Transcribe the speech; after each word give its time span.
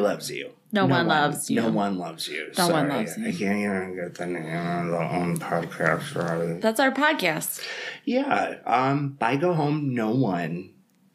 loves 0.00 0.30
you. 0.30 0.50
No 0.72 0.86
one 0.86 1.06
loves 1.08 1.50
you. 1.50 1.60
No 1.60 1.70
one 1.70 1.98
loves 1.98 2.28
you. 2.28 2.50
No 2.56 2.68
one 2.68 2.88
loves 2.88 3.16
you. 3.16 3.26
I 3.26 3.32
can't 3.32 3.58
even 3.58 3.94
get 3.96 4.14
the 4.14 4.26
name 4.26 4.46
of 4.46 4.86
the 4.90 4.98
own 4.98 5.36
podcast 5.38 6.14
right. 6.14 6.60
That's 6.60 6.78
our 6.80 6.92
podcast. 6.92 7.64
Yeah. 8.04 8.56
Um. 8.66 9.10
Bye. 9.18 9.36
Go 9.36 9.52
home. 9.54 9.94
No 9.94 10.10
one 10.10 10.70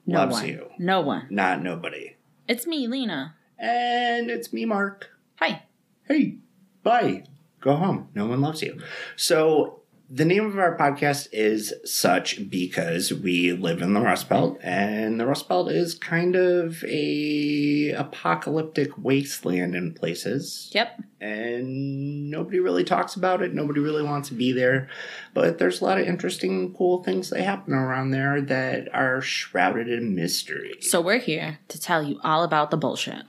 No 0.06 0.20
loves 0.20 0.34
one. 0.36 0.48
you. 0.48 0.70
No 0.78 1.02
one. 1.02 1.28
Not 1.30 1.62
nobody. 1.64 2.16
It's 2.48 2.68
me, 2.68 2.88
Lena. 2.88 3.36
And 3.58 4.30
it's 4.30 4.52
me, 4.52 4.66
Mark. 4.66 5.10
Hi. 5.38 5.64
Hey. 6.04 6.36
Bye. 6.84 7.24
Go 7.62 7.76
home. 7.76 8.10
No 8.14 8.28
one 8.28 8.42
loves 8.42 8.62
you. 8.62 8.80
So 9.16 9.82
the 10.08 10.26
name 10.26 10.45
of 10.45 10.59
our 10.59 10.77
podcast 10.77 11.27
is 11.32 11.73
such 11.84 12.50
because 12.50 13.12
we 13.12 13.54
live 13.54 13.82
in 13.82 13.94
the 13.94 14.02
Rust 14.02 14.30
Belt, 14.30 14.59
and 14.62 15.20
the 15.20 15.26
Rust 15.26 15.50
Belt 15.50 15.72
is 15.72 15.96
kind 15.96 16.36
of 16.36 16.84
a 16.84 17.91
apocalyptic 17.91 18.98
wasteland 18.98 19.76
in 19.76 19.94
places. 19.94 20.70
Yep. 20.74 21.02
and 21.21 22.30
nobody 22.30 22.60
really 22.60 22.84
talks 22.84 23.15
about 23.15 23.41
it. 23.41 23.54
Nobody 23.54 23.80
really 23.80 24.04
wants 24.04 24.30
to 24.30 24.35
be 24.35 24.52
there. 24.52 24.90
But 25.34 25.57
there's 25.57 25.82
a 25.82 25.85
lot 25.85 25.99
of 25.99 26.05
interesting, 26.05 26.74
cool 26.76 27.04
things 27.04 27.32
that 27.32 27.41
happen 27.41 27.74
around 27.74 28.12
there 28.12 28.41
that 28.41 28.93
are 28.93 29.21
shrouded 29.21 29.90
in 29.90 30.13
mystery. 30.13 30.76
So 30.82 31.02
we're 31.02 31.18
here 31.20 31.60
to 31.70 31.80
tell 31.82 32.04
you 32.04 32.20
all 32.24 32.43
about 32.43 32.70
the 32.70 32.77
bullshit 32.77 33.24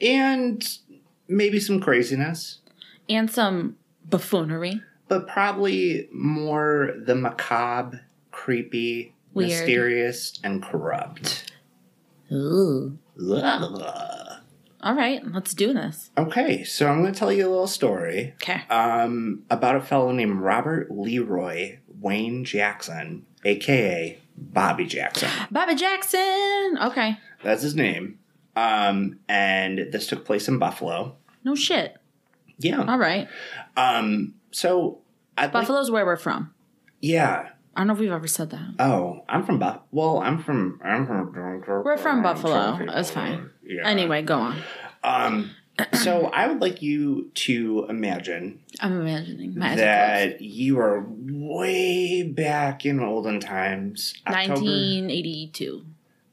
And 0.00 0.66
maybe 1.28 1.58
some 1.60 1.80
craziness, 1.80 2.58
and 3.08 3.30
some 3.30 3.76
buffoonery. 4.04 4.82
But 5.12 5.28
probably 5.28 6.08
more 6.10 6.94
the 7.04 7.14
macabre, 7.14 8.00
creepy, 8.30 9.14
Weird. 9.34 9.50
mysterious, 9.50 10.40
and 10.42 10.62
corrupt. 10.62 11.52
Ooh. 12.32 12.96
All 13.20 14.94
right, 14.94 15.20
let's 15.30 15.52
do 15.52 15.74
this. 15.74 16.10
Okay, 16.16 16.64
so 16.64 16.88
I'm 16.88 17.02
going 17.02 17.12
to 17.12 17.18
tell 17.18 17.30
you 17.30 17.46
a 17.46 17.50
little 17.50 17.66
story. 17.66 18.32
Okay. 18.42 18.62
um, 18.70 19.42
about 19.50 19.76
a 19.76 19.82
fellow 19.82 20.12
named 20.12 20.40
Robert 20.40 20.90
Leroy 20.90 21.76
Wayne 22.00 22.46
Jackson, 22.46 23.26
aka 23.44 24.18
Bobby 24.38 24.86
Jackson. 24.86 25.28
Bobby 25.50 25.74
Jackson. 25.74 26.78
Okay. 26.84 27.18
That's 27.44 27.62
his 27.62 27.74
name. 27.76 28.18
Um, 28.56 29.18
and 29.28 29.88
this 29.92 30.06
took 30.06 30.24
place 30.24 30.48
in 30.48 30.58
Buffalo. 30.58 31.16
No 31.44 31.54
shit. 31.54 31.98
Yeah. 32.56 32.82
All 32.88 32.98
right. 32.98 33.28
Um, 33.76 34.34
so 34.52 35.01
I'd 35.36 35.44
like- 35.44 35.52
Buffalo's 35.52 35.90
where 35.90 36.04
we're 36.06 36.16
from. 36.16 36.52
yeah. 37.00 37.48
I 37.74 37.80
don't 37.80 37.86
know 37.86 37.94
if 37.94 38.00
we've 38.00 38.12
ever 38.12 38.26
said 38.26 38.50
that. 38.50 38.74
Oh, 38.78 39.24
I'm 39.30 39.46
from 39.46 39.58
Buff. 39.58 39.80
Well, 39.92 40.18
I'm 40.18 40.42
from. 40.42 40.78
I'm 40.84 41.06
from. 41.06 41.32
We're 41.32 41.96
from 41.96 42.22
Buffalo. 42.22 42.78
That's 42.84 43.10
fine. 43.10 43.48
Yeah. 43.64 43.88
Anyway, 43.88 44.20
go 44.20 44.38
on. 44.38 44.58
Um. 45.02 45.52
So 45.94 46.26
I 46.26 46.48
would 46.48 46.60
like 46.60 46.82
you 46.82 47.30
to 47.32 47.86
imagine 47.88 48.60
I'm 48.78 49.00
imagining. 49.00 49.54
That 49.54 50.42
you 50.42 50.78
are 50.80 51.06
way 51.18 52.22
back 52.24 52.84
in 52.84 53.00
olden 53.00 53.40
times. 53.40 54.12
October- 54.26 54.60
1982. 54.60 55.86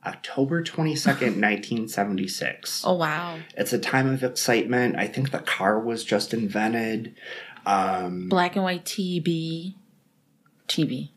October 0.06 0.62
22nd, 0.64 1.40
1976. 1.42 2.84
Oh, 2.86 2.94
wow. 2.96 3.38
It's 3.58 3.74
a 3.74 3.80
time 3.80 4.08
of 4.10 4.24
excitement. 4.24 4.96
I 4.98 5.08
think 5.08 5.32
the 5.32 5.40
car 5.40 5.80
was 5.80 6.04
just 6.04 6.34
invented. 6.34 7.16
Um, 7.66 8.30
Black 8.30 8.56
and 8.56 8.64
white 8.64 8.86
TV. 8.86 9.76
TV. 10.68 11.10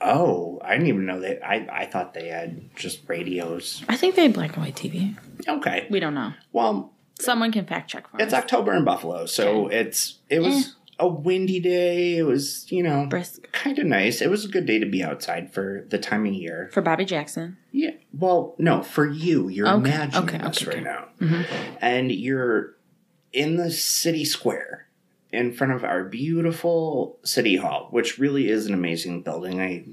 oh, 0.00 0.60
I 0.64 0.72
didn't 0.74 0.86
even 0.88 1.06
know 1.06 1.20
that. 1.20 1.44
I, 1.46 1.66
I 1.70 1.86
thought 1.86 2.14
they 2.14 2.28
had 2.28 2.74
just 2.76 3.00
radios. 3.08 3.84
I 3.88 3.96
think 3.96 4.14
they 4.14 4.22
had 4.22 4.32
black 4.32 4.54
and 4.56 4.64
white 4.64 4.76
TV. 4.76 5.16
Okay. 5.48 5.86
We 5.90 5.98
don't 6.00 6.14
know. 6.14 6.32
Well, 6.52 6.92
Someone 7.18 7.52
can 7.52 7.66
fact 7.66 7.90
check 7.90 8.08
for 8.08 8.16
it's 8.20 8.32
us. 8.32 8.42
October 8.44 8.72
in 8.72 8.84
Buffalo, 8.84 9.26
so 9.26 9.66
it's 9.68 10.20
it 10.30 10.40
was 10.40 10.76
a 10.98 11.06
windy 11.06 11.60
day. 11.60 12.16
It 12.16 12.22
was, 12.22 12.70
you 12.72 12.82
know, 12.82 13.06
Brisk. 13.10 13.50
kind 13.52 13.78
of 13.78 13.84
nice. 13.86 14.22
It 14.22 14.30
was 14.30 14.46
a 14.46 14.48
good 14.48 14.64
day 14.64 14.78
to 14.78 14.86
be 14.86 15.02
outside 15.02 15.52
for 15.52 15.84
the 15.90 15.98
time 15.98 16.24
of 16.24 16.32
year. 16.32 16.70
For 16.72 16.80
Bobby 16.80 17.04
Jackson. 17.04 17.58
Yeah. 17.72 17.90
Well, 18.14 18.54
no, 18.56 18.82
for 18.82 19.06
you, 19.06 19.48
you're 19.48 19.68
Okay, 19.68 19.90
imagining 19.90 20.28
okay, 20.30 20.38
this 20.38 20.62
okay, 20.66 20.78
right 20.80 20.86
okay. 20.86 21.28
now, 21.28 21.44
and 21.82 22.10
you're 22.10 22.76
in 23.34 23.56
the 23.56 23.70
city 23.70 24.24
square 24.24 24.86
in 25.32 25.52
front 25.52 25.72
of 25.72 25.84
our 25.84 26.04
beautiful 26.04 27.18
city 27.24 27.56
hall, 27.56 27.88
which 27.90 28.18
really 28.18 28.48
is 28.50 28.66
an 28.66 28.74
amazing 28.74 29.22
building. 29.22 29.60
I 29.60 29.84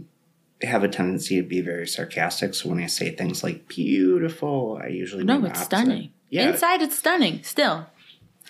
have 0.65 0.83
a 0.83 0.87
tendency 0.89 1.35
to 1.41 1.47
be 1.47 1.61
very 1.61 1.87
sarcastic, 1.87 2.55
so 2.55 2.69
when 2.69 2.79
I 2.79 2.87
say 2.87 3.11
things 3.11 3.43
like 3.43 3.67
beautiful, 3.67 4.79
I 4.81 4.87
usually 4.87 5.23
No, 5.23 5.43
it's 5.45 5.61
stunning. 5.61 6.11
Yeah. 6.29 6.49
Inside, 6.49 6.81
it's 6.81 6.97
stunning. 6.97 7.43
Still. 7.43 7.85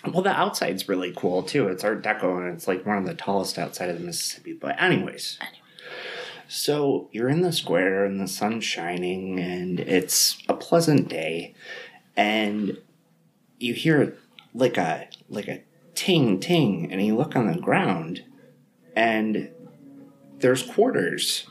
Well, 0.06 0.22
the 0.22 0.30
outside's 0.31 0.88
really 0.88 1.12
cool 1.16 1.44
too. 1.44 1.68
It's 1.68 1.84
Art 1.84 2.03
Deco, 2.03 2.38
and 2.38 2.56
it's 2.56 2.68
like 2.68 2.86
one 2.86 2.98
of 2.98 3.06
the 3.06 3.14
tallest 3.16 3.58
outside 3.58 3.90
of 3.90 4.00
the 4.00 4.06
Mississippi. 4.06 4.54
But 4.54 4.81
anyways, 4.81 5.38
Anyway. 5.42 5.58
so 6.48 7.09
you're 7.12 7.30
in 7.30 7.42
the 7.42 7.52
square, 7.52 8.06
and 8.06 8.19
the 8.22 8.28
sun's 8.28 8.64
shining, 8.64 9.40
and 9.40 9.80
it's 9.80 10.42
a 10.48 10.54
pleasant 10.54 11.09
day, 11.09 11.56
and 12.16 12.78
you 13.59 13.74
hear 13.74 14.16
like 14.54 14.78
a 14.78 15.08
like 15.30 15.48
a 15.48 15.62
ting 15.97 16.40
ting, 16.40 16.91
and 16.91 17.03
you 17.03 17.18
look 17.18 17.35
on 17.35 17.47
the 17.47 17.59
ground, 17.59 18.24
and 18.96 19.50
there's 20.40 20.62
quarters. 20.63 21.47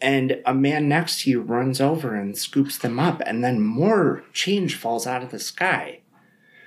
And 0.00 0.40
a 0.46 0.54
man 0.54 0.88
next 0.88 1.22
to 1.22 1.30
you 1.30 1.40
runs 1.40 1.80
over 1.80 2.14
and 2.14 2.36
scoops 2.36 2.78
them 2.78 3.00
up, 3.00 3.20
and 3.26 3.42
then 3.42 3.60
more 3.60 4.22
change 4.32 4.76
falls 4.76 5.06
out 5.06 5.22
of 5.22 5.30
the 5.30 5.38
sky. 5.40 6.00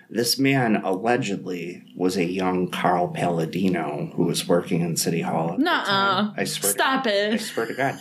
This 0.09 0.37
man 0.39 0.77
allegedly 0.77 1.83
was 1.95 2.17
a 2.17 2.25
young 2.25 2.69
Carl 2.69 3.09
Paladino 3.09 4.11
who 4.15 4.23
was 4.25 4.47
working 4.47 4.81
in 4.81 4.97
City 4.97 5.21
Hall. 5.21 5.55
Nuh-uh. 5.57 6.33
I 6.35 6.43
swear. 6.45 6.71
Stop 6.71 7.03
to, 7.03 7.33
I 7.33 7.37
swear 7.37 7.65
to 7.65 7.73
God. 7.73 7.99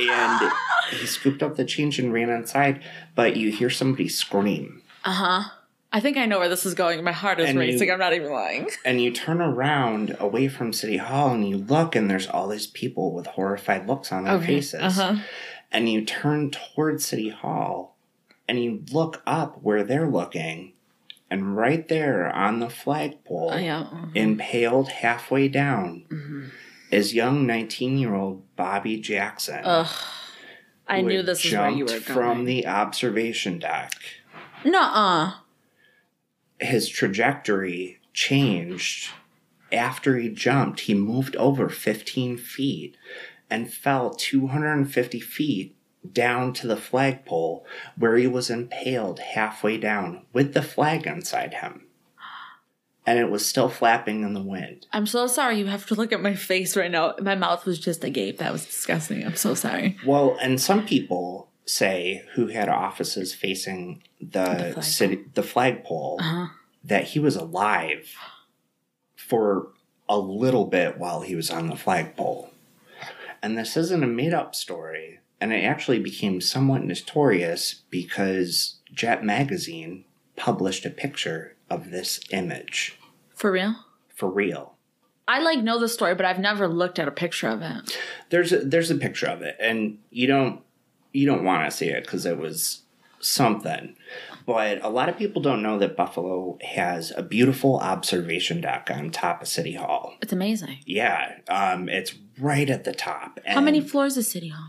and 0.00 0.52
he 0.92 1.06
scooped 1.06 1.42
up 1.42 1.56
the 1.56 1.64
change 1.64 1.98
and 1.98 2.12
ran 2.12 2.30
inside, 2.30 2.82
but 3.14 3.36
you 3.36 3.50
hear 3.52 3.70
somebody 3.70 4.08
scream, 4.08 4.82
Uh 5.04 5.12
huh. 5.12 5.50
I 5.90 6.00
think 6.00 6.16
I 6.18 6.26
know 6.26 6.38
where 6.38 6.48
this 6.50 6.66
is 6.66 6.74
going. 6.74 7.02
My 7.02 7.12
heart 7.12 7.40
is 7.40 7.46
And 7.48 7.54
you- 7.54 7.60
racing. 7.60 7.90
I'm 7.90 7.98
not 7.98 8.12
even 8.12 8.30
lying. 8.30 8.68
and 8.84 9.00
you 9.00 9.10
turn 9.10 9.40
around 9.40 10.16
away 10.20 10.48
from 10.48 10.72
City 10.72 10.98
Hall, 10.98 11.32
and 11.32 11.48
you 11.48 11.56
look, 11.56 11.96
and 11.96 12.10
there's 12.10 12.26
all 12.26 12.48
these 12.48 12.66
people 12.66 13.12
with 13.14 13.26
horrified 13.26 13.86
looks 13.86 14.12
on 14.12 14.24
their 14.24 14.38
faces. 14.40 14.98
Uh 14.98 15.14
huh. 15.14 15.16
and 15.72 15.88
you 15.88 16.02
turn 16.04 16.50
towards 16.50 17.04
City 17.04 17.28
Hall 17.30 17.96
and 18.48 18.62
you 18.62 18.82
look 18.90 19.22
up 19.26 19.62
where 19.62 19.82
they're 19.84 20.08
looking, 20.08 20.72
and 21.30 21.54
right 21.56 21.86
there 21.88 22.34
on 22.34 22.60
the 22.60 22.70
flagpole, 22.70 23.50
Oh, 23.52 23.58
yeah. 23.58 23.80
uh-huh. 23.80 24.06
impaled 24.14 24.88
halfway 24.88 25.48
down, 25.48 26.04
Mhm. 26.10 26.50
is 26.90 27.12
young 27.14 27.46
19 27.46 27.98
year 27.98 28.14
old 28.14 28.44
Bobby 28.56 28.98
Jackson. 28.98 29.60
Ugh. 29.64 29.86
I 30.86 31.02
knew 31.02 31.22
this 31.22 31.44
is 31.44 31.52
where 31.52 31.68
you 31.70 31.84
were 31.84 31.90
going. 31.90 32.02
From 32.02 32.44
the 32.46 32.66
observation 32.66 33.58
deck, 33.58 33.92
Nuh-uh. 34.64 35.32
His 36.60 36.88
trajectory 36.88 38.00
changed. 38.12 39.10
After 39.70 40.16
he 40.16 40.28
jumped, 40.28 40.80
he 40.80 40.94
moved 40.94 41.36
over 41.36 41.68
15 41.68 42.38
feet 42.38 42.96
and 43.50 43.72
fell 43.72 44.10
250 44.10 45.20
feet 45.20 45.76
down 46.12 46.52
to 46.54 46.66
the 46.66 46.76
flagpole 46.76 47.66
where 47.96 48.16
he 48.16 48.26
was 48.26 48.50
impaled 48.50 49.18
halfway 49.18 49.76
down 49.76 50.24
with 50.32 50.54
the 50.54 50.62
flag 50.62 51.06
inside 51.06 51.54
him. 51.54 51.84
And 53.06 53.18
it 53.18 53.30
was 53.30 53.46
still 53.46 53.70
flapping 53.70 54.22
in 54.22 54.34
the 54.34 54.42
wind. 54.42 54.86
I'm 54.92 55.06
so 55.06 55.26
sorry. 55.26 55.58
You 55.58 55.66
have 55.66 55.86
to 55.86 55.94
look 55.94 56.12
at 56.12 56.20
my 56.20 56.34
face 56.34 56.76
right 56.76 56.90
now. 56.90 57.14
My 57.22 57.34
mouth 57.34 57.64
was 57.64 57.78
just 57.78 58.04
agape. 58.04 58.38
That 58.38 58.52
was 58.52 58.66
disgusting. 58.66 59.24
I'm 59.24 59.36
so 59.36 59.54
sorry. 59.54 59.96
Well, 60.06 60.36
and 60.42 60.60
some 60.60 60.84
people 60.84 61.47
say 61.68 62.24
who 62.34 62.46
had 62.48 62.68
offices 62.68 63.34
facing 63.34 64.02
the, 64.20 64.44
flagpole. 64.44 64.82
city 64.82 65.24
the 65.34 65.42
flagpole 65.42 66.18
Uh-huh. 66.20 66.46
that 66.84 67.04
he 67.04 67.18
was 67.18 67.36
alive 67.36 68.14
for 69.16 69.68
a 70.08 70.18
little 70.18 70.64
bit 70.64 70.98
while 70.98 71.20
he 71.20 71.34
was 71.34 71.50
on 71.50 71.68
the 71.68 71.76
flagpole. 71.76 72.50
And 73.42 73.56
this 73.56 73.76
isn't 73.76 74.02
a 74.02 74.06
made 74.06 74.32
up 74.34 74.54
story, 74.54 75.20
and 75.40 75.52
it 75.52 75.62
actually 75.64 76.00
became 76.00 76.40
somewhat 76.40 76.82
notorious 76.82 77.82
because 77.90 78.76
Jet 78.92 79.22
Magazine 79.22 80.04
published 80.36 80.84
a 80.86 80.90
picture 80.90 81.54
of 81.70 81.90
this 81.90 82.20
image 82.30 82.96
For 83.34 83.52
real? 83.52 83.76
for 84.14 84.28
real. 84.30 84.74
I 85.28 85.40
like 85.40 85.58
know 85.62 85.78
the 85.78 85.88
story, 85.88 86.14
but 86.14 86.24
I've 86.24 86.38
never 86.38 86.66
looked 86.66 86.98
at 86.98 87.06
a 87.06 87.10
picture 87.12 87.48
of 87.48 87.60
it. 87.60 87.98
There's 88.30 88.50
a, 88.52 88.60
there's 88.60 88.90
a 88.90 88.94
picture 88.96 89.26
of 89.26 89.42
it, 89.42 89.56
and 89.60 89.98
you 90.10 90.26
don't 90.26 90.62
you 91.12 91.26
don't 91.26 91.44
want 91.44 91.70
to 91.70 91.76
see 91.76 91.88
it 91.88 92.04
because 92.04 92.26
it 92.26 92.38
was 92.38 92.82
something. 93.20 93.96
But 94.46 94.82
a 94.82 94.88
lot 94.88 95.08
of 95.08 95.18
people 95.18 95.42
don't 95.42 95.62
know 95.62 95.78
that 95.78 95.96
Buffalo 95.96 96.58
has 96.62 97.12
a 97.16 97.22
beautiful 97.22 97.78
observation 97.78 98.60
deck 98.60 98.90
on 98.90 99.10
top 99.10 99.42
of 99.42 99.48
City 99.48 99.74
Hall. 99.74 100.14
It's 100.22 100.32
amazing. 100.32 100.78
Yeah, 100.86 101.38
um, 101.48 101.88
it's 101.88 102.14
right 102.38 102.70
at 102.70 102.84
the 102.84 102.94
top. 102.94 103.40
How 103.46 103.60
many 103.60 103.80
floors 103.80 104.16
is 104.16 104.30
City 104.30 104.48
Hall? 104.48 104.68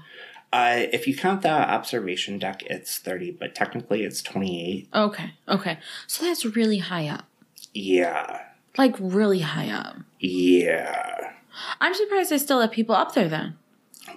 Uh, 0.52 0.88
if 0.92 1.08
you 1.08 1.16
count 1.16 1.44
the 1.44 1.50
observation 1.50 2.40
deck, 2.40 2.64
it's 2.64 2.98
30, 2.98 3.32
but 3.40 3.54
technically 3.54 4.04
it's 4.04 4.22
28. 4.22 4.90
Okay. 4.94 5.32
Okay. 5.48 5.78
So 6.08 6.26
that's 6.26 6.44
really 6.44 6.80
high 6.80 7.08
up. 7.08 7.26
Yeah. 7.74 8.42
Like 8.78 8.96
really 9.00 9.42
high 9.42 9.70
up. 9.70 9.98
Yeah. 10.20 11.34
I'm 11.80 11.94
surprised 11.94 12.32
they 12.32 12.38
still 12.40 12.58
let 12.58 12.72
people 12.72 12.96
up 12.96 13.14
there 13.14 13.30
then. 13.30 13.58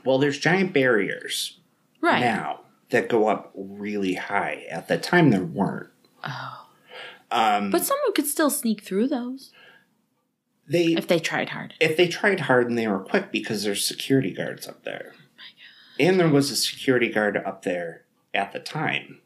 Well, 0.05 0.19
there's 0.19 0.39
giant 0.39 0.73
barriers 0.73 1.59
Right. 2.03 2.21
now 2.21 2.61
that 2.91 3.09
go 3.09 3.29
up 3.29 3.53
really 3.55 4.15
high. 4.15 4.67
At 4.69 4.89
the 4.89 4.99
time, 4.99 5.31
there 5.31 5.45
weren't. 5.45 5.89
Oh. 6.23 6.67
Um, 7.31 7.71
But 7.71 7.85
someone 7.85 8.13
could 8.13 8.27
still 8.27 8.51
sneak 8.51 8.83
through 8.83 9.09
those 9.09 9.51
they 10.69 10.89
if 10.89 11.09
they 11.09 11.19
tried 11.19 11.49
hard. 11.51 11.75
if 11.81 11.97
they 11.97 12.07
tried 12.09 12.41
hard 12.41 12.69
and 12.69 12.77
they 12.77 12.87
were 12.87 13.01
quick 13.01 13.33
because 13.33 13.65
there's 13.65 13.85
security 13.85 14.33
guards 14.33 14.69
up 14.69 14.85
there. 14.85 15.15
And 15.99 16.19
there 16.21 16.29
was 16.29 16.51
a 16.51 16.57
security 16.57 17.09
guard 17.09 17.37
up 17.37 17.63
there 17.63 18.05
at 18.35 18.53
the 18.53 18.61
time. 18.61 19.21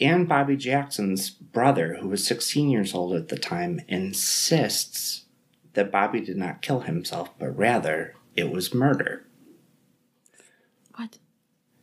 And 0.00 0.28
Bobby 0.28 0.56
Jackson's 0.56 1.30
brother, 1.30 1.96
who 2.00 2.08
was 2.08 2.26
16 2.26 2.70
years 2.70 2.94
old 2.94 3.14
at 3.14 3.28
the 3.28 3.36
time, 3.38 3.80
insists 3.86 5.24
that 5.74 5.92
Bobby 5.92 6.20
did 6.20 6.36
not 6.36 6.62
kill 6.62 6.80
himself, 6.80 7.30
but 7.38 7.56
rather 7.56 8.14
it 8.34 8.50
was 8.50 8.72
murder. 8.74 9.26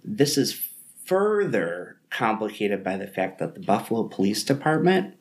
This 0.03 0.37
is 0.37 0.67
further 1.05 1.97
complicated 2.09 2.83
by 2.83 2.97
the 2.97 3.07
fact 3.07 3.39
that 3.39 3.53
the 3.53 3.61
Buffalo 3.61 4.03
Police 4.03 4.43
Department 4.43 5.15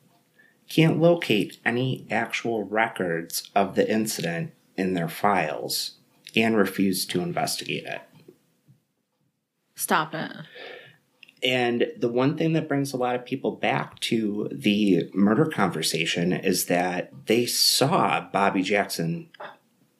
can't 0.69 0.99
locate 0.99 1.59
any 1.65 2.05
actual 2.11 2.63
records 2.63 3.49
of 3.55 3.75
the 3.75 3.89
incident 3.89 4.51
in 4.75 4.93
their 4.93 5.09
files 5.09 5.95
and 6.35 6.57
refuse 6.57 7.05
to 7.07 7.21
investigate 7.21 7.85
it. 7.85 8.01
Stop 9.75 10.13
it. 10.13 10.31
And 11.43 11.87
the 11.97 12.09
one 12.09 12.35
thing 12.35 12.53
that 12.53 12.67
brings 12.67 12.93
a 12.93 12.97
lot 12.97 13.15
of 13.15 13.25
people 13.25 13.51
back 13.51 13.99
to 14.01 14.49
the 14.51 15.09
murder 15.13 15.45
conversation 15.45 16.33
is 16.33 16.65
that 16.65 17.11
they 17.27 17.45
saw 17.45 18.27
Bobby 18.31 18.63
Jackson 18.63 19.29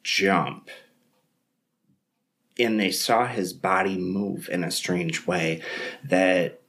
jump. 0.02 0.68
And 2.58 2.78
they 2.78 2.90
saw 2.90 3.26
his 3.26 3.52
body 3.52 3.96
move 3.96 4.48
in 4.50 4.64
a 4.64 4.70
strange 4.70 5.26
way 5.26 5.62
that 6.04 6.60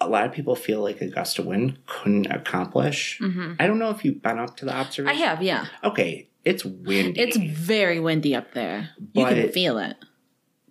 a 0.00 0.08
lot 0.08 0.24
of 0.26 0.32
people 0.32 0.54
feel 0.54 0.80
like 0.82 1.00
a 1.00 1.06
gust 1.08 1.38
of 1.38 1.46
wind 1.46 1.78
couldn't 1.86 2.26
accomplish. 2.26 3.18
hmm 3.18 3.52
I 3.58 3.66
don't 3.66 3.78
know 3.78 3.90
if 3.90 4.04
you've 4.04 4.22
been 4.22 4.38
up 4.38 4.56
to 4.58 4.64
the 4.64 4.74
observation. 4.74 5.16
I 5.16 5.24
have, 5.26 5.42
yeah. 5.42 5.66
Okay, 5.84 6.28
it's 6.44 6.64
windy. 6.64 7.20
It's 7.20 7.36
very 7.36 8.00
windy 8.00 8.34
up 8.34 8.52
there. 8.54 8.90
You 9.12 9.26
can 9.26 9.48
feel 9.50 9.78
it. 9.78 9.96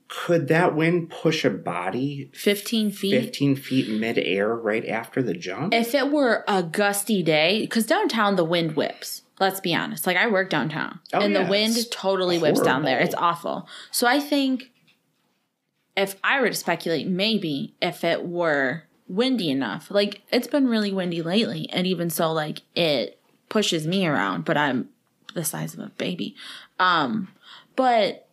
Could 0.07 0.47
that 0.47 0.75
wind 0.75 1.11
push 1.11 1.45
a 1.45 1.51
body 1.51 2.31
15 2.33 2.89
feet. 2.89 3.11
15 3.11 3.55
feet 3.55 3.99
midair 3.99 4.55
right 4.55 4.87
after 4.87 5.21
the 5.21 5.35
jump? 5.35 5.71
If 5.71 5.93
it 5.93 6.09
were 6.11 6.43
a 6.47 6.63
gusty 6.63 7.21
day, 7.21 7.61
because 7.61 7.85
downtown 7.85 8.35
the 8.35 8.43
wind 8.43 8.75
whips. 8.75 9.21
Let's 9.39 9.59
be 9.61 9.73
honest. 9.73 10.05
Like 10.05 10.17
I 10.17 10.27
work 10.27 10.49
downtown, 10.49 10.99
Oh, 11.13 11.21
and 11.21 11.33
yeah, 11.33 11.43
the 11.43 11.49
wind 11.49 11.75
totally 11.91 12.37
whips 12.37 12.59
down 12.61 12.83
there. 12.83 12.99
It's 12.99 13.15
awful. 13.15 13.67
So 13.91 14.05
I 14.07 14.19
think 14.19 14.71
if 15.95 16.15
I 16.23 16.41
were 16.41 16.49
to 16.49 16.55
speculate, 16.55 17.07
maybe 17.07 17.73
if 17.81 18.03
it 18.03 18.25
were 18.25 18.83
windy 19.07 19.49
enough, 19.49 19.89
like 19.89 20.21
it's 20.31 20.47
been 20.47 20.67
really 20.67 20.91
windy 20.91 21.21
lately, 21.21 21.69
and 21.71 21.87
even 21.87 22.09
so, 22.09 22.31
like 22.33 22.61
it 22.75 23.19
pushes 23.47 23.87
me 23.87 24.05
around, 24.05 24.43
but 24.45 24.57
I'm 24.57 24.89
the 25.33 25.43
size 25.45 25.73
of 25.73 25.79
a 25.79 25.87
baby. 25.97 26.35
Um, 26.79 27.29
but 27.75 28.27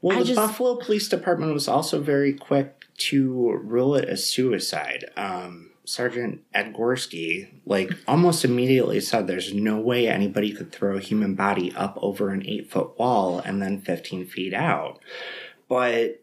Well, 0.00 0.16
I 0.16 0.20
the 0.20 0.26
just- 0.26 0.36
Buffalo 0.36 0.76
Police 0.76 1.08
Department 1.08 1.52
was 1.52 1.68
also 1.68 2.00
very 2.00 2.32
quick 2.32 2.84
to 2.96 3.52
rule 3.62 3.94
it 3.94 4.08
a 4.08 4.16
suicide. 4.16 5.04
Um, 5.16 5.70
Sergeant 5.84 6.42
Ed 6.52 6.74
Gorski, 6.74 7.48
like, 7.66 7.92
almost 8.08 8.44
immediately 8.44 9.00
said 9.00 9.26
there's 9.26 9.52
no 9.52 9.78
way 9.78 10.08
anybody 10.08 10.52
could 10.52 10.72
throw 10.72 10.96
a 10.96 11.00
human 11.00 11.34
body 11.34 11.72
up 11.74 11.98
over 12.00 12.30
an 12.30 12.46
eight 12.46 12.70
foot 12.70 12.98
wall 12.98 13.38
and 13.38 13.60
then 13.60 13.80
15 13.80 14.26
feet 14.26 14.54
out. 14.54 14.98
But 15.68 16.22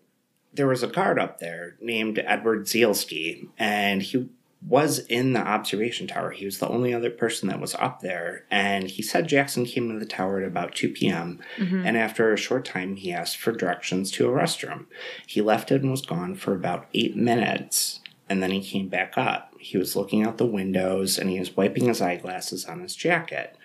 there 0.54 0.68
was 0.68 0.84
a 0.84 0.88
guard 0.88 1.20
up 1.20 1.40
there 1.40 1.78
named 1.80 2.20
Edward 2.26 2.66
Zielski, 2.66 3.48
and 3.58 4.02
he 4.02 4.30
was 4.68 5.00
in 5.00 5.34
the 5.34 5.40
observation 5.40 6.08
tower. 6.08 6.32
He 6.32 6.46
was 6.46 6.60
the 6.60 6.68
only 6.68 6.94
other 6.94 7.10
person 7.10 7.48
that 7.50 7.60
was 7.60 7.74
up 7.76 8.02
there, 8.02 8.46
and 8.52 8.90
he 8.90 9.02
said 9.02 9.28
Jackson 9.28 9.66
came 9.66 9.92
to 9.92 10.00
the 10.00 10.06
tower 10.06 10.40
at 10.40 10.48
about 10.48 10.76
2 10.76 10.90
p.m. 10.90 11.40
Mm-hmm. 11.58 11.86
And 11.86 11.98
after 11.98 12.32
a 12.32 12.38
short 12.38 12.66
time, 12.66 12.96
he 12.96 13.12
asked 13.12 13.38
for 13.38 13.52
directions 13.52 14.12
to 14.12 14.28
a 14.28 14.32
restroom. 14.32 14.86
He 15.26 15.42
left 15.42 15.72
it 15.72 15.82
and 15.82 15.90
was 15.90 16.06
gone 16.06 16.36
for 16.36 16.54
about 16.54 16.88
eight 16.94 17.16
minutes, 17.16 18.02
and 18.30 18.44
then 18.44 18.52
he 18.52 18.62
came 18.62 18.88
back 18.88 19.18
up. 19.18 19.51
He 19.62 19.78
was 19.78 19.96
looking 19.96 20.26
out 20.26 20.38
the 20.38 20.46
windows 20.46 21.18
and 21.18 21.30
he 21.30 21.40
was 21.40 21.56
wiping 21.56 21.86
his 21.86 22.02
eyeglasses 22.02 22.66
on 22.66 22.82
his 22.82 22.96
jacket. 22.96 23.56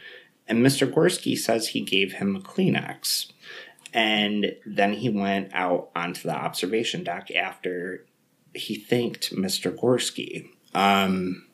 And 0.47 0.65
Mr. 0.65 0.91
Gorski 0.91 1.37
says 1.37 1.69
he 1.69 1.81
gave 1.81 2.15
him 2.15 2.37
a 2.37 2.41
Kleenex. 2.41 3.33
And 3.95 4.55
then 4.67 4.93
he 4.93 5.09
went 5.09 5.51
out 5.55 5.89
onto 5.97 6.29
the 6.29 6.37
observation 6.37 7.03
deck 7.03 7.31
after 7.31 8.05
he 8.55 8.75
thanked 8.75 9.35
Mr. 9.35 9.75
Gorski. 9.75 10.51
Um, 10.75 11.47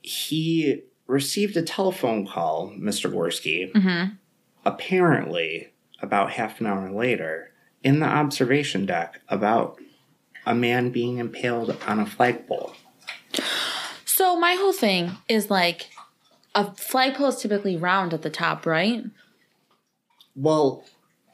he 0.00 0.82
received 1.06 1.56
a 1.56 1.62
telephone 1.62 2.26
call, 2.26 2.72
Mr. 2.78 3.12
Gorski, 3.12 3.70
mhm. 3.72 4.16
apparently 4.64 5.72
about 6.00 6.32
half 6.32 6.58
an 6.60 6.66
hour 6.66 6.90
later 6.90 7.50
in 7.84 8.00
the 8.00 8.06
observation 8.06 8.86
deck 8.86 9.20
about 9.28 9.78
a 10.46 10.54
man 10.54 10.90
being 10.90 11.18
impaled 11.18 11.76
on 11.86 12.00
a 12.00 12.06
flagpole. 12.06 12.74
so 14.04 14.38
my 14.38 14.54
whole 14.54 14.72
thing 14.72 15.12
is 15.28 15.50
like 15.50 15.90
a 16.54 16.72
flagpole 16.74 17.28
is 17.28 17.40
typically 17.40 17.76
round 17.76 18.12
at 18.12 18.22
the 18.22 18.30
top, 18.30 18.66
right? 18.66 19.04
Well, 20.34 20.84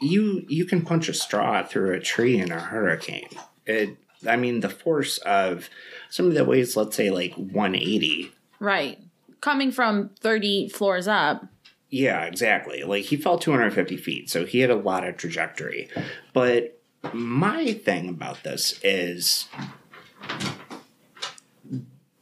you 0.00 0.44
you 0.48 0.64
can 0.64 0.82
punch 0.82 1.08
a 1.08 1.14
straw 1.14 1.62
through 1.64 1.94
a 1.94 2.00
tree 2.00 2.38
in 2.38 2.52
a 2.52 2.60
hurricane. 2.60 3.28
It 3.66 3.96
I 4.26 4.36
mean 4.36 4.60
the 4.60 4.68
force 4.68 5.18
of 5.18 5.68
somebody 6.10 6.38
that 6.38 6.46
weighs 6.46 6.76
let's 6.76 6.96
say 6.96 7.10
like 7.10 7.34
180. 7.34 8.32
Right. 8.60 8.98
Coming 9.40 9.70
from 9.70 10.10
30 10.20 10.68
floors 10.70 11.06
up. 11.06 11.46
Yeah, 11.90 12.24
exactly. 12.24 12.82
Like 12.82 13.04
he 13.04 13.16
fell 13.16 13.38
250 13.38 13.96
feet, 13.96 14.30
so 14.30 14.44
he 14.44 14.60
had 14.60 14.70
a 14.70 14.76
lot 14.76 15.06
of 15.06 15.16
trajectory. 15.16 15.88
But 16.32 16.77
my 17.12 17.72
thing 17.72 18.08
about 18.08 18.42
this 18.42 18.78
is 18.82 19.48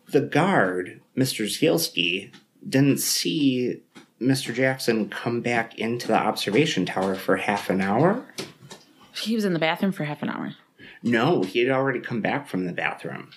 the 0.09 0.21
guard, 0.21 1.00
Mr. 1.16 1.45
Zielski, 1.47 2.33
didn't 2.66 2.99
see 2.99 3.83
Mr. 4.21 4.54
Jackson 4.54 5.09
come 5.09 5.40
back 5.40 5.78
into 5.78 6.06
the 6.09 6.16
observation 6.16 6.87
tower 6.87 7.14
for 7.14 7.37
half 7.37 7.68
an 7.71 7.80
hour. 7.80 8.25
He 9.14 9.35
was 9.35 9.45
in 9.45 9.52
the 9.52 9.59
bathroom 9.59 9.92
for 9.92 10.04
half 10.04 10.23
an 10.23 10.30
hour. 10.30 10.54
No, 11.02 11.42
he 11.42 11.61
had 11.61 11.71
already 11.71 12.00
come 12.00 12.21
back 12.21 12.49
from 12.49 12.66
the 12.66 12.73
bathroom 12.73 13.30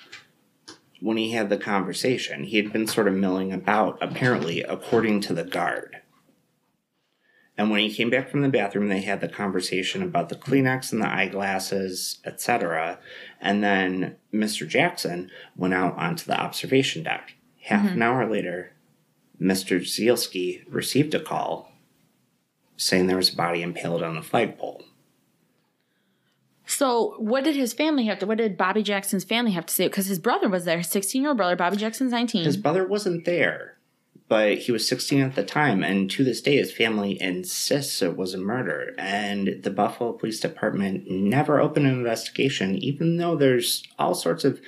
when 1.02 1.18
he 1.18 1.32
had 1.32 1.50
the 1.50 1.58
conversation. 1.58 2.44
He 2.44 2.58
had 2.58 2.74
been 2.74 2.88
sort 2.88 3.08
of 3.08 3.14
milling 3.14 3.54
about, 3.54 3.98
apparently, 4.02 4.64
according 4.64 5.22
to 5.22 5.34
the 5.34 5.44
guard. 5.44 6.02
And 7.60 7.70
when 7.70 7.82
he 7.82 7.94
came 7.94 8.10
back 8.10 8.30
from 8.30 8.42
the 8.42 8.48
bathroom, 8.48 8.88
they 8.88 9.02
had 9.02 9.20
the 9.20 9.28
conversation 9.28 10.02
about 10.02 10.30
the 10.30 10.38
Kleenex 10.38 10.94
and 10.94 11.02
the 11.02 11.14
eyeglasses, 11.14 12.20
etc. 12.24 13.00
And 13.42 13.62
then 13.62 14.16
Mr. 14.34 14.66
Jackson 14.66 15.30
went 15.58 15.74
out 15.74 15.98
onto 15.98 16.24
the 16.24 16.40
observation 16.40 17.04
deck. 17.04 17.36
Half 17.64 17.88
mm-hmm. 17.88 17.96
an 17.96 18.02
hour 18.02 18.32
later, 18.32 18.72
Mr. 19.42 19.82
Zielski 19.82 20.64
received 20.70 21.14
a 21.14 21.20
call 21.20 21.74
saying 22.78 23.08
there 23.08 23.18
was 23.18 23.34
a 23.34 23.36
body 23.36 23.62
impaled 23.62 24.04
on 24.04 24.16
the 24.16 24.22
flagpole. 24.22 24.82
So, 26.66 27.16
what 27.18 27.44
did 27.44 27.58
his 27.58 27.74
family 27.74 28.06
have 28.06 28.20
to? 28.20 28.26
What 28.26 28.38
did 28.38 28.56
Bobby 28.56 28.84
Jackson's 28.84 29.26
family 29.26 29.52
have 29.52 29.66
to 29.66 29.74
say? 29.74 29.90
Because 29.90 30.06
his 30.06 30.20
brother 30.20 30.48
was 30.48 30.64
there, 30.64 30.78
his 30.78 30.88
16 30.88 31.22
year 31.22 31.32
old 31.32 31.38
brother. 31.38 31.58
Bobby 31.58 31.76
Jackson's 31.76 32.14
19. 32.14 32.46
His 32.46 32.56
brother 32.56 32.88
wasn't 32.88 33.26
there, 33.26 33.79
but 34.30 34.60
he 34.60 34.72
was 34.72 34.88
16 34.88 35.22
at 35.22 35.36
the 35.36 35.44
time, 35.44 35.84
and 35.84 36.10
to 36.12 36.24
this 36.24 36.40
day, 36.40 36.58
his 36.58 36.72
family 36.72 37.20
insists 37.20 38.02
it 38.02 38.16
was 38.16 38.36
a 38.36 38.38
murder. 38.38 38.94
And 38.98 39.62
the 39.64 39.72
Buffalo 39.72 40.14
Police 40.14 40.40
Department 40.40 41.10
never 41.10 41.60
opened 41.60 41.88
an 41.88 41.94
investigation, 41.94 42.76
even 42.78 43.18
though 43.18 43.36
there's 43.36 43.84
all 43.98 44.14
sorts 44.14 44.46
of 44.46 44.62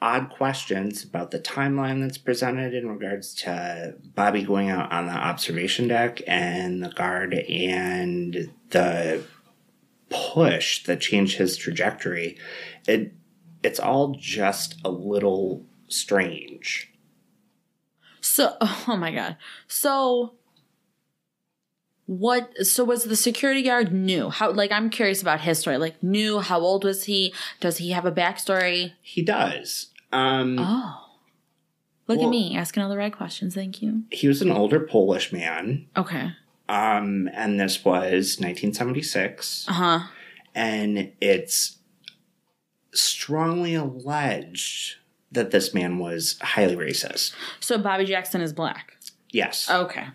odd 0.00 0.30
questions 0.30 1.04
about 1.04 1.30
the 1.30 1.38
timeline 1.38 2.00
that's 2.00 2.18
presented 2.18 2.74
in 2.74 2.88
regards 2.88 3.34
to 3.34 3.94
Bobby 4.16 4.42
going 4.42 4.68
out 4.68 4.90
on 4.90 5.06
the 5.06 5.12
observation 5.12 5.86
deck 5.86 6.20
and 6.26 6.82
the 6.82 6.88
guard 6.88 7.34
and 7.34 8.50
the 8.70 9.22
push 10.08 10.82
that 10.84 11.00
changed 11.00 11.36
his 11.36 11.56
trajectory. 11.56 12.36
It 12.88 13.12
it's 13.62 13.78
all 13.78 14.16
just 14.18 14.76
a 14.84 14.90
little 14.90 15.64
strange. 15.86 16.91
So, 18.34 18.56
oh 18.60 18.96
my 18.96 19.12
God. 19.12 19.36
So, 19.68 20.34
What? 22.06 22.66
So 22.66 22.84
was 22.84 23.04
the 23.04 23.16
security 23.16 23.62
guard 23.62 23.92
new? 23.92 24.30
How? 24.30 24.50
Like, 24.52 24.72
I'm 24.72 24.90
curious 24.90 25.22
about 25.22 25.40
his 25.42 25.58
story. 25.58 25.78
Like, 25.78 26.02
new? 26.02 26.40
How 26.40 26.60
old 26.60 26.84
was 26.84 27.04
he? 27.04 27.32
Does 27.60 27.78
he 27.78 27.90
have 27.90 28.04
a 28.06 28.12
backstory? 28.12 28.92
He 29.02 29.22
does. 29.22 29.88
Um, 30.12 30.58
Oh, 30.58 31.08
look 32.08 32.18
Well- 32.18 32.28
at 32.28 32.30
me 32.30 32.56
asking 32.56 32.82
all 32.82 32.88
the 32.90 32.96
right 32.98 33.14
questions. 33.16 33.54
Thank 33.54 33.80
you. 33.82 34.02
He 34.10 34.28
was 34.28 34.42
an 34.42 34.50
older 34.50 34.80
Polish 34.80 35.32
man, 35.32 35.86
Okay. 35.96 36.32
um, 36.68 37.28
and 37.32 37.58
this 37.58 37.84
was 37.84 38.38
1976, 38.40 39.66
Uh 39.68 39.72
huh. 39.72 40.00
and 40.54 41.12
it's 41.20 41.78
strongly 42.92 43.74
alleged 43.74 44.96
that 45.32 45.50
this 45.50 45.74
man 45.74 45.98
was 45.98 46.38
highly 46.40 46.76
racist. 46.76 47.32
So 47.60 47.78
Bobby 47.78 48.04
Jackson 48.04 48.40
is 48.40 48.52
black. 48.52 48.96
Yes, 49.30 49.68
Okay. 49.70 50.06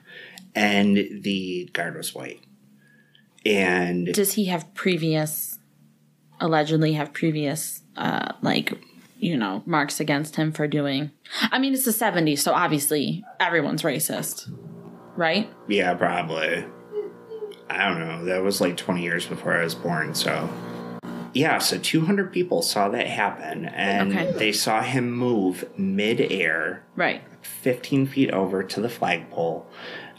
and 0.55 0.95
the 1.23 1.69
guard 1.73 1.95
was 1.97 2.13
white, 2.15 2.39
and 3.45 4.13
Does 4.13 4.33
he 4.33 4.45
have 4.45 4.73
previous? 4.73 5.59
Allegedly, 6.39 6.93
have 6.93 7.13
previous, 7.13 7.81
uh, 7.95 8.33
like, 8.43 8.71
you 9.17 9.35
know, 9.35 9.63
marks 9.65 9.99
against 9.99 10.35
him 10.35 10.51
for 10.51 10.67
doing. 10.67 11.09
I 11.51 11.57
mean, 11.57 11.73
it's 11.73 11.85
the 11.85 11.89
'70s, 11.91 12.37
so 12.39 12.53
obviously 12.53 13.23
everyone's 13.39 13.81
racist, 13.81 14.47
right? 15.15 15.49
yeah, 15.67 15.95
probably. 15.95 16.63
I 17.69 17.89
don't 17.89 17.99
know. 17.99 18.23
That 18.25 18.43
was 18.43 18.61
like 18.61 18.77
20 18.77 19.01
years 19.01 19.25
before 19.25 19.57
I 19.59 19.63
was 19.63 19.73
born, 19.75 20.13
so. 20.13 20.47
Yeah, 21.37 21.59
so 21.59 21.77
200 21.77 22.33
people 22.33 22.63
saw 22.63 22.89
that 22.89 23.05
happen, 23.05 23.65
and 23.65 24.11
Okay. 24.11 24.31
they 24.31 24.51
saw 24.51 24.81
him 24.81 25.11
move 25.11 25.65
midair 25.77 26.81
Right. 26.95 27.21
15 27.43 28.07
feet 28.07 28.31
over 28.31 28.63
to 28.63 28.81
the 28.81 28.89
flagpole. 28.89 29.67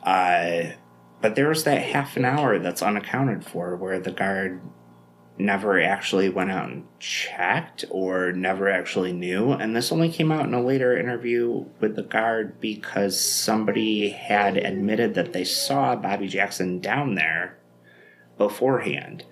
Uh, 0.04 0.74
but 1.20 1.34
there 1.34 1.48
was 1.48 1.64
that 1.64 1.82
half 1.82 2.16
an 2.16 2.24
hour 2.24 2.60
that's 2.60 2.82
unaccounted 2.82 3.44
for 3.44 3.74
where 3.74 3.98
the 3.98 4.12
guard 4.12 4.60
never 5.36 5.80
actually 5.80 6.28
went 6.28 6.52
out 6.52 6.68
and 6.70 6.84
checked 7.00 7.84
or 7.90 8.30
never 8.30 8.68
actually 8.70 9.12
knew. 9.12 9.50
And 9.50 9.74
this 9.74 9.90
only 9.90 10.10
came 10.10 10.30
out 10.30 10.46
in 10.46 10.54
a 10.54 10.62
later 10.62 10.96
interview 10.96 11.64
with 11.80 11.96
the 11.96 12.02
guard 12.04 12.60
because 12.60 13.20
somebody 13.20 14.10
had 14.10 14.56
admitted 14.56 15.14
that 15.14 15.32
they 15.32 15.42
saw 15.44 15.96
Bobby 15.96 16.28
Jackson 16.28 16.78
down 16.78 17.16
there 17.16 17.56
beforehand. 18.36 19.24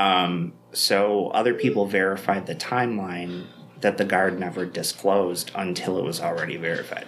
Um, 0.00 0.54
so 0.72 1.28
other 1.28 1.52
people 1.54 1.84
verified 1.86 2.46
the 2.46 2.54
timeline 2.54 3.44
that 3.80 3.98
the 3.98 4.04
guard 4.04 4.38
never 4.38 4.64
disclosed 4.64 5.50
until 5.54 5.98
it 5.98 6.04
was 6.04 6.20
already 6.20 6.56
verified. 6.56 7.06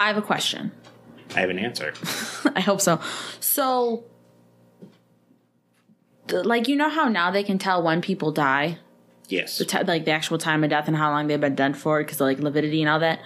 I 0.00 0.06
have 0.08 0.16
a 0.16 0.22
question. 0.22 0.72
I 1.36 1.40
have 1.40 1.50
an 1.50 1.58
answer. 1.58 1.92
I 2.54 2.60
hope 2.60 2.80
so. 2.80 3.00
So, 3.40 4.04
the- 6.28 6.42
like, 6.44 6.68
you 6.68 6.76
know 6.76 6.88
how 6.88 7.08
now 7.08 7.30
they 7.30 7.42
can 7.42 7.58
tell 7.58 7.82
when 7.82 8.00
people 8.00 8.32
die, 8.32 8.78
Yes. 9.28 9.58
the 9.58 9.64
t- 9.64 9.82
like 9.82 10.04
the 10.04 10.10
actual 10.12 10.38
time 10.38 10.64
of 10.64 10.70
death 10.70 10.86
and 10.88 10.96
how 10.96 11.10
long 11.10 11.26
they've 11.26 11.40
been 11.40 11.54
dead 11.54 11.76
for, 11.76 11.98
because 12.02 12.20
of 12.20 12.26
like 12.26 12.38
lividity 12.38 12.80
and 12.82 12.88
all 12.90 13.00
that. 13.00 13.20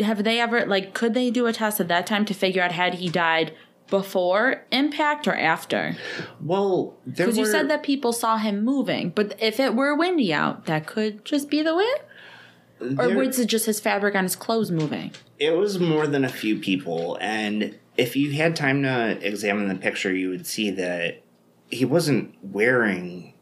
Have 0.00 0.24
they 0.24 0.40
ever 0.40 0.66
like 0.66 0.94
could 0.94 1.14
they 1.14 1.30
do 1.30 1.46
a 1.46 1.52
test 1.52 1.80
at 1.80 1.88
that 1.88 2.06
time 2.06 2.24
to 2.26 2.34
figure 2.34 2.62
out 2.62 2.72
had 2.72 2.94
he 2.94 3.08
died 3.08 3.54
before 3.88 4.64
impact 4.72 5.28
or 5.28 5.34
after? 5.34 5.96
Well, 6.40 6.96
there 7.06 7.26
Because 7.26 7.38
you 7.38 7.46
said 7.46 7.70
that 7.70 7.82
people 7.82 8.12
saw 8.12 8.36
him 8.36 8.64
moving, 8.64 9.10
but 9.10 9.36
if 9.40 9.60
it 9.60 9.74
were 9.74 9.94
windy 9.94 10.32
out, 10.32 10.66
that 10.66 10.86
could 10.86 11.24
just 11.24 11.48
be 11.50 11.62
the 11.62 11.74
wind, 11.74 12.98
or 12.98 13.14
was 13.14 13.38
it 13.38 13.46
just 13.46 13.66
his 13.66 13.80
fabric 13.80 14.14
on 14.14 14.24
his 14.24 14.36
clothes 14.36 14.70
moving? 14.70 15.12
it 15.38 15.50
was 15.50 15.78
more 15.78 16.06
than 16.06 16.24
a 16.24 16.28
few 16.30 16.58
people, 16.58 17.18
and 17.20 17.78
if 17.98 18.16
you 18.16 18.32
had 18.32 18.56
time 18.56 18.82
to 18.82 19.18
examine 19.26 19.68
the 19.68 19.74
picture, 19.74 20.14
you 20.14 20.30
would 20.30 20.46
see 20.46 20.70
that 20.70 21.22
he 21.70 21.84
wasn't 21.84 22.34
wearing 22.42 23.34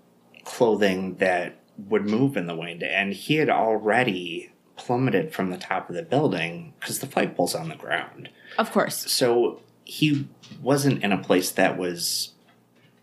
clothing 0.45 1.17
that 1.17 1.57
would 1.89 2.05
move 2.09 2.37
in 2.37 2.47
the 2.47 2.55
wind, 2.57 2.83
and 2.83 3.13
he 3.13 3.37
had 3.37 3.49
already 3.49 4.51
plummeted 4.77 5.33
from 5.33 5.51
the 5.51 5.57
top 5.57 5.89
of 5.89 5.95
the 5.95 6.03
building 6.03 6.75
because 6.81 6.99
the 6.99 7.07
flagpole's 7.07 7.55
on 7.55 7.69
the 7.69 7.77
ground. 7.77 8.29
Of 8.59 8.73
course. 8.73 9.11
So 9.11 9.61
he 9.85 10.27
wasn't 10.63 11.03
in 11.05 11.13
a 11.13 11.19
place 11.19 11.51
that 11.53 11.77
was 11.79 12.33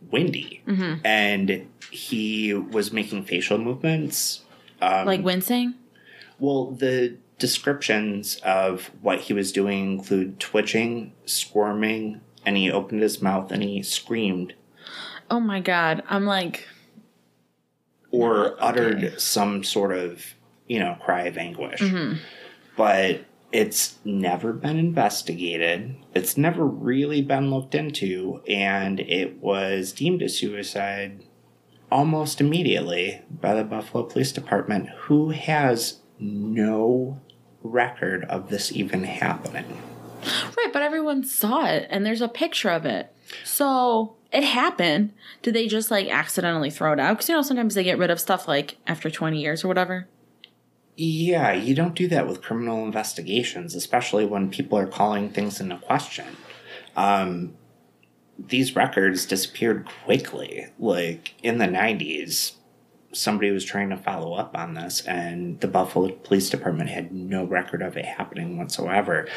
windy, 0.09 0.61
and 1.03 1.67
he 1.91 2.53
was 2.53 2.91
making 2.91 3.23
facial 3.25 3.57
movements. 3.57 4.41
Um, 4.81 5.05
Like 5.05 5.23
wincing? 5.23 5.75
well, 6.39 6.71
the 6.71 7.17
descriptions 7.37 8.37
of 8.43 8.91
what 9.01 9.21
he 9.21 9.33
was 9.33 9.51
doing 9.51 9.93
include 9.93 10.39
twitching, 10.39 11.13
squirming, 11.25 12.21
and 12.45 12.57
he 12.57 12.71
opened 12.71 13.01
his 13.01 13.21
mouth 13.21 13.51
and 13.51 13.61
he 13.63 13.81
screamed 13.83 14.53
Oh 15.29 15.39
my 15.39 15.59
god. 15.59 16.03
I'm 16.09 16.25
like 16.25 16.67
or 18.11 18.47
Okay. 18.53 18.55
uttered 18.61 19.21
some 19.21 19.63
sort 19.63 19.95
of, 19.95 20.25
you 20.67 20.79
know, 20.79 20.97
cry 21.03 21.23
of 21.23 21.37
anguish. 21.37 21.81
But 22.75 23.25
it's 23.51 23.97
never 24.05 24.53
been 24.53 24.77
investigated. 24.77 25.95
It's 26.13 26.37
never 26.37 26.65
really 26.65 27.21
been 27.21 27.51
looked 27.51 27.75
into, 27.75 28.41
and 28.47 28.99
it 28.99 29.37
was 29.37 29.91
deemed 29.91 30.21
a 30.21 30.29
suicide 30.29 31.23
almost 31.91 32.39
immediately 32.39 33.21
by 33.29 33.53
the 33.53 33.63
Buffalo 33.63 34.05
Police 34.05 34.31
Department, 34.31 34.89
who 34.89 35.31
has 35.31 35.99
no 36.19 37.19
record 37.63 38.23
of 38.25 38.49
this 38.49 38.71
even 38.71 39.03
happening. 39.03 39.81
Right, 40.57 40.71
but 40.71 40.83
everyone 40.83 41.23
saw 41.23 41.65
it 41.65 41.87
and 41.89 42.05
there's 42.05 42.21
a 42.21 42.27
picture 42.27 42.69
of 42.69 42.85
it. 42.85 43.13
So 43.43 44.15
it 44.31 44.43
happened. 44.43 45.13
Did 45.41 45.55
they 45.55 45.67
just 45.67 45.91
like 45.91 46.07
accidentally 46.09 46.69
throw 46.69 46.93
it 46.93 46.99
out? 46.99 47.17
Because 47.17 47.29
you 47.29 47.35
know, 47.35 47.41
sometimes 47.41 47.75
they 47.75 47.83
get 47.83 47.97
rid 47.97 48.11
of 48.11 48.19
stuff 48.19 48.47
like 48.47 48.77
after 48.87 49.09
20 49.09 49.39
years 49.39 49.63
or 49.63 49.67
whatever. 49.67 50.07
Yeah, 50.95 51.53
you 51.53 51.73
don't 51.73 51.95
do 51.95 52.07
that 52.09 52.27
with 52.27 52.41
criminal 52.41 52.83
investigations, 52.83 53.75
especially 53.75 54.25
when 54.25 54.49
people 54.49 54.77
are 54.77 54.87
calling 54.87 55.29
things 55.29 55.59
into 55.59 55.77
question. 55.77 56.37
Um, 56.95 57.53
these 58.37 58.75
records 58.75 59.25
disappeared 59.25 59.87
quickly. 60.03 60.67
Like 60.79 61.33
in 61.43 61.57
the 61.57 61.65
90s, 61.65 62.53
somebody 63.13 63.51
was 63.51 63.65
trying 63.65 63.89
to 63.89 63.97
follow 63.97 64.33
up 64.33 64.57
on 64.57 64.73
this, 64.73 65.01
and 65.01 65.59
the 65.59 65.67
Buffalo 65.67 66.09
Police 66.09 66.49
Department 66.49 66.89
had 66.89 67.11
no 67.11 67.43
record 67.45 67.81
of 67.81 67.97
it 67.97 68.05
happening 68.05 68.57
whatsoever. 68.57 69.27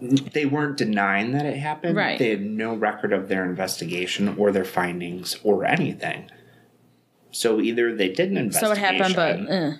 They 0.00 0.46
weren't 0.46 0.78
denying 0.78 1.32
that 1.32 1.46
it 1.46 1.56
happened. 1.56 1.96
Right. 1.96 2.18
They 2.18 2.30
had 2.30 2.42
no 2.42 2.74
record 2.74 3.12
of 3.12 3.28
their 3.28 3.44
investigation 3.44 4.36
or 4.36 4.50
their 4.50 4.64
findings 4.64 5.36
or 5.44 5.64
anything. 5.64 6.28
So 7.30 7.60
either 7.60 7.94
they 7.94 8.08
did 8.08 8.32
an 8.32 8.50
So 8.52 8.72
it 8.72 8.78
happened, 8.78 9.14
but 9.14 9.50
uh, 9.50 9.72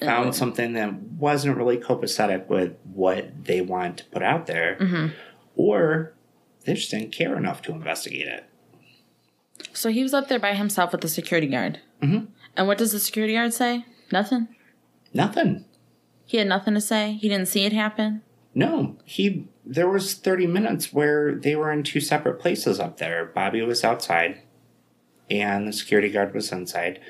found 0.00 0.34
something 0.34 0.74
that 0.74 0.92
wasn't 0.94 1.56
really 1.56 1.78
copacetic 1.78 2.46
with 2.48 2.74
what 2.92 3.44
they 3.44 3.60
wanted 3.60 3.96
to 3.98 4.04
put 4.06 4.22
out 4.22 4.46
there, 4.46 4.76
Mm-hmm. 4.80 5.06
or 5.54 6.12
they 6.64 6.74
just 6.74 6.90
didn't 6.90 7.12
care 7.12 7.36
enough 7.36 7.62
to 7.62 7.72
investigate 7.72 8.26
it. 8.26 8.44
so 9.72 9.88
he 9.90 10.02
was 10.02 10.12
up 10.14 10.28
there 10.28 10.38
by 10.38 10.54
himself 10.54 10.92
with 10.92 11.00
the 11.00 11.08
security 11.08 11.46
guard. 11.46 11.80
Mm-hmm. 12.02 12.26
And 12.56 12.66
what 12.66 12.78
does 12.78 12.92
the 12.92 13.00
security 13.00 13.34
guard 13.34 13.54
say? 13.54 13.84
Nothing. 14.12 14.48
Nothing. 15.14 15.64
He 16.24 16.38
had 16.38 16.46
nothing 16.48 16.74
to 16.74 16.80
say. 16.80 17.12
He 17.20 17.28
didn't 17.28 17.48
see 17.48 17.64
it 17.64 17.72
happen. 17.72 18.22
No, 18.54 18.96
he. 19.04 19.48
There 19.64 19.88
was 19.88 20.14
thirty 20.14 20.46
minutes 20.46 20.92
where 20.92 21.34
they 21.34 21.56
were 21.56 21.70
in 21.72 21.82
two 21.82 22.00
separate 22.00 22.40
places 22.40 22.80
up 22.80 22.96
there. 22.98 23.26
Bobby 23.26 23.62
was 23.62 23.84
outside, 23.84 24.40
and 25.30 25.68
the 25.68 25.72
security 25.72 26.08
guard 26.10 26.34
was 26.34 26.50
inside, 26.52 27.00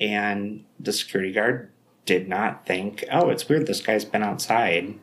and 0.00 0.64
the 0.80 0.92
security 0.92 1.32
guard 1.32 1.70
did 2.04 2.28
not 2.28 2.66
think, 2.66 3.04
"Oh, 3.10 3.30
it's 3.30 3.48
weird. 3.48 3.66
This 3.66 3.80
guy's 3.80 4.04
been 4.04 4.22
outside 4.22 4.94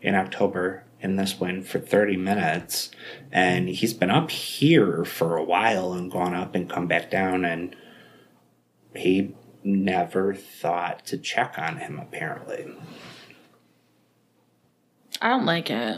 in 0.00 0.14
October 0.14 0.84
in 1.00 1.16
this 1.16 1.38
wind 1.38 1.66
for 1.66 1.78
thirty 1.78 2.16
minutes, 2.16 2.90
and 3.32 3.68
he's 3.68 3.94
been 3.94 4.10
up 4.10 4.30
here 4.30 5.04
for 5.04 5.36
a 5.36 5.44
while 5.44 5.92
and 5.92 6.10
gone 6.10 6.34
up 6.34 6.54
and 6.54 6.70
come 6.70 6.86
back 6.86 7.10
down, 7.10 7.44
and 7.44 7.74
he 8.94 9.34
never 9.62 10.34
thought 10.34 11.04
to 11.06 11.18
check 11.18 11.54
on 11.58 11.78
him. 11.78 11.98
Apparently." 11.98 12.72
I 15.24 15.30
don't 15.30 15.46
like 15.46 15.70
it. 15.70 15.96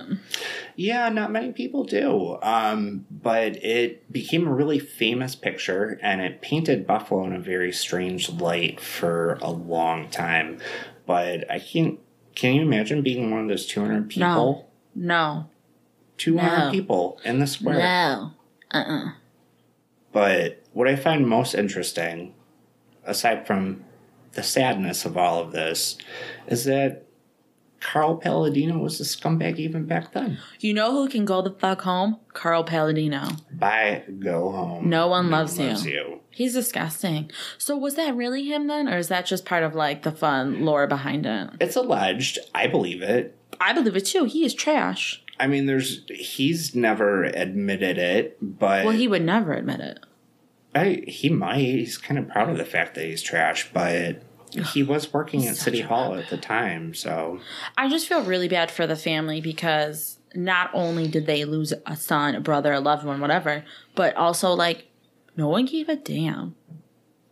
Yeah, 0.77 1.09
not 1.09 1.33
many 1.33 1.51
people 1.51 1.83
do. 1.83 2.39
Um, 2.43 3.07
but 3.11 3.57
it 3.57 4.11
became 4.13 4.47
a 4.47 4.55
really 4.55 4.79
famous 4.79 5.35
picture 5.35 5.99
and 6.01 6.21
it 6.21 6.41
painted 6.43 6.87
Buffalo 6.87 7.25
in 7.27 7.33
a 7.33 7.41
very 7.41 7.73
strange 7.73 8.31
light 8.31 8.79
for 8.81 9.35
a 9.43 9.51
long 9.51 10.11
time. 10.11 10.61
But 11.07 11.51
I 11.51 11.59
can't. 11.59 11.99
Can 12.37 12.55
you 12.55 12.63
imagine 12.63 13.03
being 13.03 13.33
one 13.33 13.41
of 13.41 13.49
those 13.49 13.67
200 13.67 14.09
people? 14.09 14.71
No. 14.95 15.51
200 16.19 16.67
No. 16.67 16.71
people 16.71 17.19
in 17.25 17.41
the 17.41 17.49
square. 17.49 17.79
No. 17.79 18.31
Uh-uh. 18.71 19.13
But 20.13 20.63
what 20.73 20.87
I 20.87 20.95
find 20.95 21.27
most 21.27 21.55
interesting, 21.55 22.33
aside 23.05 23.45
from 23.45 23.83
the 24.35 24.45
sadness 24.45 25.05
of 25.05 25.17
all 25.17 25.41
of 25.43 25.51
this, 25.51 25.97
is 26.47 26.65
that 26.67 27.06
Carl 27.93 28.17
Paladino 28.17 28.79
was 28.79 29.01
a 29.01 29.05
scumbag 29.05 29.59
even 29.59 29.87
back 29.87 30.13
then. 30.13 30.39
You 30.59 30.75
know 30.75 30.91
who 30.91 31.09
can 31.09 31.25
go 31.25 31.41
the 31.41 31.53
fuck 31.53 31.83
home? 31.83 32.19
Carl 32.33 32.65
Paladino. 32.65 33.29
Bye, 33.53 34.03
go 34.19 34.51
home. 34.51 34.91
No 34.91 35.07
one 35.07 35.31
loves 35.31 35.57
you. 35.59 36.21
He's 36.31 36.55
disgusting. 36.55 37.31
So 37.59 37.77
was 37.77 37.95
that 37.95 38.17
really 38.17 38.45
him 38.45 38.67
then, 38.67 38.89
or 38.89 38.99
is 38.99 39.07
that 39.09 39.25
just 39.25 39.45
part 39.45 39.63
of 39.63 39.75
like 39.77 40.03
the 40.03 40.11
fun 40.11 40.65
lore 40.65 40.89
behind 40.89 41.27
it? 41.27 41.51
It's 41.61 41.77
alleged. 41.77 42.41
I 42.55 42.67
believe 42.67 43.03
it. 43.03 43.39
I 43.61 43.73
believe 43.73 43.97
it 43.97 44.07
too. 44.07 44.25
He 44.25 44.45
is 44.45 44.53
trash. 44.53 45.23
I 45.39 45.47
mean, 45.47 45.67
there's 45.67 46.05
he's 46.11 46.75
never 46.75 47.23
admitted 47.25 47.99
it, 47.99 48.37
but 48.41 48.85
Well, 48.85 48.95
he 48.95 49.07
would 49.07 49.23
never 49.23 49.53
admit 49.53 49.81
it. 49.81 50.01
I, 50.75 51.05
he 51.07 51.29
might. 51.29 51.59
He's 51.59 51.99
kind 51.99 52.19
of 52.19 52.29
proud 52.29 52.51
of 52.51 52.59
the 52.59 52.65
fact 52.65 52.97
that 52.97 53.05
he's 53.05 53.23
trash, 53.23 53.71
but 53.73 54.23
he 54.75 54.83
was 54.83 55.13
working 55.13 55.47
at 55.47 55.57
City 55.57 55.81
Hall 55.81 56.15
at 56.15 56.29
the 56.31 56.37
time, 56.37 56.95
so 56.95 57.41
I 57.77 57.89
just 57.89 58.07
feel 58.09 58.23
really 58.23 58.49
bad 58.49 58.71
for 58.71 58.87
the 58.87 58.97
family 58.97 59.41
because 59.41 60.19
not 60.35 60.71
only 60.75 61.09
did 61.09 61.27
they 61.27 61.45
lose 61.45 61.73
a 61.87 61.97
son, 61.97 62.35
a 62.35 62.41
brother, 62.41 62.73
a 62.73 62.81
loved 62.81 63.05
one, 63.05 63.21
whatever, 63.21 63.65
but 63.95 64.15
also 64.17 64.53
like 64.53 64.87
no 65.37 65.49
one 65.49 65.65
gave 65.67 65.89
a 65.89 65.97
damn. 65.97 66.55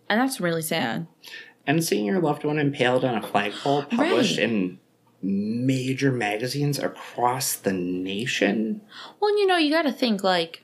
And 0.09 0.21
that's 0.21 0.41
really 0.41 0.63
sad. 0.63 1.07
and 1.67 1.83
seeing 1.83 2.05
your 2.05 2.21
loved 2.21 2.45
one 2.45 2.59
impaled 2.59 3.05
on 3.05 3.15
a 3.17 3.23
flagpole 3.27 3.85
published 3.85 4.39
Right. 4.39 4.49
in 4.49 4.79
major 5.23 6.13
magazines 6.13 6.79
across 6.79 7.57
the 7.57 7.73
nation. 7.73 8.83
Well, 9.21 9.37
you 9.39 9.47
know, 9.47 9.57
you 9.57 9.71
got 9.71 9.83
to 9.83 9.93
think 9.93 10.23
like 10.23 10.63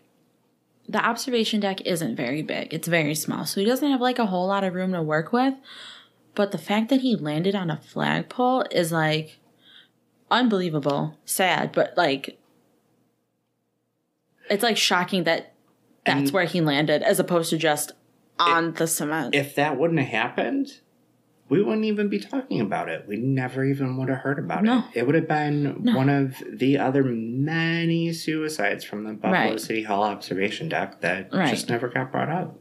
the 0.88 1.02
observation 1.04 1.60
deck 1.60 1.80
isn't 1.86 2.16
very 2.16 2.42
big. 2.42 2.74
It's 2.74 2.86
very 2.88 3.14
small. 3.14 3.46
So 3.46 3.60
he 3.60 3.66
doesn't 3.66 3.90
have 3.90 4.00
like 4.02 4.18
a 4.18 4.26
whole 4.26 4.48
lot 4.48 4.64
of 4.64 4.74
room 4.74 4.92
to 4.92 5.02
work 5.02 5.32
with. 5.32 5.54
But 6.34 6.52
the 6.52 6.58
fact 6.58 6.88
that 6.90 7.00
he 7.00 7.16
landed 7.16 7.54
on 7.54 7.70
a 7.70 7.76
flagpole 7.76 8.64
is 8.70 8.92
like 8.92 9.38
unbelievable, 10.30 11.16
sad, 11.24 11.72
but 11.72 11.94
like 11.96 12.38
it's 14.48 14.62
like 14.62 14.76
shocking 14.76 15.24
that 15.24 15.52
that's 16.04 16.20
And- 16.20 16.30
where 16.30 16.44
he 16.44 16.60
landed 16.60 17.02
as 17.02 17.20
opposed 17.20 17.50
to 17.50 17.58
just 17.58 17.92
on 18.38 18.72
the 18.74 18.86
cement. 18.86 19.34
If 19.34 19.54
that 19.56 19.76
wouldn't 19.78 20.00
have 20.00 20.08
happened, 20.08 20.80
we 21.48 21.62
wouldn't 21.62 21.84
even 21.84 22.08
be 22.08 22.18
talking 22.18 22.60
about 22.60 22.88
it. 22.88 23.04
We 23.06 23.16
never 23.16 23.64
even 23.64 23.96
would 23.98 24.08
have 24.08 24.18
heard 24.18 24.38
about 24.38 24.62
No. 24.64 24.78
it. 24.94 25.00
It 25.00 25.06
would 25.06 25.14
have 25.14 25.28
been 25.28 25.82
No. 25.82 25.96
one 25.96 26.08
of 26.08 26.42
the 26.48 26.78
other 26.78 27.02
many 27.04 28.12
suicides 28.12 28.82
from 28.82 29.04
the 29.04 29.12
Buffalo 29.12 29.32
Right. 29.50 29.60
City 29.60 29.82
Hall 29.82 30.02
observation 30.04 30.68
deck 30.68 31.00
that 31.00 31.32
Right. 31.32 31.50
just 31.50 31.68
never 31.68 31.88
got 31.88 32.10
brought 32.12 32.30
up. 32.30 32.56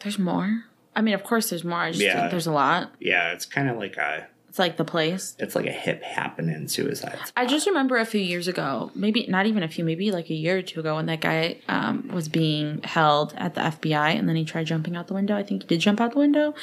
there's 0.00 0.18
more. 0.18 0.64
I 0.96 1.02
mean, 1.02 1.14
of 1.14 1.24
course, 1.24 1.50
there's 1.50 1.64
more. 1.64 1.78
I 1.78 1.90
just 1.90 2.02
Yeah. 2.02 2.18
think 2.20 2.30
there's 2.30 2.46
a 2.46 2.52
lot. 2.52 2.92
Yeah, 3.00 3.32
it's 3.32 3.44
kind 3.46 3.68
of 3.68 3.76
like 3.76 3.96
a 3.96 4.26
It's 4.48 4.58
like 4.58 4.76
the 4.76 4.84
place. 4.84 5.34
it's 5.40 5.56
like 5.56 5.66
a 5.66 5.72
hip 5.72 6.02
happening 6.04 6.68
suicides. 6.68 7.32
I 7.36 7.46
just 7.46 7.66
remember 7.66 7.96
a 7.96 8.04
few 8.04 8.20
years 8.20 8.46
ago, 8.46 8.92
maybe 8.94 9.26
not 9.28 9.46
even 9.46 9.62
a 9.64 9.68
few, 9.68 9.84
maybe 9.84 10.12
like 10.12 10.30
a 10.30 10.34
year 10.34 10.58
or 10.58 10.62
two 10.62 10.78
ago, 10.80 10.94
when 10.94 11.06
that 11.06 11.20
guy 11.20 11.58
um, 11.68 12.08
was 12.12 12.28
being 12.28 12.80
held 12.84 13.34
at 13.36 13.54
the 13.54 13.60
FBI 13.62 14.16
and 14.16 14.28
then 14.28 14.36
he 14.36 14.44
tried 14.44 14.66
jumping 14.66 14.94
out 14.96 15.08
the 15.08 15.14
window. 15.14 15.36
I 15.36 15.42
think 15.42 15.62
he 15.62 15.68
did 15.68 15.80
jump 15.80 16.00
out 16.00 16.12
the 16.12 16.18
window 16.18 16.54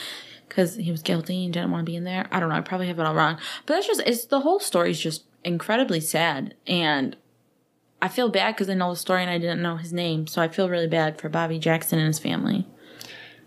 because 0.47 0.75
he 0.75 0.89
was 0.91 1.01
guilty 1.01 1.43
and 1.43 1.53
didn't 1.53 1.71
want 1.71 1.85
to 1.85 1.89
be 1.91 1.97
in 1.97 2.05
there. 2.05 2.27
I 2.31 2.39
don't 2.39 2.47
know. 2.49 2.55
I 2.55 2.61
probably 2.61 2.87
have 2.87 2.99
it 2.99 3.05
all 3.05 3.13
wrong. 3.15 3.37
But 3.65 3.73
that's 3.75 3.87
just, 3.87 4.01
it's 4.05 4.23
the 4.25 4.39
whole 4.39 4.59
story 4.61 4.91
is 4.91 4.99
just 5.01 5.23
incredibly 5.43 5.99
sad. 5.99 6.53
And 6.67 7.17
I 8.01 8.07
feel 8.07 8.29
bad 8.29 8.55
because 8.55 8.69
I 8.69 8.73
know 8.73 8.91
the 8.91 8.95
story 8.95 9.21
and 9.21 9.29
I 9.29 9.37
didn't 9.37 9.61
know 9.61 9.75
his 9.77 9.91
name. 9.93 10.27
So 10.27 10.41
I 10.41 10.47
feel 10.47 10.69
really 10.69 10.87
bad 10.87 11.19
for 11.19 11.27
Bobby 11.29 11.59
Jackson 11.59 11.99
and 11.99 12.07
his 12.07 12.19
family. 12.19 12.65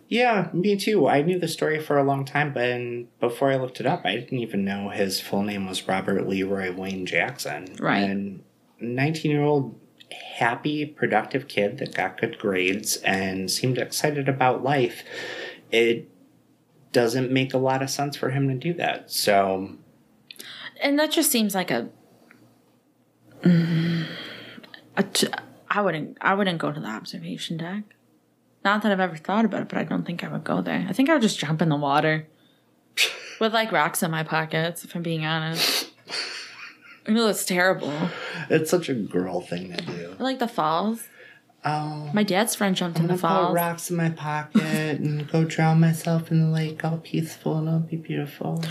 Yeah, 0.08 0.48
me 0.52 0.76
too. 0.76 1.08
I 1.08 1.22
knew 1.22 1.38
the 1.38 1.48
story 1.48 1.80
for 1.80 1.98
a 1.98 2.04
long 2.04 2.24
time, 2.24 2.52
but 2.52 3.20
before 3.20 3.50
I 3.50 3.56
looked 3.56 3.80
it 3.80 3.86
up, 3.86 4.02
I 4.04 4.16
didn't 4.16 4.38
even 4.38 4.64
know 4.64 4.90
his 4.90 5.20
full 5.20 5.42
name 5.42 5.66
was 5.66 5.88
Robert 5.88 6.28
Leroy 6.28 6.72
Wayne 6.72 7.06
Jackson. 7.06 7.74
Right. 7.80 8.02
And 8.02 8.42
19 8.80 9.30
year 9.30 9.42
old, 9.42 9.78
happy, 10.36 10.84
productive 10.84 11.48
kid 11.48 11.78
that 11.78 11.94
got 11.94 12.20
good 12.20 12.38
grades 12.38 12.96
and 12.98 13.50
seemed 13.50 13.78
excited 13.78 14.28
about 14.28 14.62
life. 14.62 15.02
It 15.70 16.08
doesn't 16.92 17.30
make 17.30 17.54
a 17.54 17.58
lot 17.58 17.82
of 17.82 17.90
sense 17.90 18.16
for 18.16 18.30
him 18.30 18.48
to 18.48 18.54
do 18.54 18.72
that. 18.74 19.10
So, 19.10 19.72
and 20.80 20.98
that 20.98 21.10
just 21.10 21.30
seems 21.30 21.54
like 21.54 21.70
a, 21.70 21.88
a 23.44 25.02
t- 25.12 25.28
I 25.68 25.80
wouldn't 25.80 26.18
I 26.20 26.34
wouldn't 26.34 26.58
go 26.58 26.70
to 26.70 26.80
the 26.80 26.86
observation 26.86 27.56
deck. 27.56 27.82
Not 28.64 28.82
that 28.82 28.92
I've 28.92 29.00
ever 29.00 29.16
thought 29.16 29.44
about 29.44 29.62
it, 29.62 29.68
but 29.68 29.78
I 29.78 29.84
don't 29.84 30.04
think 30.04 30.24
I 30.24 30.28
would 30.28 30.44
go 30.44 30.62
there. 30.62 30.86
I 30.88 30.92
think 30.92 31.10
I 31.10 31.12
would 31.14 31.22
just 31.22 31.38
jump 31.38 31.60
in 31.60 31.68
the 31.68 31.76
water 31.76 32.26
with 33.40 33.52
like 33.52 33.72
rocks 33.72 34.02
in 34.02 34.10
my 34.10 34.22
pockets. 34.22 34.84
If 34.84 34.94
I'm 34.96 35.02
being 35.02 35.26
honest, 35.26 35.90
I 37.06 37.12
know 37.12 37.26
that's 37.26 37.44
terrible. 37.44 37.92
it's 38.48 38.70
such 38.70 38.88
a 38.88 38.94
girl 38.94 39.40
thing 39.42 39.76
to 39.76 39.84
do. 39.84 40.16
I 40.18 40.22
like 40.22 40.38
the 40.38 40.48
falls. 40.48 41.02
Oh. 41.66 42.10
My 42.12 42.22
dad's 42.22 42.54
friend 42.54 42.76
jumped 42.76 42.98
in 42.98 43.04
I'm 43.04 43.16
the 43.16 43.20
gonna 43.20 43.34
put 43.36 43.42
falls. 43.46 43.54
rocks 43.54 43.90
in 43.90 43.96
my 43.96 44.10
pocket 44.10 45.00
and 45.00 45.30
go 45.30 45.44
drown 45.44 45.80
myself 45.80 46.30
in 46.30 46.40
the 46.40 46.48
lake 46.54 46.84
all 46.84 46.98
peaceful 46.98 47.56
and 47.58 47.68
it'll 47.68 47.80
be 47.80 47.96
beautiful. 47.96 48.62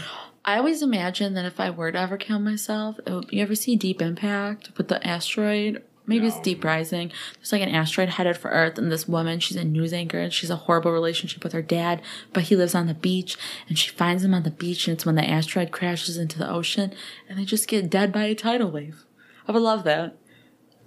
I 0.45 0.57
always 0.57 0.81
imagine 0.81 1.33
that 1.35 1.45
if 1.45 1.59
I 1.59 1.69
were 1.69 1.91
to 1.91 1.99
ever 1.99 2.17
kill 2.17 2.37
myself, 2.39 2.99
it 3.05 3.11
would, 3.11 3.31
you 3.31 3.41
ever 3.41 3.55
see 3.55 3.75
Deep 3.75 4.01
Impact 4.01 4.71
with 4.77 4.89
the 4.89 5.05
asteroid? 5.07 5.81
Maybe 6.05 6.27
it's 6.27 6.39
Deep 6.39 6.63
Rising. 6.63 7.11
There's 7.35 7.51
like 7.51 7.61
an 7.61 7.73
asteroid 7.73 8.09
headed 8.09 8.37
for 8.37 8.51
Earth, 8.51 8.77
and 8.77 8.91
this 8.91 9.07
woman, 9.07 9.39
she's 9.39 9.55
a 9.57 9.63
news 9.63 9.93
anchor, 9.93 10.19
and 10.19 10.33
she's 10.33 10.49
a 10.49 10.57
horrible 10.57 10.91
relationship 10.91 11.43
with 11.43 11.53
her 11.53 11.61
dad, 11.61 12.01
but 12.33 12.43
he 12.43 12.55
lives 12.55 12.75
on 12.75 12.87
the 12.87 12.93
beach, 12.93 13.37
and 13.69 13.79
she 13.79 13.89
finds 13.89 14.23
him 14.23 14.33
on 14.33 14.43
the 14.43 14.51
beach, 14.51 14.87
and 14.87 14.95
it's 14.95 15.05
when 15.05 15.15
the 15.15 15.29
asteroid 15.29 15.71
crashes 15.71 16.17
into 16.17 16.37
the 16.37 16.49
ocean, 16.49 16.93
and 17.29 17.39
they 17.39 17.45
just 17.45 17.67
get 17.69 17.89
dead 17.89 18.11
by 18.11 18.25
a 18.25 18.35
tidal 18.35 18.69
wave. 18.69 19.05
I 19.47 19.53
would 19.53 19.61
love 19.61 19.83
that. 19.85 20.17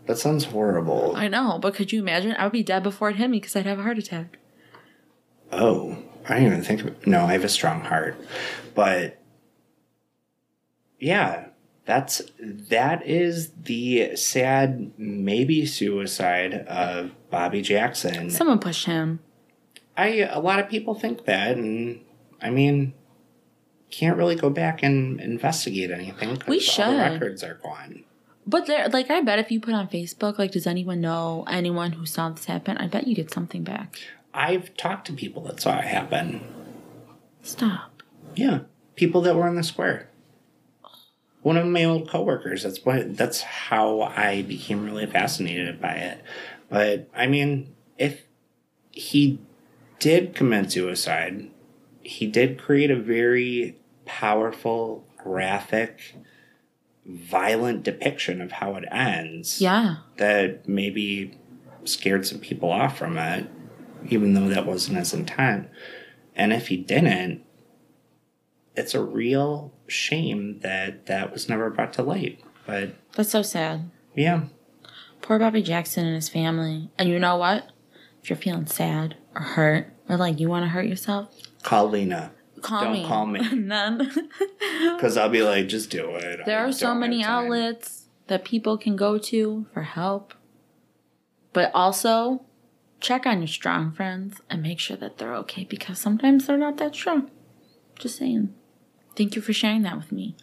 That 0.06 0.18
sounds 0.18 0.44
horrible. 0.44 1.14
I 1.16 1.28
know, 1.28 1.58
but 1.60 1.74
could 1.74 1.92
you 1.92 2.00
imagine? 2.00 2.36
I 2.38 2.44
would 2.44 2.52
be 2.52 2.62
dead 2.62 2.82
before 2.82 3.10
it 3.10 3.16
hit 3.16 3.28
me 3.28 3.40
because 3.40 3.56
I'd 3.56 3.66
have 3.66 3.78
a 3.78 3.82
heart 3.82 3.98
attack. 3.98 4.38
Oh, 5.50 5.98
I 6.28 6.34
didn't 6.34 6.46
even 6.46 6.62
think 6.62 6.84
of 6.84 7.06
No, 7.06 7.24
I 7.24 7.32
have 7.32 7.44
a 7.44 7.48
strong 7.48 7.80
heart. 7.80 8.16
But 8.74 9.20
yeah, 10.98 11.48
that's 11.86 12.20
that 12.40 13.06
is 13.06 13.52
the 13.62 14.16
sad 14.16 14.92
maybe 14.98 15.64
suicide 15.64 16.54
of 16.66 17.12
Bobby 17.30 17.62
Jackson. 17.62 18.30
Someone 18.30 18.58
pushed 18.58 18.86
him. 18.86 19.20
I 19.96 20.18
a 20.30 20.40
lot 20.40 20.58
of 20.58 20.68
people 20.68 20.94
think 20.94 21.24
that 21.24 21.56
and 21.56 22.00
I 22.42 22.50
mean 22.50 22.92
can't 23.90 24.16
really 24.16 24.34
go 24.34 24.50
back 24.50 24.82
and 24.82 25.20
investigate 25.20 25.90
anything. 25.90 26.42
We 26.46 26.56
all 26.56 26.60
the 26.60 26.60
should. 26.60 26.98
records 26.98 27.42
are 27.44 27.54
gone. 27.54 28.04
But 28.48 28.66
there, 28.66 28.88
like, 28.88 29.10
I 29.10 29.22
bet 29.22 29.40
if 29.40 29.50
you 29.50 29.58
put 29.60 29.74
on 29.74 29.88
Facebook, 29.88 30.38
like, 30.38 30.52
does 30.52 30.66
anyone 30.68 31.00
know 31.00 31.44
anyone 31.48 31.92
who 31.92 32.06
saw 32.06 32.28
this 32.30 32.44
happen? 32.44 32.76
I 32.78 32.86
bet 32.86 33.06
you 33.08 33.14
get 33.14 33.32
something 33.32 33.64
back. 33.64 33.98
I've 34.32 34.76
talked 34.76 35.06
to 35.08 35.12
people 35.12 35.42
that 35.44 35.60
saw 35.60 35.78
it 35.78 35.84
happen. 35.84 36.42
Stop. 37.42 38.02
Yeah, 38.36 38.60
people 38.94 39.20
that 39.22 39.34
were 39.34 39.48
in 39.48 39.56
the 39.56 39.64
square. 39.64 40.08
One 41.46 41.56
of 41.56 41.66
my 41.68 41.84
old 41.84 42.08
coworkers. 42.08 42.64
That's 42.64 42.84
what. 42.84 43.16
That's 43.16 43.40
how 43.40 44.00
I 44.02 44.42
became 44.42 44.84
really 44.84 45.06
fascinated 45.06 45.80
by 45.80 45.92
it. 45.92 46.20
But 46.68 47.08
I 47.14 47.28
mean, 47.28 47.72
if 47.98 48.24
he 48.90 49.38
did 50.00 50.34
commit 50.34 50.72
suicide, 50.72 51.48
he 52.02 52.26
did 52.26 52.58
create 52.58 52.90
a 52.90 52.96
very 52.96 53.78
powerful, 54.06 55.06
graphic, 55.18 56.16
violent 57.06 57.84
depiction 57.84 58.40
of 58.40 58.50
how 58.50 58.74
it 58.74 58.84
ends. 58.90 59.60
Yeah. 59.60 59.98
That 60.16 60.66
maybe 60.68 61.38
scared 61.84 62.26
some 62.26 62.40
people 62.40 62.72
off 62.72 62.98
from 62.98 63.16
it, 63.18 63.46
even 64.08 64.34
though 64.34 64.48
that 64.48 64.66
wasn't 64.66 64.98
his 64.98 65.14
intent. 65.14 65.68
And 66.34 66.52
if 66.52 66.66
he 66.66 66.76
didn't, 66.76 67.45
it's 68.76 68.94
a 68.94 69.02
real 69.02 69.72
shame 69.88 70.60
that 70.60 71.06
that 71.06 71.32
was 71.32 71.48
never 71.48 71.70
brought 71.70 71.92
to 71.94 72.02
light. 72.02 72.40
But 72.66 72.94
That's 73.14 73.30
so 73.30 73.42
sad. 73.42 73.90
yeah, 74.14 74.44
Poor 75.22 75.38
Bobby 75.38 75.62
Jackson 75.62 76.04
and 76.06 76.14
his 76.14 76.28
family. 76.28 76.90
And 76.98 77.08
you 77.08 77.18
know 77.18 77.36
what? 77.36 77.70
If 78.22 78.30
you're 78.30 78.36
feeling 78.36 78.66
sad 78.66 79.16
or 79.34 79.42
hurt 79.42 79.92
or 80.08 80.16
like 80.16 80.40
you 80.40 80.48
want 80.48 80.64
to 80.64 80.68
hurt 80.68 80.86
yourself, 80.86 81.28
call 81.62 81.88
Lena 81.88 82.32
call 82.66 82.84
Don't 82.84 82.92
me. 82.92 83.06
call 83.06 83.26
me. 83.26 83.40
None. 83.54 83.98
because 84.96 85.16
I'll 85.16 85.28
be 85.28 85.42
like, 85.42 85.68
just 85.68 85.90
do 85.90 86.14
it. 86.16 86.40
there 86.46 86.60
I 86.60 86.68
are 86.68 86.72
so 86.72 86.94
many 86.94 87.22
outlets 87.22 88.06
that 88.26 88.44
people 88.44 88.76
can 88.76 88.96
go 88.96 89.18
to 89.18 89.66
for 89.72 89.82
help. 89.82 90.34
But 91.52 91.70
also, 91.72 92.44
check 93.00 93.24
on 93.24 93.38
your 93.38 93.46
strong 93.48 93.92
friends 93.92 94.40
and 94.50 94.62
make 94.62 94.80
sure 94.80 94.96
that 94.96 95.18
they're 95.18 95.34
okay 95.36 95.64
because 95.64 95.98
sometimes 95.98 96.46
they're 96.46 96.58
not 96.58 96.76
that 96.78 96.94
strong. 96.94 97.30
Just 97.98 98.18
saying. 98.18 98.54
Thank 99.16 99.34
you 99.34 99.42
for 99.42 99.52
sharing 99.52 99.82
that 99.82 99.96
with 99.96 100.12
me. 100.12 100.36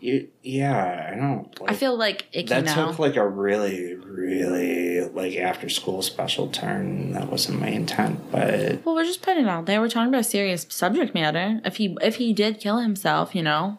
You, 0.00 0.28
yeah, 0.42 1.10
I 1.12 1.16
don't. 1.16 1.60
Like, 1.60 1.70
I 1.70 1.74
feel 1.74 1.96
like 1.96 2.26
icky 2.32 2.48
that 2.48 2.66
took 2.66 2.98
like 2.98 3.16
a 3.16 3.26
really, 3.26 3.94
really 3.94 5.00
like 5.08 5.36
after 5.36 5.68
school 5.68 6.02
special 6.02 6.48
turn. 6.48 7.12
That 7.12 7.30
wasn't 7.30 7.60
my 7.60 7.68
intent, 7.68 8.30
but 8.30 8.84
well, 8.84 8.94
we're 8.94 9.04
just 9.04 9.22
putting 9.22 9.44
it 9.44 9.48
out 9.48 9.66
there. 9.66 9.80
We're 9.80 9.88
talking 9.88 10.12
about 10.12 10.26
serious 10.26 10.66
subject 10.68 11.14
matter. 11.14 11.60
If 11.64 11.76
he 11.76 11.96
if 12.02 12.16
he 12.16 12.32
did 12.32 12.60
kill 12.60 12.78
himself, 12.78 13.34
you 13.34 13.42
know, 13.42 13.78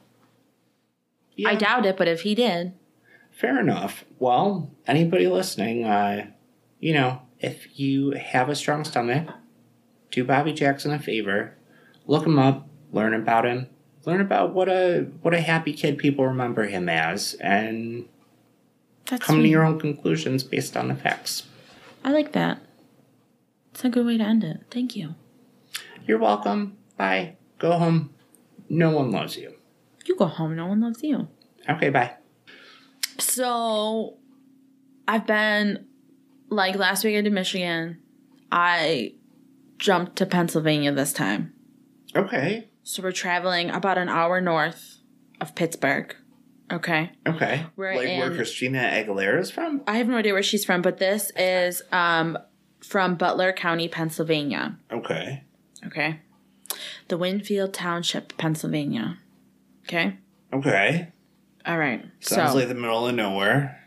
Yeah. 1.36 1.50
I 1.50 1.56
doubt 1.56 1.86
it, 1.86 1.98
but 1.98 2.08
if 2.08 2.22
he 2.22 2.34
did, 2.36 2.74
Fair 3.38 3.60
enough. 3.60 4.04
Well, 4.18 4.72
anybody 4.88 5.28
listening, 5.28 5.86
uh, 5.86 6.32
you 6.80 6.92
know, 6.92 7.22
if 7.40 7.80
you 7.80 8.12
have 8.12 8.50
a 8.50 8.56
strong 8.56 8.84
stomach, 8.84 9.30
do 10.10 10.24
Bobby 10.24 10.54
Jackson 10.54 10.92
a 10.92 10.98
favor, 10.98 11.54
look 12.08 12.26
him 12.26 12.40
up, 12.40 12.68
learn 12.92 13.14
about 13.14 13.46
him, 13.46 13.68
learn 14.08 14.22
about 14.22 14.54
what 14.54 14.70
a 14.70 15.06
what 15.22 15.34
a 15.34 15.42
happy 15.42 15.74
kid 15.74 15.98
people 15.98 16.26
remember 16.26 16.66
him 16.66 16.88
as, 16.88 17.36
and 17.36 18.08
that's 19.06 19.24
come 19.24 19.44
to 19.44 19.48
your 19.48 19.64
own 19.64 19.80
conclusions 19.80 20.44
based 20.44 20.78
on 20.78 20.88
the 20.88 20.96
facts. 20.96 21.44
I 22.04 22.12
like 22.12 22.32
that. 22.32 22.62
It's 23.72 23.84
a 23.84 23.90
good 23.90 24.06
way 24.06 24.18
to 24.18 24.24
end 24.24 24.44
it. 24.44 24.62
Thank 24.72 24.96
you. 24.96 25.16
You're 26.08 26.20
welcome. 26.20 26.78
Bye. 26.96 27.36
Go 27.60 27.74
home. 27.74 28.14
No 28.70 28.92
one 28.92 29.12
loves 29.12 29.36
you. 29.38 29.54
You 30.06 30.16
go 30.16 30.26
home. 30.26 30.56
No 30.56 30.68
one 30.68 30.80
loves 30.80 31.04
you. 31.04 31.28
Okay, 31.70 31.90
bye. 31.90 32.14
So, 33.20 34.18
I've 35.08 35.28
been 35.28 35.86
like 36.50 36.76
last 36.76 37.04
week 37.04 37.18
I 37.18 37.22
did 37.22 37.34
Michigan. 37.34 37.98
I 38.52 39.16
jumped 39.78 40.16
to 40.18 40.26
Pennsylvania 40.26 40.94
this 40.94 41.12
time. 41.12 41.54
Okay. 42.16 42.67
So 42.88 43.04
we're 43.04 43.12
traveling 43.12 43.70
about 43.70 43.98
an 43.98 44.08
hour 44.08 44.40
north 44.40 45.00
of 45.42 45.56
Pittsburgh. 45.56 46.16
Okay. 46.72 47.12
Okay. 47.28 47.66
We're 47.76 47.94
like 47.94 48.08
where 48.08 48.34
Christina 48.34 48.80
Aguilera 48.80 49.42
is 49.42 49.52
from? 49.52 49.82
I 49.86 49.98
have 49.98 50.08
no 50.08 50.16
idea 50.16 50.32
where 50.32 50.42
she's 50.42 50.64
from, 50.64 50.82
but 50.82 50.98
this 50.98 51.30
is 51.36 51.82
um 51.92 52.38
from 52.80 53.16
Butler 53.16 53.52
County, 53.52 53.90
Pennsylvania. 53.90 54.78
Okay. 54.90 55.44
Okay. 55.86 56.22
The 57.10 57.18
Winfield 57.18 57.74
Township, 57.74 58.38
Pennsylvania. 58.38 59.18
Okay. 59.84 60.16
Okay. 60.54 61.10
All 61.66 61.78
right. 61.78 62.06
Sounds 62.22 62.54
so 62.54 62.58
like 62.58 62.70
the 62.70 62.74
middle 62.74 63.06
of 63.06 63.14
nowhere. 63.14 63.84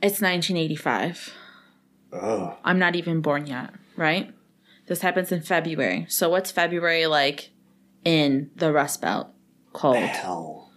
it's 0.00 0.20
1985. 0.20 1.34
Oh. 2.12 2.56
I'm 2.64 2.78
not 2.78 2.94
even 2.94 3.20
born 3.20 3.46
yet, 3.46 3.70
right? 3.96 4.32
This 4.86 5.00
happens 5.00 5.32
in 5.32 5.42
February. 5.42 6.06
So 6.08 6.30
what's 6.30 6.52
February 6.52 7.06
like 7.06 7.51
in 8.04 8.50
the 8.56 8.72
Rust 8.72 9.00
Belt? 9.00 9.28
Cold. 9.72 9.96
Hell. 9.96 10.70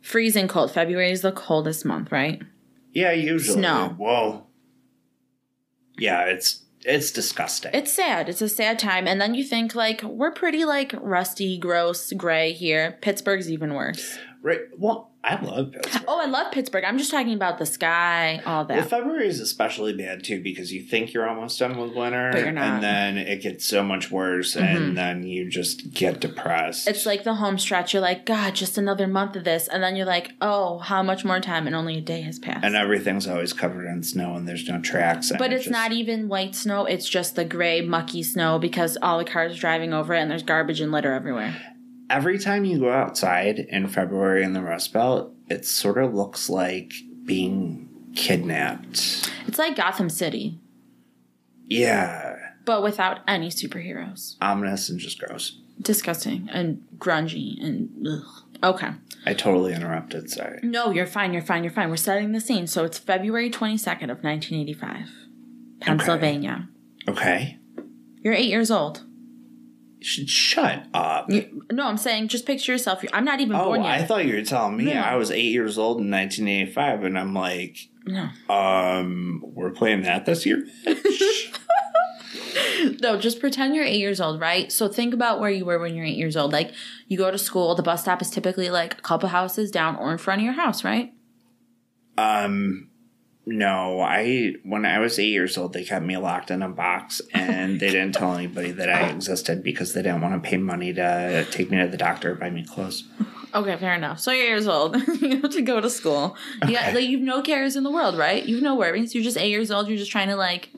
Freezing 0.00 0.48
cold. 0.48 0.72
February 0.72 1.10
is 1.10 1.22
the 1.22 1.32
coldest 1.32 1.84
month, 1.84 2.10
right? 2.10 2.40
Yeah, 2.92 3.12
usually. 3.12 3.58
Snow. 3.58 3.94
Whoa. 3.98 4.46
Yeah, 5.98 6.24
it's 6.24 6.64
it's 6.84 7.10
disgusting. 7.10 7.72
It's 7.74 7.92
sad. 7.92 8.28
It's 8.28 8.40
a 8.40 8.48
sad 8.48 8.78
time. 8.78 9.06
And 9.06 9.20
then 9.20 9.34
you 9.34 9.44
think 9.44 9.74
like 9.74 10.02
we're 10.02 10.30
pretty 10.32 10.64
like 10.64 10.94
rusty, 11.00 11.58
gross, 11.58 12.12
gray 12.12 12.52
here. 12.52 12.98
Pittsburgh's 13.02 13.50
even 13.50 13.74
worse. 13.74 14.18
Right. 14.42 14.60
Well, 14.76 15.10
I 15.24 15.40
love 15.44 15.72
Pittsburgh. 15.72 16.04
Oh, 16.06 16.20
I 16.20 16.26
love 16.26 16.52
Pittsburgh. 16.52 16.84
I'm 16.84 16.96
just 16.96 17.10
talking 17.10 17.34
about 17.34 17.58
the 17.58 17.66
sky, 17.66 18.40
all 18.46 18.64
that. 18.64 18.76
Well, 18.78 18.86
February 18.86 19.26
is 19.28 19.40
especially 19.40 19.92
bad 19.92 20.22
too 20.24 20.40
because 20.42 20.72
you 20.72 20.80
think 20.82 21.12
you're 21.12 21.28
almost 21.28 21.58
done 21.58 21.76
with 21.76 21.92
winter, 21.94 22.30
But 22.32 22.42
you're 22.42 22.52
not. 22.52 22.64
and 22.74 22.82
then 22.82 23.18
it 23.18 23.42
gets 23.42 23.66
so 23.66 23.82
much 23.82 24.10
worse, 24.10 24.54
Mhm. 24.54 24.76
and 24.76 24.96
then 24.96 25.24
you 25.24 25.50
just 25.50 25.92
get 25.92 26.20
depressed. 26.20 26.86
It's 26.88 27.04
like 27.04 27.24
the 27.24 27.34
home 27.34 27.58
stretch. 27.58 27.92
You're 27.92 28.00
like, 28.00 28.24
God, 28.24 28.54
just 28.54 28.78
another 28.78 29.06
month 29.08 29.34
of 29.36 29.44
this. 29.44 29.66
And 29.68 29.82
then 29.82 29.96
you're 29.96 30.06
like, 30.06 30.30
oh, 30.40 30.78
how 30.78 31.02
much 31.02 31.24
more 31.24 31.40
time? 31.40 31.66
And 31.66 31.74
only 31.76 31.98
a 31.98 32.00
day 32.00 32.22
has 32.22 32.38
passed. 32.38 32.64
and 32.64 32.76
everything's 32.76 33.26
always 33.26 33.52
covered 33.52 33.86
in 33.86 34.02
snow, 34.02 34.34
and 34.34 34.48
there's 34.48 34.66
no 34.68 34.80
tracks. 34.80 35.32
but 35.36 35.52
it 35.52 35.56
it's 35.56 35.64
just- 35.64 35.72
not 35.72 35.92
even 35.92 36.28
white 36.28 36.54
snow. 36.54 36.84
It's 36.86 37.08
just 37.08 37.34
the 37.34 37.44
gray, 37.44 37.80
mucky 37.80 38.22
snow 38.22 38.58
because 38.58 38.96
all 39.02 39.18
the 39.18 39.24
cars 39.24 39.56
are 39.56 39.60
driving 39.60 39.92
over 39.92 40.14
it 40.14 40.20
and 40.20 40.30
there's 40.30 40.42
garbage 40.44 40.80
and 40.80 40.92
litter 40.92 41.12
everywhere. 41.12 41.56
Every 42.10 42.38
time 42.38 42.64
you 42.64 42.78
go 42.78 42.90
outside 42.90 43.58
in 43.58 43.86
February 43.88 44.42
in 44.42 44.52
the 44.54 44.62
Rust 44.62 44.92
Belt, 44.92 45.32
it 45.48 45.64
sort 45.66 45.98
of 45.98 46.14
looks 46.14 46.48
like 46.48 46.92
being 47.24 47.88
kidnapped. 48.16 49.30
It's 49.46 49.58
like 49.58 49.76
Gotham 49.76 50.08
City, 50.10 50.58
Yeah, 51.66 52.36
but 52.64 52.82
without 52.82 53.20
any 53.28 53.48
superheroes. 53.50 54.36
ominous 54.40 54.88
and 54.88 54.98
just 54.98 55.18
gross. 55.18 55.60
Disgusting 55.80 56.48
and 56.52 56.82
grungy 56.98 57.62
and 57.64 58.06
ugh. 58.06 58.44
Okay. 58.64 58.88
I 59.24 59.34
totally 59.34 59.72
interrupted. 59.74 60.30
Sorry. 60.30 60.58
No, 60.62 60.90
you're 60.90 61.06
fine. 61.06 61.32
You're 61.32 61.42
fine. 61.42 61.62
You're 61.62 61.72
fine. 61.72 61.90
We're 61.90 61.96
setting 61.96 62.32
the 62.32 62.40
scene. 62.40 62.66
So 62.66 62.84
it's 62.84 62.98
February 62.98 63.50
22nd 63.50 64.10
of 64.10 64.24
1985, 64.24 65.08
Pennsylvania. 65.80 66.68
Okay. 67.08 67.58
You're 68.22 68.34
eight 68.34 68.48
years 68.48 68.70
old. 68.70 69.04
Sh- 70.00 70.28
shut 70.28 70.84
up. 70.94 71.30
You, 71.30 71.64
no, 71.72 71.86
I'm 71.86 71.96
saying 71.98 72.28
just 72.28 72.46
picture 72.46 72.72
yourself. 72.72 73.02
I'm 73.12 73.24
not 73.24 73.40
even 73.40 73.56
Oh, 73.56 73.64
born 73.64 73.82
yet. 73.82 73.90
I 74.00 74.04
thought 74.04 74.24
you 74.26 74.34
were 74.36 74.42
telling 74.44 74.76
me 74.76 74.84
No. 74.84 75.00
I 75.00 75.16
was 75.16 75.30
eight 75.30 75.50
years 75.52 75.76
old 75.78 76.00
in 76.00 76.10
1985, 76.10 77.04
and 77.04 77.18
I'm 77.18 77.34
like, 77.34 77.88
no. 78.06 78.28
um, 78.48 79.42
we're 79.44 79.70
playing 79.70 80.02
that 80.02 80.24
this 80.26 80.46
year. 80.46 80.66
No, 83.00 83.18
just 83.18 83.40
pretend 83.40 83.74
you're 83.74 83.84
eight 83.84 83.98
years 83.98 84.20
old, 84.20 84.40
right? 84.40 84.70
So 84.70 84.88
think 84.88 85.12
about 85.14 85.40
where 85.40 85.50
you 85.50 85.64
were 85.64 85.78
when 85.78 85.94
you're 85.94 86.04
eight 86.06 86.16
years 86.16 86.36
old. 86.36 86.52
Like 86.52 86.72
you 87.06 87.18
go 87.18 87.30
to 87.30 87.38
school, 87.38 87.74
the 87.74 87.82
bus 87.82 88.02
stop 88.02 88.22
is 88.22 88.30
typically 88.30 88.70
like 88.70 88.94
a 88.98 89.00
couple 89.02 89.28
houses 89.28 89.70
down 89.70 89.96
or 89.96 90.12
in 90.12 90.18
front 90.18 90.40
of 90.40 90.44
your 90.44 90.54
house, 90.54 90.84
right? 90.84 91.12
um, 92.16 92.88
no, 93.48 94.00
I 94.00 94.54
when 94.62 94.84
I 94.84 94.98
was 94.98 95.18
eight 95.18 95.28
years 95.30 95.56
old, 95.56 95.72
they 95.72 95.84
kept 95.84 96.04
me 96.04 96.16
locked 96.16 96.50
in 96.50 96.62
a 96.62 96.68
box, 96.68 97.20
and 97.32 97.80
they 97.80 97.90
didn't 97.90 98.12
tell 98.14 98.34
anybody 98.34 98.70
that 98.72 98.88
I 98.88 99.08
existed 99.08 99.62
because 99.62 99.92
they 99.94 100.02
didn't 100.02 100.20
want 100.20 100.42
to 100.42 100.48
pay 100.48 100.56
money 100.56 100.92
to 100.94 101.46
take 101.50 101.70
me 101.70 101.78
to 101.78 101.88
the 101.88 101.96
doctor 101.96 102.32
or 102.32 102.34
buy 102.34 102.50
me 102.50 102.64
clothes. 102.64 103.04
Okay, 103.54 103.76
fair 103.78 103.94
enough. 103.94 104.20
So 104.20 104.30
you're 104.30 104.44
eight 104.44 104.48
years 104.48 104.66
old. 104.68 104.96
you 105.22 105.40
have 105.40 105.50
to 105.52 105.62
go 105.62 105.80
to 105.80 105.88
school. 105.88 106.36
Yeah, 106.68 106.80
Okay. 106.88 106.94
like 106.94 107.04
you've 107.08 107.22
no 107.22 107.40
cares 107.42 107.76
in 107.76 107.82
the 107.84 107.90
world, 107.90 108.18
right? 108.18 108.44
You've 108.44 108.62
no 108.62 108.74
worries. 108.74 109.14
You're 109.14 109.24
just 109.24 109.38
eight 109.38 109.50
years 109.50 109.70
old. 109.70 109.88
You're 109.88 109.96
just 109.98 110.10
trying 110.12 110.28
to 110.28 110.36
like 110.36 110.68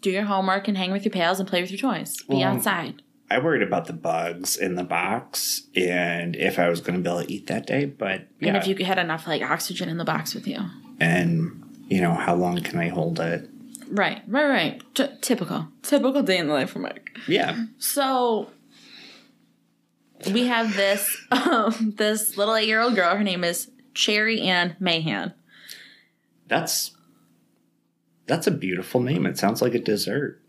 do 0.00 0.10
your 0.10 0.24
homework 0.24 0.68
and 0.68 0.76
hang 0.78 0.92
with 0.92 1.04
your 1.04 1.12
pals 1.12 1.40
and 1.40 1.48
play 1.48 1.60
with 1.60 1.70
your 1.72 1.80
toys. 1.80 2.16
Be 2.28 2.36
Well, 2.36 2.44
outside. 2.54 3.02
I 3.32 3.38
worried 3.38 3.62
about 3.62 3.86
the 3.86 3.92
bugs 3.92 4.56
in 4.56 4.74
the 4.76 4.82
box 4.84 5.62
and 5.76 6.34
if 6.36 6.58
I 6.58 6.68
was 6.68 6.80
going 6.80 6.96
to 6.96 7.02
be 7.02 7.08
able 7.08 7.22
to 7.24 7.32
eat 7.32 7.46
that 7.48 7.66
day, 7.66 7.84
but 7.84 8.26
yeah, 8.40 8.48
And 8.48 8.56
if 8.56 8.66
you 8.66 8.84
had 8.84 8.98
enough 8.98 9.26
like 9.26 9.42
oxygen 9.42 9.88
in 9.88 9.98
the 9.98 10.04
box 10.04 10.34
with 10.34 10.46
you. 10.48 10.58
and 10.98 11.62
you 11.90 12.00
know 12.00 12.14
how 12.14 12.34
long 12.34 12.60
can 12.62 12.78
I 12.78 12.88
hold 12.88 13.20
it? 13.20 13.48
Right, 13.90 14.22
right, 14.28 14.46
right. 14.48 14.82
T- 14.94 15.08
typical. 15.20 15.66
Typical 15.82 16.22
day 16.22 16.38
in 16.38 16.46
the 16.46 16.54
life 16.54 16.70
for 16.70 16.78
Mike. 16.78 17.10
Yeah, 17.28 17.64
So 17.78 18.50
we 20.32 20.46
have 20.46 20.74
this 20.76 21.16
um, 21.32 21.94
this 21.96 22.36
little 22.36 22.54
eight 22.54 22.68
year 22.68 22.80
old 22.80 22.94
girl. 22.94 23.14
Her 23.16 23.24
name 23.24 23.42
is 23.44 23.70
Cherrie 23.94 24.40
Ann 24.40 24.76
Mahan. 24.80 25.34
that's 26.46 26.92
that's 28.26 28.46
a 28.46 28.52
beautiful 28.52 29.00
name. 29.00 29.26
It 29.26 29.36
sounds 29.38 29.60
like 29.60 29.74
a 29.74 29.80
dessert. 29.80 30.40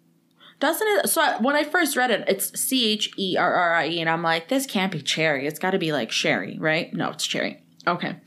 Doesn't 0.60 0.88
it? 0.88 1.10
So 1.10 1.20
I, 1.22 1.38
when 1.42 1.56
I 1.56 1.64
first 1.64 1.96
read 1.98 2.12
it, 2.12 2.24
it's 2.28 2.60
C 2.60 2.92
H 2.92 3.12
E 3.18 3.36
R 3.36 3.52
R 3.52 3.74
I 3.74 3.88
E, 3.88 4.00
and 4.00 4.08
I'm 4.10 4.22
like, 4.22 4.50
this 4.50 4.68
can't 4.68 4.92
be 4.92 5.02
Cherry. 5.02 5.48
It's 5.48 5.58
got 5.58 5.72
to 5.72 5.80
be 5.80 5.92
like 5.92 6.12
Sherry, 6.12 6.58
right? 6.60 6.94
No, 6.94 7.10
it's 7.10 7.26
Cherry. 7.26 7.64
Okay. 7.88 8.18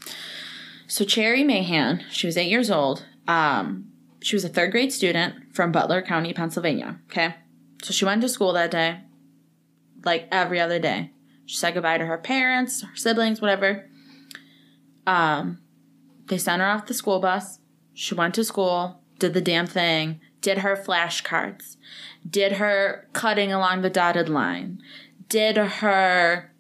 So 0.87 1.05
Cherrie 1.05 1.45
Mahan, 1.45 2.05
she 2.11 2.27
was 2.27 2.37
eight 2.37 2.51
years 2.51 2.71
old. 2.71 3.05
Um, 3.27 3.91
she 4.21 4.37
was 4.37 4.45
a 4.45 4.49
third 4.49 4.71
grade 4.71 4.93
student 4.93 5.55
from 5.55 5.73
Butler 5.73 6.03
County, 6.03 6.33
Pennsylvania. 6.33 7.01
Okay. 7.11 7.35
So 7.83 7.93
she 7.93 8.05
went 8.05 8.23
to 8.23 8.29
school 8.29 8.53
that 8.55 8.71
day, 8.71 9.01
like 10.05 10.29
every 10.31 10.61
other 10.61 10.79
day. 10.79 11.11
She 11.47 11.57
said 11.57 11.75
goodbye 11.75 11.99
to 11.99 12.07
her 12.07 12.19
parents, 12.19 12.83
her 12.83 12.97
siblings, 12.97 13.41
whatever. 13.41 13.89
Um, 15.07 15.61
they 16.27 16.39
sent 16.39 16.63
her 16.63 16.69
off 16.69 16.87
the 16.87 16.95
school 16.95 17.21
bus. 17.21 17.59
She 17.93 18.15
went 18.15 18.35
to 18.37 18.45
school, 18.45 19.01
did 19.19 19.35
the 19.35 19.41
damn 19.41 19.67
thing, 19.67 20.21
did 20.41 20.59
her 20.59 20.77
flashcards, 20.77 21.77
did 22.29 22.53
her 22.53 23.09
cutting 23.13 23.53
along 23.53 23.83
the 23.83 23.91
dotted 23.91 24.29
line, 24.29 24.81
did 25.29 25.57
her 25.57 26.53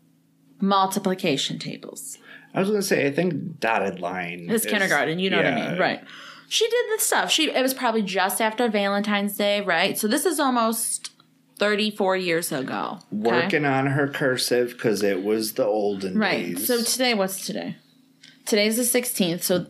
multiplication 0.60 1.58
tables. 1.58 2.18
I 2.54 2.60
was 2.60 2.68
going 2.68 2.80
to 2.80 2.86
say, 2.86 3.06
I 3.06 3.10
think 3.12 3.58
dotted 3.60 4.00
line. 4.00 4.46
It's 4.48 4.64
is- 4.64 4.70
kindergarten, 4.70 5.18
you 5.18 5.28
know 5.30 5.38
what 5.38 5.46
I 5.46 5.70
mean, 5.70 5.78
right? 5.78 6.00
She 6.48 6.64
did 6.68 6.86
this 6.90 7.02
stuff. 7.02 7.30
She 7.30 7.50
it 7.50 7.62
was 7.62 7.74
probably 7.74 8.02
just 8.02 8.40
after 8.40 8.68
Valentine's 8.68 9.36
Day, 9.36 9.60
right? 9.60 9.98
So 9.98 10.06
this 10.06 10.24
is 10.24 10.38
almost 10.38 11.10
34 11.58 12.16
years 12.16 12.52
ago. 12.52 12.98
okay? 12.98 13.06
Working 13.42 13.64
on 13.64 13.86
her 13.86 14.06
cursive 14.08 14.70
because 14.72 15.02
it 15.02 15.24
was 15.24 15.54
the 15.54 15.64
olden 15.64 16.18
Right. 16.18 16.54
days. 16.56 16.66
So 16.66 16.82
today, 16.82 17.14
what's 17.14 17.44
today? 17.46 17.76
Today's 18.44 18.76
the 18.76 18.82
16th. 18.84 19.42
So 19.42 19.66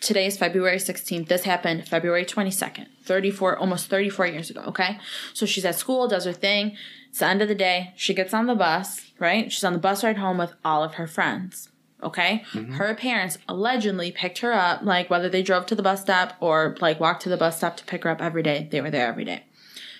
today 0.00 0.26
is 0.26 0.36
February 0.36 0.78
16th. 0.78 1.28
This 1.28 1.44
happened 1.44 1.86
February 1.88 2.24
22nd, 2.24 2.86
34, 3.04 3.56
almost 3.56 3.88
34 3.88 4.26
years 4.26 4.50
ago. 4.50 4.62
Okay. 4.66 4.98
So 5.34 5.46
she's 5.46 5.64
at 5.64 5.76
school, 5.76 6.08
does 6.08 6.24
her 6.24 6.32
thing. 6.32 6.76
It's 7.10 7.20
the 7.20 7.26
end 7.26 7.40
of 7.42 7.48
the 7.48 7.54
day. 7.54 7.92
She 7.96 8.12
gets 8.12 8.34
on 8.34 8.46
the 8.46 8.54
bus, 8.54 9.12
right? 9.18 9.50
She's 9.52 9.64
on 9.64 9.72
the 9.72 9.78
bus 9.78 10.02
ride 10.04 10.18
home 10.18 10.38
with 10.38 10.52
all 10.64 10.82
of 10.82 10.94
her 10.94 11.06
friends. 11.06 11.68
Okay. 12.02 12.44
Mm-hmm. 12.52 12.74
Her 12.74 12.94
parents 12.94 13.38
allegedly 13.48 14.12
picked 14.12 14.38
her 14.38 14.52
up, 14.52 14.82
like 14.82 15.10
whether 15.10 15.28
they 15.28 15.42
drove 15.42 15.66
to 15.66 15.74
the 15.74 15.82
bus 15.82 16.02
stop 16.02 16.34
or 16.40 16.76
like 16.80 17.00
walked 17.00 17.22
to 17.22 17.28
the 17.28 17.36
bus 17.36 17.56
stop 17.56 17.76
to 17.78 17.84
pick 17.84 18.04
her 18.04 18.10
up 18.10 18.22
every 18.22 18.42
day. 18.42 18.68
They 18.70 18.80
were 18.80 18.90
there 18.90 19.08
every 19.08 19.24
day. 19.24 19.44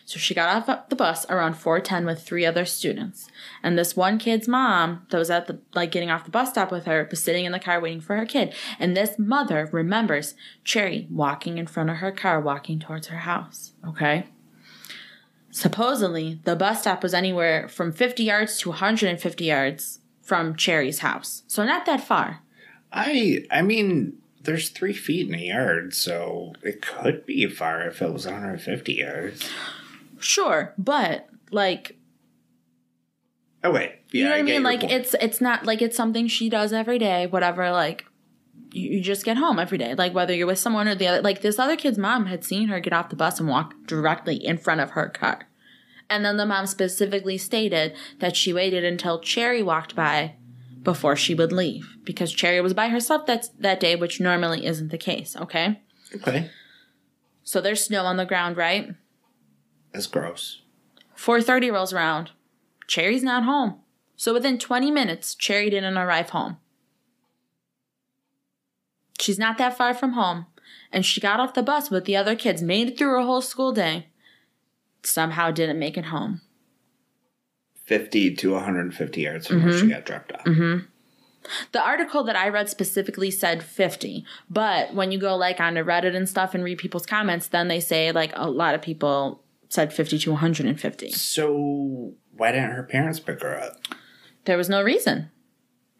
So 0.08 0.18
she 0.18 0.32
got 0.32 0.68
off 0.68 0.88
the 0.88 0.96
bus 0.96 1.26
around 1.28 1.56
4:10 1.56 2.06
with 2.06 2.22
three 2.22 2.46
other 2.46 2.64
students. 2.64 3.28
And 3.62 3.76
this 3.76 3.94
one 3.94 4.16
kid's 4.18 4.48
mom 4.48 5.04
that 5.10 5.18
was 5.18 5.28
at 5.28 5.48
the 5.48 5.58
like 5.74 5.90
getting 5.90 6.10
off 6.10 6.24
the 6.24 6.30
bus 6.30 6.48
stop 6.48 6.72
with 6.72 6.86
her 6.86 7.06
was 7.10 7.22
sitting 7.22 7.44
in 7.44 7.52
the 7.52 7.58
car 7.58 7.78
waiting 7.78 8.00
for 8.00 8.16
her 8.16 8.24
kid. 8.24 8.54
And 8.78 8.96
this 8.96 9.18
mother 9.18 9.68
remembers 9.70 10.34
Cherrie 10.64 11.08
walking 11.10 11.58
in 11.58 11.66
front 11.66 11.90
of 11.90 11.96
her 11.96 12.10
car 12.10 12.40
walking 12.40 12.78
towards 12.78 13.08
her 13.08 13.18
house, 13.18 13.72
okay? 13.86 14.28
Supposedly, 15.50 16.40
the 16.44 16.56
bus 16.56 16.80
stop 16.80 17.02
was 17.02 17.12
anywhere 17.12 17.68
from 17.68 17.92
50 17.92 18.22
yards 18.22 18.58
to 18.60 18.70
150 18.70 19.44
yards 19.44 19.97
from 20.28 20.54
Cherrie's 20.54 20.98
house. 20.98 21.42
So 21.46 21.64
not 21.64 21.86
that 21.86 22.06
far. 22.06 22.40
I 22.92 23.46
I 23.50 23.62
mean, 23.62 24.18
there's 24.42 24.68
three 24.68 24.92
feet 24.92 25.26
in 25.26 25.34
a 25.34 25.38
yard, 25.38 25.94
so 25.94 26.52
it 26.62 26.82
could 26.82 27.24
be 27.26 27.46
far 27.48 27.82
if 27.88 28.02
it 28.02 28.12
was 28.12 28.26
150 28.26 28.92
yards. 28.92 29.48
Sure, 30.20 30.74
but 30.76 31.28
like 31.50 31.96
Oh 33.64 33.72
wait, 33.72 33.92
you 34.10 34.24
know 34.24 34.30
what 34.30 34.38
I 34.38 34.42
mean? 34.42 34.62
Like 34.62 34.80
point. 34.80 34.92
it's 34.92 35.14
it's 35.20 35.40
not 35.40 35.64
like 35.64 35.82
it's 35.82 35.96
something 35.96 36.28
she 36.28 36.48
does 36.48 36.72
every 36.72 36.98
day, 36.98 37.26
whatever, 37.26 37.70
like 37.70 38.04
you, 38.70 38.90
you 38.90 39.00
just 39.00 39.24
get 39.24 39.36
home 39.36 39.58
every 39.58 39.78
day. 39.78 39.94
Like 39.94 40.14
whether 40.14 40.34
you're 40.34 40.46
with 40.46 40.58
someone 40.58 40.86
or 40.86 40.94
the 40.94 41.08
other 41.08 41.22
like 41.22 41.40
this 41.40 41.58
other 41.58 41.76
kid's 41.76 41.98
mom 41.98 42.26
had 42.26 42.44
seen 42.44 42.68
her 42.68 42.80
get 42.80 42.92
off 42.92 43.08
the 43.08 43.16
bus 43.16 43.40
and 43.40 43.48
walk 43.48 43.74
directly 43.86 44.36
in 44.36 44.58
front 44.58 44.80
of 44.80 44.90
her 44.90 45.08
car. 45.08 45.47
And 46.10 46.24
then 46.24 46.36
the 46.36 46.46
mom 46.46 46.66
specifically 46.66 47.36
stated 47.36 47.94
that 48.18 48.36
she 48.36 48.52
waited 48.52 48.84
until 48.84 49.20
Cherrie 49.20 49.62
walked 49.62 49.94
by 49.94 50.36
before 50.82 51.16
she 51.16 51.34
would 51.34 51.52
leave. 51.52 51.96
Because 52.04 52.32
Cherrie 52.32 52.60
was 52.60 52.74
by 52.74 52.88
herself 52.88 53.26
that 53.26 53.48
that 53.58 53.80
day, 53.80 53.94
which 53.94 54.20
normally 54.20 54.64
isn't 54.64 54.90
the 54.90 54.98
case, 54.98 55.36
okay? 55.36 55.82
okay. 56.14 56.50
So 57.42 57.60
there's 57.60 57.84
snow 57.84 58.04
on 58.04 58.16
the 58.16 58.26
ground, 58.26 58.56
right? 58.56 58.94
That's 59.92 60.06
gross. 60.06 60.62
4:30 61.16 61.72
rolls 61.72 61.92
around. 61.92 62.30
Cherrie's 62.86 63.22
not 63.22 63.44
home. 63.44 63.80
So 64.16 64.32
within 64.32 64.58
20 64.58 64.90
minutes, 64.90 65.34
Cherrie 65.34 65.70
didn't 65.70 65.96
arrive 65.96 66.30
home. 66.30 66.56
She's 69.20 69.38
not 69.38 69.58
that 69.58 69.76
far 69.76 69.94
from 69.94 70.12
home, 70.12 70.46
and 70.92 71.04
she 71.04 71.20
got 71.20 71.40
off 71.40 71.54
the 71.54 71.62
bus 71.62 71.90
with 71.90 72.04
the 72.04 72.16
other 72.16 72.34
kids, 72.34 72.62
made 72.62 72.88
it 72.88 72.98
through 72.98 73.20
a 73.20 73.24
whole 73.24 73.42
school 73.42 73.72
day. 73.72 74.08
Somehow 75.08 75.50
didn't 75.50 75.78
make 75.78 75.96
it 75.96 76.06
home. 76.06 76.40
50 77.84 78.34
to 78.36 78.52
150 78.52 79.20
yards 79.20 79.46
from 79.46 79.62
where 79.64 79.72
Mm-hmm. 79.72 79.86
she 79.88 79.92
got 79.92 80.04
dropped 80.04 80.32
off. 80.32 80.44
The 81.72 81.80
article 81.82 82.24
that 82.24 82.36
I 82.36 82.48
read 82.50 82.68
specifically 82.68 83.30
said 83.30 83.62
50, 83.62 84.24
but 84.50 84.92
when 84.92 85.10
you 85.12 85.18
go 85.18 85.34
like 85.36 85.60
onto 85.60 85.82
Reddit 85.82 86.14
and 86.14 86.28
stuff 86.28 86.54
and 86.54 86.62
read 86.62 86.76
people's 86.76 87.06
comments, 87.06 87.48
then 87.48 87.68
they 87.68 87.80
say 87.80 88.12
like 88.12 88.32
a 88.34 88.50
lot 88.50 88.74
of 88.74 88.82
people 88.82 89.42
said 89.70 89.92
50 89.92 90.18
to 90.18 90.30
150. 90.32 91.12
So 91.12 92.12
why 92.36 92.52
didn't 92.52 92.72
her 92.72 92.82
parents 92.82 93.20
pick 93.20 93.40
her 93.40 93.58
up? 93.58 93.76
There 94.44 94.58
was 94.58 94.68
no 94.68 94.82
reason. 94.82 95.30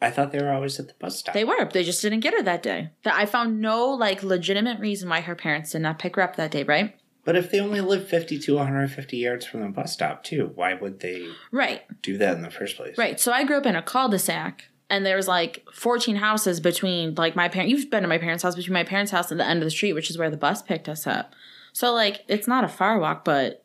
I 0.02 0.10
thought 0.10 0.32
they 0.32 0.42
were 0.42 0.52
always 0.52 0.78
at 0.78 0.88
the 0.88 0.94
bus 0.98 1.18
stop. 1.18 1.34
They 1.34 1.44
were. 1.44 1.64
They 1.72 1.82
just 1.82 2.02
didn't 2.02 2.20
get 2.20 2.34
her 2.34 2.42
that 2.42 2.62
day. 2.62 2.90
That 3.04 3.14
I 3.14 3.24
found 3.24 3.60
no 3.60 3.88
like 3.88 4.22
legitimate 4.22 4.80
reason 4.80 5.08
why 5.08 5.22
her 5.22 5.34
parents 5.34 5.70
did 5.72 5.80
not 5.82 5.98
pick 5.98 6.16
her 6.16 6.22
up 6.22 6.36
that 6.36 6.50
day, 6.50 6.62
right? 6.64 6.97
But 7.28 7.36
if 7.36 7.50
they 7.50 7.60
only 7.60 7.82
live 7.82 8.08
50 8.08 8.38
to 8.38 8.54
150 8.54 9.16
yards 9.18 9.44
from 9.44 9.60
the 9.60 9.68
bus 9.68 9.92
stop 9.92 10.24
too, 10.24 10.50
why 10.54 10.72
would 10.72 11.00
they 11.00 11.28
Right. 11.52 11.82
do 12.00 12.16
that 12.16 12.34
in 12.36 12.40
the 12.42 12.48
first 12.50 12.74
place? 12.78 12.96
Right. 12.96 13.20
So 13.20 13.32
I 13.32 13.44
grew 13.44 13.58
up 13.58 13.66
in 13.66 13.76
a 13.76 13.82
cul-de-sac 13.82 14.64
and 14.88 15.04
there 15.04 15.14
was 15.16 15.28
like 15.28 15.62
14 15.74 16.16
houses 16.16 16.58
between 16.58 17.14
like 17.16 17.36
my 17.36 17.46
parents 17.50 17.70
you've 17.70 17.90
been 17.90 18.00
to 18.00 18.08
my 18.08 18.16
parents' 18.16 18.44
house 18.44 18.56
between 18.56 18.72
my 18.72 18.82
parents' 18.82 19.12
house 19.12 19.30
and 19.30 19.38
the 19.38 19.44
end 19.46 19.58
of 19.58 19.66
the 19.66 19.70
street, 19.70 19.92
which 19.92 20.08
is 20.08 20.16
where 20.16 20.30
the 20.30 20.38
bus 20.38 20.62
picked 20.62 20.88
us 20.88 21.06
up. 21.06 21.34
So 21.74 21.92
like 21.92 22.24
it's 22.28 22.48
not 22.48 22.64
a 22.64 22.68
far 22.68 22.98
walk, 22.98 23.26
but 23.26 23.62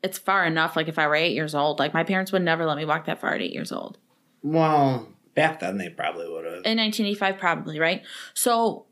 it's 0.00 0.16
far 0.16 0.46
enough. 0.46 0.76
Like 0.76 0.86
if 0.86 1.00
I 1.00 1.08
were 1.08 1.16
eight 1.16 1.34
years 1.34 1.52
old, 1.52 1.80
like 1.80 1.92
my 1.94 2.04
parents 2.04 2.30
would 2.30 2.42
never 2.42 2.64
let 2.64 2.76
me 2.76 2.84
walk 2.84 3.06
that 3.06 3.20
far 3.20 3.34
at 3.34 3.42
eight 3.42 3.52
years 3.52 3.72
old. 3.72 3.98
Well, 4.40 5.08
back 5.34 5.58
then 5.58 5.78
they 5.78 5.88
probably 5.88 6.28
would 6.28 6.44
have. 6.44 6.54
in 6.64 6.78
1985 6.78 7.38
probably 7.38 7.80
right 7.80 8.02
so 8.34 8.86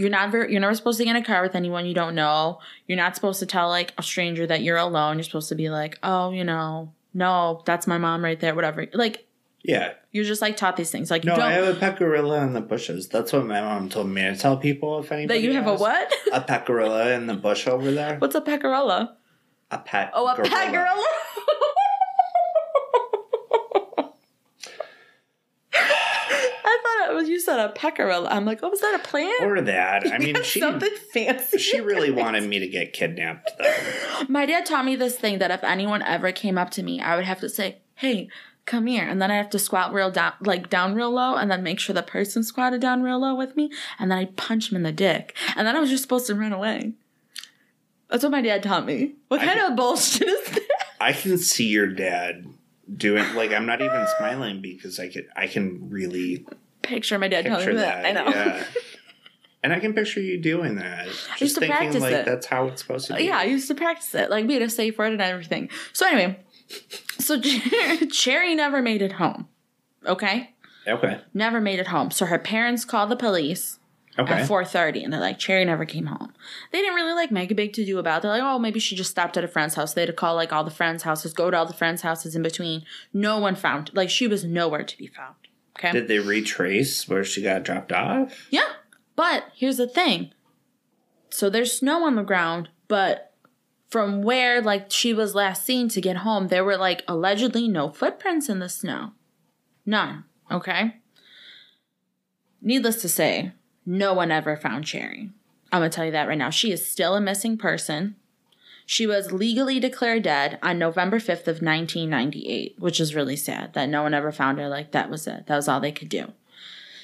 you're 0.00 0.08
not 0.10 0.30
very 0.32 0.50
you're 0.50 0.60
never 0.60 0.74
supposed 0.74 0.98
to 0.98 1.04
get 1.04 1.14
in 1.14 1.22
a 1.22 1.24
car 1.24 1.42
with 1.42 1.54
anyone 1.54 1.84
you 1.86 1.94
don't 1.94 2.14
know 2.14 2.58
you're 2.86 2.96
not 2.96 3.14
supposed 3.14 3.38
to 3.40 3.46
tell 3.46 3.68
like 3.68 3.92
a 3.98 4.02
stranger 4.02 4.46
that 4.46 4.62
you're 4.62 4.78
alone 4.78 5.16
you're 5.18 5.22
supposed 5.24 5.48
to 5.50 5.54
be 5.54 5.68
like 5.68 5.98
oh 6.02 6.30
you 6.30 6.42
know 6.42 6.90
no 7.12 7.60
that's 7.66 7.86
my 7.86 7.98
mom 7.98 8.24
right 8.24 8.40
there 8.40 8.54
whatever 8.54 8.86
like 8.94 9.26
Yeah. 9.62 9.92
you're 10.10 10.24
just 10.24 10.40
like 10.40 10.56
taught 10.56 10.76
these 10.78 10.90
things 10.90 11.10
like 11.10 11.24
No, 11.24 11.36
you 11.36 11.42
I 11.42 11.52
have 11.52 11.76
a 11.76 11.78
pet 11.78 11.98
gorilla 11.98 12.40
in 12.46 12.54
the 12.54 12.62
bushes. 12.62 13.08
That's 13.08 13.30
what 13.34 13.44
my 13.44 13.60
mom 13.60 13.88
told 13.90 14.08
me 14.08 14.22
to 14.22 14.34
tell 14.36 14.56
people 14.56 15.00
if 15.00 15.12
anybody 15.12 15.38
that 15.40 15.44
you 15.46 15.52
have 15.54 15.66
a 15.66 15.74
what 15.74 16.10
A 16.32 16.40
pet 16.40 16.64
gorilla 16.66 17.12
in 17.12 17.26
the 17.26 17.34
bush 17.34 17.66
over 17.66 17.90
there. 17.90 18.16
what's 18.20 18.34
a 18.34 18.40
pet 18.40 18.62
gorilla? 18.62 19.16
A 19.70 19.78
pet. 19.78 20.10
oh 20.14 20.26
a 20.26 20.34
gorilla. 20.36 20.50
pecorilla 20.50 21.04
I 21.04 21.74
thought 27.42 27.58
it 27.58 27.62
was 27.62 27.76
you 27.76 27.80
said 27.84 27.94
a 27.94 28.02
pecorilla. 28.02 28.28
I'm 28.30 28.44
like, 28.44 28.60
oh, 28.62 28.68
was 28.68 28.80
that 28.80 29.00
a 29.04 29.08
plant? 29.08 29.42
Or 29.42 29.60
that. 29.60 30.06
I 30.12 30.18
mean, 30.24 30.42
she 30.42 30.60
something 30.60 30.94
fancy. 31.12 31.58
she 31.58 31.80
really 31.80 32.10
wanted 32.22 32.44
me 32.48 32.58
to 32.58 32.66
get 32.68 32.92
kidnapped 32.92 33.50
though. 33.58 34.24
My 34.28 34.46
dad 34.46 34.66
taught 34.66 34.84
me 34.84 34.96
this 34.96 35.16
thing 35.18 35.38
that 35.38 35.50
if 35.50 35.62
anyone 35.64 36.02
ever 36.02 36.32
came 36.32 36.58
up 36.58 36.70
to 36.72 36.82
me, 36.82 37.00
I 37.00 37.16
would 37.16 37.24
have 37.24 37.40
to 37.40 37.48
say, 37.48 37.78
"Hey, 37.94 38.28
come 38.66 38.86
here," 38.86 39.04
and 39.08 39.20
then 39.20 39.30
I 39.30 39.36
have 39.36 39.50
to 39.50 39.58
squat 39.58 39.92
real 39.92 40.10
down, 40.10 40.32
like 40.44 40.68
down 40.70 40.94
real 40.94 41.10
low, 41.10 41.34
and 41.36 41.50
then 41.50 41.62
make 41.62 41.80
sure 41.80 41.94
the 41.94 42.02
person 42.02 42.42
squatted 42.42 42.80
down 42.80 43.02
real 43.02 43.20
low 43.20 43.34
with 43.34 43.56
me, 43.56 43.70
and 43.98 44.10
then 44.10 44.18
I 44.18 44.24
punch 44.26 44.70
him 44.70 44.76
in 44.76 44.82
the 44.82 44.92
dick, 44.92 45.34
and 45.56 45.66
then 45.66 45.76
I 45.76 45.80
was 45.80 45.90
just 45.90 46.02
supposed 46.02 46.26
to 46.28 46.34
run 46.34 46.52
away. 46.52 46.92
That's 48.08 48.22
what 48.24 48.32
my 48.32 48.42
dad 48.42 48.62
taught 48.62 48.86
me. 48.86 49.14
What 49.28 49.40
I 49.40 49.44
kind 49.46 49.60
can- 49.60 49.70
of 49.72 49.76
bullshit 49.76 50.26
is 50.28 50.50
that? 50.50 50.66
I 51.00 51.12
can 51.12 51.38
see 51.38 51.66
your 51.68 51.86
dad 51.86 52.44
doing 52.94 53.24
like 53.34 53.52
I'm 53.52 53.66
not 53.66 53.80
even 53.80 54.06
smiling 54.18 54.60
because 54.60 54.98
I 54.98 55.08
can 55.08 55.26
I 55.36 55.46
can 55.46 55.88
really 55.90 56.44
Picture 56.82 57.18
my 57.18 57.28
dad 57.28 57.44
telling 57.44 57.58
picture 57.60 57.72
me 57.74 57.80
that. 57.80 58.02
that. 58.02 58.06
I 58.06 58.12
know. 58.12 58.30
Yeah. 58.30 58.64
And 59.62 59.74
I 59.74 59.78
can 59.78 59.92
picture 59.92 60.20
you 60.20 60.40
doing 60.40 60.76
that. 60.76 61.04
Just 61.04 61.40
used 61.42 61.54
to 61.56 61.60
thinking 61.60 61.76
practice 61.76 62.00
like 62.00 62.12
it. 62.14 62.24
that's 62.24 62.46
how 62.46 62.68
it's 62.68 62.80
supposed 62.80 63.08
to 63.08 63.16
be. 63.16 63.24
Yeah, 63.24 63.40
I 63.40 63.44
used 63.44 63.68
to 63.68 63.74
practice 63.74 64.14
it. 64.14 64.30
Like 64.30 64.46
we 64.46 64.54
had 64.54 64.62
a 64.62 64.70
safe 64.70 64.96
word 64.96 65.12
and 65.12 65.20
everything. 65.20 65.68
So 65.92 66.06
anyway, 66.06 66.40
so 67.18 67.38
Cherrie 68.10 68.54
never 68.54 68.80
made 68.80 69.02
it 69.02 69.12
home. 69.12 69.48
Okay, 70.06 70.54
Okay. 70.88 71.20
never 71.34 71.60
made 71.60 71.78
it 71.78 71.88
home. 71.88 72.10
So 72.10 72.24
her 72.24 72.38
parents 72.38 72.86
called 72.86 73.10
the 73.10 73.16
police. 73.16 73.76
Okay. 74.18 74.32
at 74.32 74.48
4.30 74.48 75.04
and 75.04 75.12
they're 75.12 75.20
like 75.20 75.38
Cherrie 75.38 75.64
never 75.64 75.84
came 75.86 76.06
home 76.06 76.32
they 76.72 76.78
didn't 76.78 76.96
really 76.96 77.12
like 77.14 77.30
make 77.30 77.50
a 77.52 77.54
big 77.54 77.72
to 77.74 77.86
do 77.86 77.98
about 77.98 78.18
it 78.18 78.22
they're 78.22 78.32
like 78.32 78.42
oh 78.42 78.58
maybe 78.58 78.80
she 78.80 78.96
just 78.96 79.10
stopped 79.10 79.36
at 79.36 79.44
a 79.44 79.48
friend's 79.48 79.76
house 79.76 79.94
they 79.94 80.00
had 80.02 80.08
to 80.08 80.12
call 80.12 80.34
like 80.34 80.52
all 80.52 80.64
the 80.64 80.70
friends 80.70 81.04
houses 81.04 81.32
go 81.32 81.48
to 81.48 81.56
all 81.56 81.64
the 81.64 81.72
friends 81.72 82.02
houses 82.02 82.34
in 82.34 82.42
between 82.42 82.84
no 83.14 83.38
one 83.38 83.54
found 83.54 83.88
like 83.94 84.10
she 84.10 84.26
was 84.26 84.42
nowhere 84.44 84.82
to 84.82 84.98
be 84.98 85.06
found 85.06 85.36
okay. 85.80 85.92
Did 85.92 86.08
they 86.08 86.18
retrace 86.18 87.08
where 87.08 87.24
she 87.24 87.42
got 87.42 87.62
dropped 87.62 87.92
off? 87.92 88.48
yeah 88.50 88.68
but 89.16 89.44
here's 89.54 89.76
the 89.76 89.86
thing. 89.86 90.32
So 91.28 91.50
there's 91.50 91.76
snow 91.76 92.04
on 92.04 92.16
the 92.16 92.22
ground 92.22 92.68
but 92.88 93.32
from 93.88 94.22
where 94.22 94.60
like 94.62 94.90
she 94.90 95.12
was 95.12 95.34
last 95.34 95.64
seen 95.64 95.88
to 95.88 96.00
get 96.00 96.18
home 96.18 96.48
there 96.48 96.64
were 96.64 96.76
like 96.76 97.02
allegedly 97.08 97.68
no 97.68 97.90
footprints 97.90 98.48
in 98.48 98.58
the 98.58 98.68
snow. 98.68 99.12
None 99.86 100.24
okay? 100.50 100.96
Needless 102.62 103.00
to 103.02 103.08
say 103.08 103.52
no 103.86 104.12
one 104.12 104.30
ever 104.30 104.56
found 104.56 104.84
Cherrie 104.84 105.30
i'm 105.72 105.80
gonna 105.80 105.90
tell 105.90 106.04
you 106.04 106.12
that 106.12 106.28
right 106.28 106.38
now. 106.38 106.50
She 106.50 106.72
is 106.72 106.86
still 106.86 107.14
a 107.14 107.20
missing 107.20 107.56
person 107.56 108.16
she 108.90 109.06
was 109.06 109.30
legally 109.30 109.78
declared 109.78 110.24
dead 110.24 110.58
on 110.64 110.76
November 110.76 111.20
5th 111.20 111.46
of 111.46 111.62
1998, 111.62 112.74
which 112.80 112.98
is 112.98 113.14
really 113.14 113.36
sad 113.36 113.72
that 113.74 113.88
no 113.88 114.02
one 114.02 114.12
ever 114.12 114.32
found 114.32 114.58
her. 114.58 114.68
Like 114.68 114.90
that 114.90 115.08
was 115.08 115.28
it. 115.28 115.46
That 115.46 115.54
was 115.54 115.68
all 115.68 115.78
they 115.78 115.92
could 115.92 116.08
do. 116.08 116.32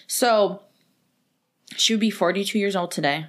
So 0.08 0.62
she 1.76 1.92
would 1.92 2.00
be 2.00 2.10
42 2.10 2.58
years 2.58 2.74
old 2.74 2.90
today 2.90 3.26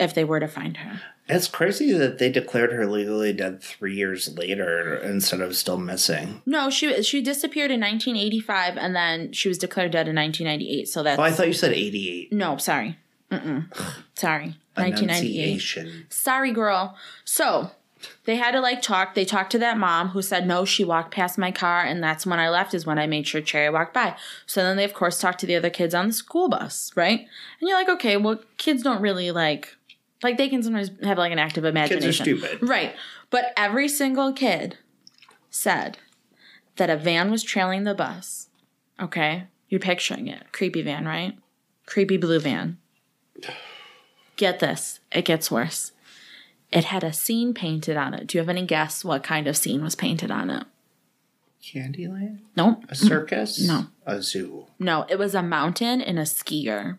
if 0.00 0.12
they 0.12 0.24
were 0.24 0.40
to 0.40 0.48
find 0.48 0.78
her. 0.78 1.00
It's 1.28 1.46
crazy 1.46 1.92
that 1.92 2.18
they 2.18 2.28
declared 2.28 2.72
her 2.72 2.86
legally 2.86 3.32
dead 3.32 3.62
three 3.62 3.94
years 3.94 4.36
later 4.36 4.96
instead 4.96 5.40
of 5.40 5.54
still 5.54 5.78
missing. 5.78 6.42
No, 6.44 6.70
she 6.70 7.04
she 7.04 7.22
disappeared 7.22 7.70
in 7.70 7.78
1985 7.80 8.78
and 8.78 8.96
then 8.96 9.32
she 9.32 9.46
was 9.48 9.58
declared 9.58 9.92
dead 9.92 10.08
in 10.08 10.16
1998. 10.16 10.88
So 10.88 11.04
that's 11.04 11.20
Oh, 11.20 11.22
I 11.22 11.30
thought 11.30 11.46
you 11.46 11.52
said 11.52 11.72
88. 11.72 12.32
no, 12.32 12.56
sorry. 12.56 12.98
Mm-mm. 13.30 13.66
Sorry. 14.16 14.56
1998. 14.74 16.12
Sorry, 16.12 16.52
girl. 16.52 16.96
So 17.24 17.70
they 18.24 18.36
had 18.36 18.52
to 18.52 18.60
like 18.60 18.82
talk. 18.82 19.14
They 19.14 19.24
talked 19.24 19.52
to 19.52 19.58
that 19.58 19.78
mom 19.78 20.08
who 20.08 20.22
said, 20.22 20.46
no, 20.46 20.64
she 20.64 20.84
walked 20.84 21.12
past 21.12 21.38
my 21.38 21.50
car. 21.50 21.82
And 21.82 22.02
that's 22.02 22.26
when 22.26 22.38
I 22.38 22.48
left, 22.48 22.74
is 22.74 22.86
when 22.86 22.98
I 22.98 23.06
made 23.06 23.26
sure 23.26 23.40
Cherrie 23.40 23.70
walked 23.70 23.94
by. 23.94 24.16
So 24.46 24.62
then 24.62 24.76
they, 24.76 24.84
of 24.84 24.94
course, 24.94 25.20
talked 25.20 25.40
to 25.40 25.46
the 25.46 25.56
other 25.56 25.70
kids 25.70 25.94
on 25.94 26.08
the 26.08 26.12
school 26.12 26.48
bus, 26.48 26.92
right? 26.96 27.20
And 27.20 27.68
you're 27.68 27.78
like, 27.78 27.88
okay, 27.88 28.16
well, 28.16 28.40
kids 28.58 28.82
don't 28.82 29.00
really 29.00 29.30
like, 29.30 29.76
like 30.22 30.36
they 30.36 30.48
can 30.48 30.62
sometimes 30.62 30.90
have 31.02 31.18
like 31.18 31.32
an 31.32 31.38
active 31.38 31.64
imagination. 31.64 32.24
Kids 32.24 32.42
are 32.42 32.48
stupid. 32.48 32.68
Right. 32.68 32.94
But 33.30 33.52
every 33.56 33.88
single 33.88 34.32
kid 34.32 34.78
said 35.50 35.98
that 36.76 36.90
a 36.90 36.96
van 36.96 37.30
was 37.30 37.42
trailing 37.42 37.84
the 37.84 37.94
bus. 37.94 38.48
Okay. 39.00 39.44
You're 39.68 39.80
picturing 39.80 40.28
it. 40.28 40.52
Creepy 40.52 40.82
van, 40.82 41.06
right? 41.06 41.36
Creepy 41.86 42.16
blue 42.16 42.40
van. 42.40 42.78
Get 44.36 44.58
this. 44.58 45.00
It 45.10 45.24
gets 45.24 45.50
worse. 45.50 45.92
It 46.72 46.84
had 46.84 47.04
a 47.04 47.12
scene 47.12 47.54
painted 47.54 47.96
on 47.96 48.14
it. 48.14 48.26
Do 48.26 48.38
you 48.38 48.40
have 48.40 48.48
any 48.48 48.66
guess 48.66 49.04
what 49.04 49.22
kind 49.22 49.46
of 49.46 49.56
scene 49.56 49.82
was 49.82 49.94
painted 49.94 50.30
on 50.30 50.50
it? 50.50 50.64
Candyland? 51.62 52.40
Nope. 52.56 52.84
A 52.88 52.94
circus? 52.94 53.66
No. 53.66 53.86
A 54.04 54.22
zoo. 54.22 54.66
No, 54.78 55.04
it 55.08 55.18
was 55.18 55.34
a 55.34 55.42
mountain 55.42 56.00
and 56.00 56.18
a 56.18 56.22
skier. 56.22 56.98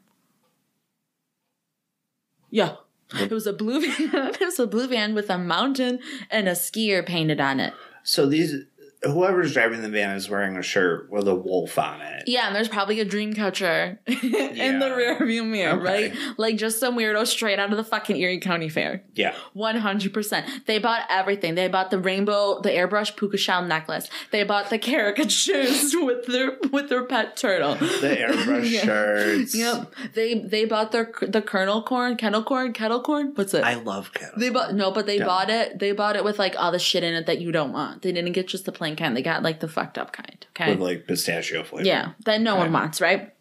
Yeah. 2.50 2.76
It 3.14 3.32
was 3.32 3.48
a 3.48 3.54
blue 3.54 3.82
van. 3.82 4.10
it 4.34 4.40
was 4.42 4.60
a 4.60 4.68
blue 4.68 4.88
van 4.88 5.14
with 5.14 5.30
a 5.30 5.38
mountain 5.38 6.00
and 6.30 6.48
a 6.48 6.52
skier 6.52 7.06
painted 7.06 7.40
on 7.40 7.60
it. 7.60 7.74
So 8.04 8.26
these 8.26 8.66
whoever's 9.04 9.54
driving 9.54 9.82
the 9.82 9.90
van 9.90 10.16
is 10.16 10.30
wearing 10.30 10.58
a 10.58 10.62
shirt 10.64 11.10
with 11.12 11.28
a 11.28 11.36
wolf 11.36 11.78
on 11.78 12.02
it. 12.02 12.24
Yeah, 12.26 12.48
and 12.48 12.56
there's 12.56 12.68
probably 12.68 13.00
a 13.00 13.06
dream 13.06 13.34
catcher 13.34 14.00
in 14.08 14.20
the 14.22 14.88
Yeah. 14.88 14.96
rear 14.96 15.26
view 15.26 15.44
mirror, 15.44 15.74
Okay. 15.80 15.84
right? 16.10 16.14
Like 16.38 16.58
just 16.58 16.80
some 16.80 16.98
weirdo 16.98 17.28
straight 17.28 17.60
out 17.60 17.70
of 17.72 17.78
the 17.78 17.84
fucking 17.84 18.16
Erie 18.18 18.40
County 18.40 18.70
Fair. 18.70 19.04
Yeah. 19.14 19.34
100%. 19.56 20.66
They 20.66 20.80
bought 20.80 21.04
everything. 21.10 21.56
They 21.56 21.68
bought 21.68 21.92
the 21.92 22.00
rainbow, 22.00 22.60
the 22.62 22.70
airbrush 22.70 23.16
puka 23.16 23.38
shell 23.38 23.64
necklace. 23.64 24.10
They 24.32 24.44
bought 24.44 24.70
the 24.70 24.80
caricatures 24.80 25.94
with 25.96 26.26
their 26.26 26.58
with 26.72 26.90
their 26.90 27.04
pet 27.06 27.38
turtle. 27.38 27.76
The 27.76 28.18
airbrush 28.20 28.72
Yeah. 28.72 28.82
shirts. 28.84 29.56
Yep. 29.56 29.94
They 30.14 30.40
they 30.40 30.66
bought 30.66 30.92
their 30.92 31.12
the 31.22 31.42
kernel 31.42 31.82
corn, 31.84 32.18
kettle 32.18 32.44
corn, 32.44 32.74
kettle 32.74 33.02
corn. 33.02 33.32
What's 33.36 33.54
it? 33.54 33.64
I 33.64 33.76
love 33.76 34.14
kettle. 34.14 34.40
they 34.40 34.50
bought 34.50 34.74
no, 34.74 34.92
but 34.92 35.06
they 35.06 35.18
Yeah. 35.20 35.26
bought 35.26 35.50
it. 35.50 35.80
They 35.80 35.92
bought 35.92 36.16
it 36.16 36.24
with 36.24 36.40
like 36.40 36.56
all 36.58 36.72
the 36.72 36.80
shit 36.80 37.04
in 37.04 37.14
it 37.14 37.26
that 37.28 37.40
you 37.40 37.52
don't 37.52 37.72
want. 37.74 38.02
They 38.02 38.12
didn't 38.12 38.32
get 38.34 38.48
just 38.48 38.66
the 38.66 38.72
plain 38.72 38.87
kind. 38.96 39.16
They 39.16 39.22
got 39.22 39.44
like 39.44 39.60
the 39.60 39.68
fucked 39.68 39.98
up 39.98 40.12
kind. 40.14 40.46
Okay. 40.52 40.72
with 40.72 40.80
like 40.80 41.08
pistachio 41.08 41.64
flavor. 41.64 41.86
Yeah, 41.88 42.12
that 42.26 42.42
no 42.42 42.56
one 42.56 42.72
wants, 42.72 43.02
right? 43.02 43.34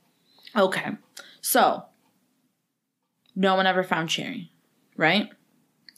Okay. 0.56 0.90
So, 1.40 1.84
no 3.34 3.54
one 3.54 3.66
ever 3.66 3.82
found 3.84 4.08
Cherrie, 4.08 4.50
right? 4.96 5.28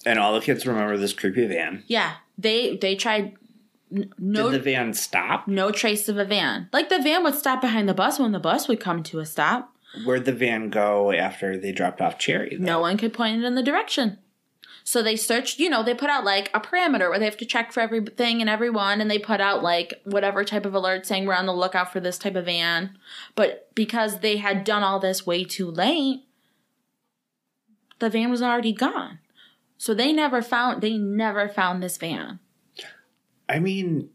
And 0.04 0.18
all 0.18 0.34
the 0.34 0.40
kids 0.40 0.66
remember 0.66 0.96
this 0.96 1.12
creepy 1.12 1.46
van. 1.46 1.84
Yeah, 1.86 2.14
they 2.36 2.76
they 2.76 2.94
tried 2.94 3.34
n- 3.92 4.12
no 4.18 4.50
Did 4.50 4.60
the 4.60 4.70
van 4.72 4.94
stop? 4.94 5.48
no 5.48 5.70
trace 5.70 6.08
of 6.08 6.18
a 6.18 6.24
van. 6.24 6.68
Like 6.72 6.88
the 6.88 7.00
van 7.02 7.24
would 7.24 7.34
stop 7.34 7.60
behind 7.60 7.88
the 7.88 7.94
bus 7.94 8.18
when 8.18 8.32
the 8.32 8.38
bus 8.38 8.68
would 8.68 8.80
come 8.80 9.02
to 9.04 9.18
a 9.20 9.26
stop. 9.26 9.74
Where'd 10.04 10.24
the 10.26 10.32
van 10.32 10.68
go 10.70 11.12
after 11.12 11.56
they 11.58 11.72
dropped 11.72 12.00
off 12.00 12.18
Cherrie? 12.18 12.56
though? 12.58 12.64
No 12.64 12.80
one 12.80 12.96
could 12.98 13.12
point 13.14 13.42
it 13.42 13.46
in 13.46 13.54
the 13.54 13.62
direction. 13.62 14.18
So 14.88 15.02
they 15.02 15.16
searched, 15.16 15.58
you 15.58 15.68
know, 15.68 15.82
they 15.82 15.92
put 15.92 16.08
out 16.08 16.24
like 16.24 16.50
a 16.54 16.60
parameter 16.60 17.10
where 17.10 17.18
they 17.18 17.26
have 17.26 17.36
to 17.36 17.44
check 17.44 17.72
for 17.72 17.80
everything 17.80 18.40
and 18.40 18.48
everyone, 18.48 19.02
and 19.02 19.10
they 19.10 19.18
put 19.18 19.38
out 19.38 19.62
like 19.62 20.00
whatever 20.04 20.44
type 20.44 20.64
of 20.64 20.72
alert 20.72 21.04
saying 21.04 21.26
we're 21.26 21.34
on 21.34 21.44
the 21.44 21.52
lookout 21.52 21.92
for 21.92 22.00
this 22.00 22.16
type 22.16 22.36
of 22.36 22.46
van. 22.46 22.96
But 23.34 23.68
because 23.74 24.20
they 24.20 24.38
had 24.38 24.64
done 24.64 24.82
all 24.82 24.98
this 24.98 25.26
way 25.26 25.44
too 25.44 25.70
late, 25.70 26.22
the 27.98 28.08
van 28.08 28.30
was 28.30 28.40
already 28.40 28.72
gone. 28.72 29.18
So 29.76 29.92
they 29.92 30.10
never 30.10 30.40
found 30.40 30.80
they 30.80 30.96
never 30.96 31.50
found 31.50 31.82
this 31.82 31.98
van. 31.98 32.38
I 33.46 33.58
mean, 33.58 34.08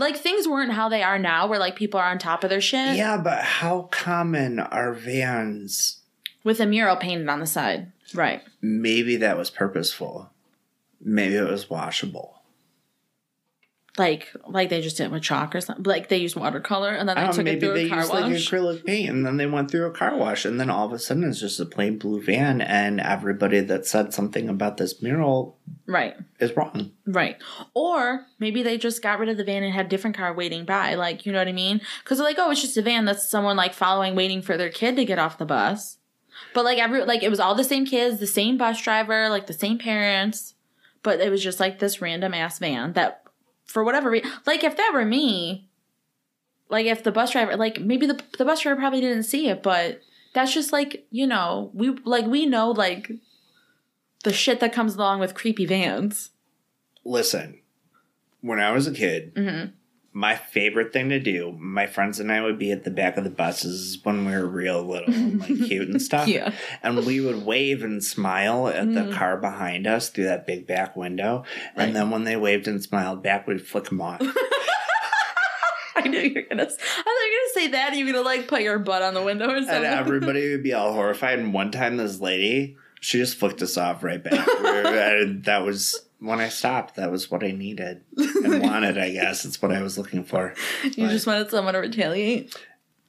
Like 0.00 0.16
things 0.16 0.48
weren't 0.48 0.72
how 0.72 0.88
they 0.88 1.04
are 1.04 1.20
now, 1.20 1.46
where 1.46 1.60
like 1.60 1.76
people 1.76 2.00
are 2.00 2.10
on 2.10 2.18
top 2.18 2.42
of 2.42 2.50
their 2.50 2.60
shit 2.60 2.96
yeah, 2.96 3.16
but 3.16 3.44
how 3.44 3.82
common 3.92 4.58
are 4.58 4.92
vans? 4.92 6.00
with 6.42 6.60
a 6.60 6.66
mural 6.66 6.96
painted 6.96 7.28
on 7.28 7.40
the 7.40 7.46
side. 7.46 7.92
Right. 8.14 8.42
Maybe 8.60 9.16
that 9.16 9.36
was 9.38 9.50
purposeful. 9.50 10.30
Maybe 11.00 11.36
it 11.36 11.48
was 11.48 11.70
washable. 11.70 12.40
Like 13.98 14.32
like 14.46 14.70
they 14.70 14.80
just 14.80 14.96
did 14.96 15.04
it 15.04 15.10
with 15.10 15.22
chalk 15.22 15.54
or 15.54 15.60
something. 15.60 15.84
Like 15.84 16.08
they 16.08 16.18
used 16.18 16.36
watercolor 16.36 16.90
and 16.90 17.08
then 17.08 17.16
they 17.16 17.22
I 17.22 17.24
don't 17.24 17.34
took 17.34 17.44
know, 17.44 17.50
it 17.50 17.54
maybe 17.54 17.66
through 17.66 17.74
they 17.74 17.86
a 17.86 17.88
car 17.88 18.08
wash. 18.08 18.30
used 18.30 18.52
like 18.52 18.60
acrylic 18.62 18.84
paint 18.86 19.10
and 19.10 19.26
then 19.26 19.36
they 19.36 19.46
went 19.46 19.70
through 19.70 19.86
a 19.86 19.90
car 19.90 20.16
wash 20.16 20.44
and 20.44 20.60
then 20.60 20.70
all 20.70 20.86
of 20.86 20.92
a 20.92 20.98
sudden 20.98 21.24
it's 21.24 21.40
just 21.40 21.58
a 21.58 21.66
plain 21.66 21.98
blue 21.98 22.22
van 22.22 22.60
and 22.60 23.00
everybody 23.00 23.60
that 23.60 23.86
said 23.86 24.14
something 24.14 24.48
about 24.48 24.76
this 24.76 25.02
mural 25.02 25.58
right. 25.86 26.16
is 26.38 26.56
wrong. 26.56 26.92
Right. 27.04 27.36
Or 27.74 28.26
maybe 28.38 28.62
they 28.62 28.78
just 28.78 29.02
got 29.02 29.18
rid 29.18 29.28
of 29.28 29.36
the 29.36 29.44
van 29.44 29.64
and 29.64 29.74
had 29.74 29.86
a 29.86 29.88
different 29.90 30.16
car 30.16 30.32
waiting 30.32 30.64
by. 30.64 30.94
Like, 30.94 31.26
you 31.26 31.32
know 31.32 31.38
what 31.38 31.48
I 31.48 31.52
mean? 31.52 31.80
Because 32.02 32.18
they're 32.18 32.26
like, 32.26 32.38
oh, 32.38 32.52
it's 32.52 32.62
just 32.62 32.76
a 32.76 32.82
van 32.82 33.06
that's 33.06 33.28
someone 33.28 33.56
like 33.56 33.74
following, 33.74 34.14
waiting 34.14 34.40
for 34.40 34.56
their 34.56 34.70
kid 34.70 34.94
to 34.96 35.04
get 35.04 35.18
off 35.18 35.36
the 35.36 35.44
bus. 35.46 35.98
But 36.54 36.64
like 36.64 36.78
every 36.78 37.04
like 37.04 37.22
it 37.22 37.30
was 37.30 37.40
all 37.40 37.54
the 37.54 37.64
same 37.64 37.86
kids, 37.86 38.18
the 38.20 38.26
same 38.26 38.56
bus 38.56 38.80
driver, 38.82 39.28
like 39.28 39.46
the 39.46 39.52
same 39.52 39.78
parents. 39.78 40.54
But 41.02 41.20
it 41.20 41.30
was 41.30 41.42
just 41.42 41.60
like 41.60 41.78
this 41.78 42.00
random 42.02 42.34
ass 42.34 42.58
van 42.58 42.92
that 42.94 43.22
for 43.64 43.84
whatever 43.84 44.10
reason 44.10 44.30
like 44.46 44.64
if 44.64 44.76
that 44.76 44.90
were 44.92 45.04
me, 45.04 45.68
like 46.68 46.86
if 46.86 47.02
the 47.02 47.12
bus 47.12 47.32
driver 47.32 47.56
like 47.56 47.80
maybe 47.80 48.06
the 48.06 48.20
the 48.38 48.44
bus 48.44 48.60
driver 48.62 48.78
probably 48.80 49.00
didn't 49.00 49.22
see 49.24 49.48
it, 49.48 49.62
but 49.62 50.00
that's 50.34 50.54
just 50.54 50.72
like, 50.72 51.06
you 51.10 51.26
know, 51.26 51.70
we 51.74 51.90
like 52.04 52.26
we 52.26 52.46
know 52.46 52.70
like 52.70 53.10
the 54.24 54.32
shit 54.32 54.60
that 54.60 54.72
comes 54.72 54.94
along 54.96 55.20
with 55.20 55.34
creepy 55.34 55.66
vans. 55.66 56.30
Listen, 57.04 57.60
when 58.42 58.60
I 58.60 58.72
was 58.72 58.86
a 58.86 58.92
kid, 58.92 59.34
Mhm. 59.34 59.72
My 60.12 60.34
favorite 60.34 60.92
thing 60.92 61.08
to 61.10 61.20
do, 61.20 61.52
my 61.60 61.86
friends 61.86 62.18
and 62.18 62.32
I 62.32 62.42
would 62.42 62.58
be 62.58 62.72
at 62.72 62.82
the 62.84 62.90
back 62.90 63.16
of 63.16 63.22
the 63.24 63.30
buses 63.30 63.98
when 64.02 64.24
we 64.26 64.32
were 64.32 64.46
real 64.46 64.82
little 64.82 65.14
and 65.14 65.38
like 65.38 65.48
cute 65.68 65.88
and 65.88 66.02
stuff. 66.02 66.26
Yeah. 66.26 66.52
And 66.82 67.06
we 67.06 67.20
would 67.20 67.46
wave 67.46 67.84
and 67.84 68.02
smile 68.02 68.66
at 68.68 68.84
Mm. 68.86 69.08
the 69.10 69.14
car 69.14 69.36
behind 69.36 69.86
us 69.86 70.08
through 70.10 70.24
that 70.24 70.46
big 70.48 70.66
back 70.66 70.96
window. 70.96 71.44
Right. 71.76 71.84
And 71.86 71.94
then 71.96 72.10
when 72.10 72.24
they 72.24 72.36
waved 72.36 72.66
and 72.66 72.82
smiled 72.82 73.22
back, 73.22 73.46
we'd 73.46 73.64
flick 73.64 73.84
them 73.84 74.00
off. 74.00 74.20
I 75.96 76.02
knew 76.08 76.18
you 76.20 76.34
were 76.34 76.42
gonna. 76.48 76.62
I 76.62 76.66
thought 76.66 76.78
you 77.06 77.50
gonna 77.54 77.66
say 77.66 77.68
that. 77.72 77.94
You 77.96 78.06
were 78.06 78.12
gonna 78.12 78.24
like 78.24 78.48
put 78.48 78.62
your 78.62 78.78
butt 78.78 79.02
on 79.02 79.12
the 79.14 79.22
window 79.22 79.46
or 79.50 79.58
something. 79.58 79.74
and 79.76 79.84
everybody 79.84 80.50
would 80.52 80.62
be 80.62 80.72
all 80.72 80.92
horrified. 80.92 81.38
And 81.38 81.52
one 81.52 81.70
time, 81.70 81.96
this 81.98 82.20
lady, 82.20 82.76
she 83.00 83.18
just 83.18 83.36
flicked 83.36 83.60
us 83.62 83.76
off 83.76 84.02
right 84.04 84.22
back. 84.22 84.46
Were- 84.46 84.86
uh, 84.86 85.24
that 85.44 85.64
was 85.64 86.06
when 86.20 86.38
I 86.40 86.48
stopped. 86.48 86.96
That 86.96 87.10
was 87.10 87.30
what 87.30 87.42
I 87.42 87.50
needed 87.50 88.02
and 88.16 88.62
wanted. 88.62 88.98
I 88.98 89.10
guess 89.10 89.44
it's 89.44 89.60
what 89.60 89.72
I 89.72 89.82
was 89.82 89.98
looking 89.98 90.22
for. 90.24 90.54
you 90.84 91.08
just 91.08 91.26
wanted 91.26 91.50
someone 91.50 91.74
to 91.74 91.80
retaliate 91.80 92.54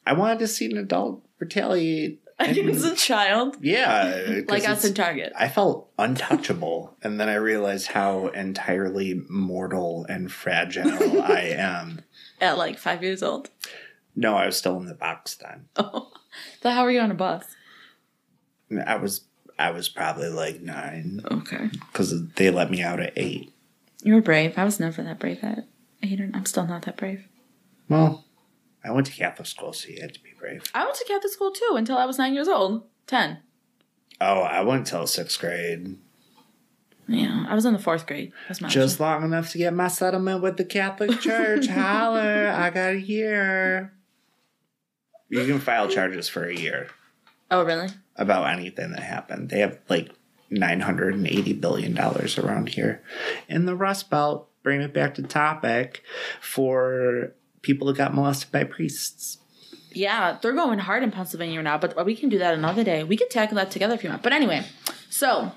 I 0.05 0.13
wanted 0.13 0.39
to 0.39 0.47
see 0.47 0.65
an 0.65 0.77
adult 0.77 1.23
retaliate. 1.39 2.19
against 2.41 2.83
a 2.83 2.95
child, 2.95 3.57
Yeah, 3.61 4.39
like 4.47 4.67
us 4.67 4.83
in 4.83 4.95
Target. 4.95 5.31
I 5.37 5.47
felt 5.47 5.91
untouchable, 5.99 6.97
and 7.03 7.19
then 7.19 7.29
I 7.29 7.35
realized 7.35 7.85
how 7.89 8.29
entirely 8.29 9.21
mortal 9.29 10.07
and 10.09 10.31
fragile 10.31 11.21
I 11.21 11.53
am. 11.55 12.01
At 12.39 12.57
like 12.57 12.79
five 12.79 13.03
years 13.03 13.21
old. 13.21 13.51
No, 14.15 14.35
I 14.35 14.47
was 14.47 14.57
still 14.57 14.75
in 14.77 14.87
the 14.87 14.95
box 14.95 15.35
then. 15.35 15.67
Oh, 15.75 16.11
so 16.63 16.71
how 16.71 16.83
were 16.83 16.89
you 16.89 16.99
on 17.01 17.11
a 17.11 17.13
bus? 17.13 17.45
I 18.87 18.95
was 18.95 19.21
I 19.61 19.71
was 19.71 19.89
probably 19.89 20.29
like 20.29 20.61
nine 20.61 21.21
Okay, 21.29 21.69
because 21.91 22.27
they 22.33 22.49
let 22.49 22.71
me 22.71 22.81
out 22.81 22.99
at 22.99 23.13
eight. 23.15 23.53
you 24.03 24.13
were 24.15 24.21
brave. 24.21 24.57
I 24.57 24.63
was 24.65 24.79
never 24.79 25.03
that 25.03 25.19
brave 25.19 25.39
at 25.43 25.67
eight. 26.03 26.19
Or, 26.19 26.29
I'm 26.33 26.45
still 26.45 26.65
not 26.65 26.81
that 26.83 26.97
brave. 26.97 27.27
Well, 27.89 28.25
I 28.83 28.91
went 28.91 29.05
to 29.07 29.13
Catholic 29.13 29.47
school, 29.47 29.73
so 29.73 29.89
you 29.89 30.01
had 30.01 30.13
to 30.13 30.23
be 30.23 30.31
brave. 30.39 30.63
I 30.73 30.83
went 30.83 30.95
to 30.97 31.05
Catholic 31.05 31.31
school 31.31 31.51
too 31.51 31.73
until 31.75 31.97
I 31.97 32.05
was 32.05 32.17
nine 32.17 32.33
years 32.33 32.47
old. 32.47 32.83
Ten. 33.05 33.39
Oh, 34.19 34.41
I 34.41 34.61
went 34.61 34.87
till 34.87 35.05
sixth 35.07 35.39
grade, 35.39 35.97
Yeah, 37.07 37.45
I 37.49 37.55
was 37.55 37.65
in 37.65 37.73
the 37.73 37.79
fourth 37.79 38.05
grade. 38.07 38.31
That's 38.47 38.61
my 38.61 38.69
just 38.69 38.99
long 38.99 39.23
enough 39.23 39.51
to 39.51 39.57
get 39.57 39.73
my 39.73 39.87
settlement 39.87 40.41
with 40.41 40.57
the 40.57 40.65
Catholic 40.65 41.19
Church. 41.19 41.67
Holler, 41.67 42.53
I 42.55 42.69
got 42.69 42.93
a 42.93 42.99
year. 43.01 43.93
You 45.29 45.45
can 45.45 45.59
file 45.59 45.87
charges 45.87 46.27
for 46.27 46.43
a 46.45 46.55
year. 46.55 46.87
Oh 47.49 47.63
really? 47.63 47.87
About 48.21 48.47
anything 48.53 48.91
that 48.91 49.03
happened. 49.03 49.49
They 49.49 49.59
have 49.59 49.79
like 49.89 50.11
nine 50.49 50.81
hundred 50.81 51.15
and 51.15 51.27
eighty 51.27 51.53
billion 51.53 51.93
dollars 51.93 52.37
around 52.37 52.69
here. 52.69 53.01
In 53.47 53.65
the 53.65 53.75
Rust 53.75 54.09
Belt, 54.09 54.49
bring 54.63 54.81
it 54.81 54.93
back 54.93 55.15
to 55.15 55.23
topic 55.23 56.03
for 56.39 57.33
people 57.61 57.87
that 57.87 57.97
got 57.97 58.13
molested 58.13 58.51
by 58.51 58.63
priests. 58.63 59.37
Yeah, 59.93 60.37
they're 60.41 60.53
going 60.53 60.79
hard 60.79 61.03
in 61.03 61.11
Pennsylvania 61.11 61.61
now, 61.61 61.77
but 61.77 62.05
we 62.05 62.15
can 62.15 62.29
do 62.29 62.37
that 62.37 62.53
another 62.53 62.83
day. 62.83 63.03
We 63.03 63.17
can 63.17 63.27
tackle 63.27 63.55
that 63.55 63.71
together 63.71 63.95
if 63.95 64.03
you 64.03 64.09
want. 64.09 64.23
But 64.23 64.31
anyway, 64.31 64.65
so 65.09 65.51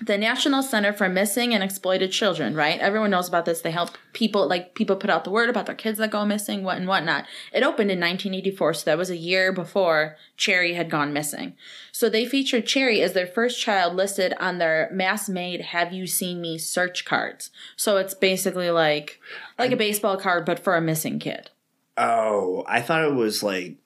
the 0.00 0.16
National 0.16 0.62
Center 0.62 0.94
for 0.94 1.08
Missing 1.08 1.52
and 1.52 1.62
Exploited 1.62 2.10
Children, 2.10 2.54
right? 2.54 2.80
Everyone 2.80 3.10
knows 3.10 3.28
about 3.28 3.44
this. 3.44 3.60
They 3.60 3.70
help 3.70 3.90
people, 4.14 4.48
like 4.48 4.74
people 4.74 4.96
put 4.96 5.10
out 5.10 5.24
the 5.24 5.30
word 5.30 5.50
about 5.50 5.66
their 5.66 5.74
kids 5.74 5.98
that 5.98 6.10
go 6.10 6.24
missing, 6.24 6.64
what 6.64 6.78
and 6.78 6.88
whatnot. 6.88 7.26
It 7.52 7.62
opened 7.62 7.90
in 7.90 8.00
1984, 8.00 8.74
so 8.74 8.84
that 8.86 8.96
was 8.96 9.10
a 9.10 9.16
year 9.16 9.52
before 9.52 10.16
Cherrie 10.38 10.72
had 10.72 10.90
gone 10.90 11.12
missing. 11.12 11.54
So 11.92 12.08
they 12.08 12.24
featured 12.24 12.66
Cherrie 12.66 13.02
as 13.02 13.12
their 13.12 13.26
first 13.26 13.60
child 13.60 13.94
listed 13.94 14.32
on 14.40 14.56
their 14.56 14.88
mass-made 14.90 15.60
"Have 15.60 15.92
You 15.92 16.06
Seen 16.06 16.40
Me" 16.40 16.56
search 16.56 17.04
cards. 17.04 17.50
So 17.76 17.98
it's 17.98 18.14
basically 18.14 18.70
like 18.70 19.20
like 19.58 19.72
a 19.72 19.76
baseball 19.76 20.16
card, 20.16 20.46
but 20.46 20.58
for 20.58 20.76
a 20.76 20.80
missing 20.80 21.18
kid. 21.18 21.50
Oh, 21.98 22.64
I 22.66 22.80
thought 22.80 23.04
it 23.04 23.14
was 23.14 23.42
like 23.42 23.76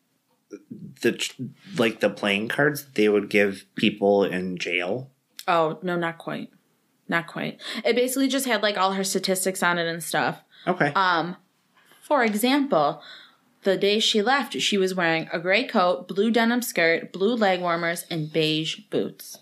the 1.01 1.19
like 1.77 1.99
the 1.99 2.11
playing 2.11 2.49
cards 2.49 2.87
they 2.95 3.09
would 3.09 3.29
give 3.29 3.65
people 3.75 4.23
in 4.23 4.57
jail. 4.57 5.11
Oh, 5.47 5.79
no, 5.83 5.97
not 5.97 6.19
quite. 6.19 6.51
Not 7.09 7.27
quite. 7.27 7.61
It 7.85 7.95
basically 7.97 8.29
just 8.29 8.47
had 8.47 8.63
like 8.63 8.79
all 8.79 8.93
her 8.93 9.05
statistics 9.05 9.63
on 9.63 9.79
it 9.79 9.87
and 9.87 10.03
stuff. 10.03 10.41
Okay. 10.67 10.93
Um, 10.95 11.37
for 12.03 12.25
example, 12.25 13.03
the 13.63 13.77
day 13.77 13.99
she 13.99 14.23
left, 14.23 14.59
she 14.61 14.79
was 14.79 14.95
wearing 14.95 15.29
a 15.33 15.39
gray 15.39 15.65
coat, 15.65 16.09
blue 16.09 16.31
denim 16.31 16.63
skirt, 16.63 17.13
blue 17.13 17.35
leg 17.35 17.61
warmers, 17.61 18.05
and 18.11 18.33
beige 18.33 18.81
boots. 18.91 19.39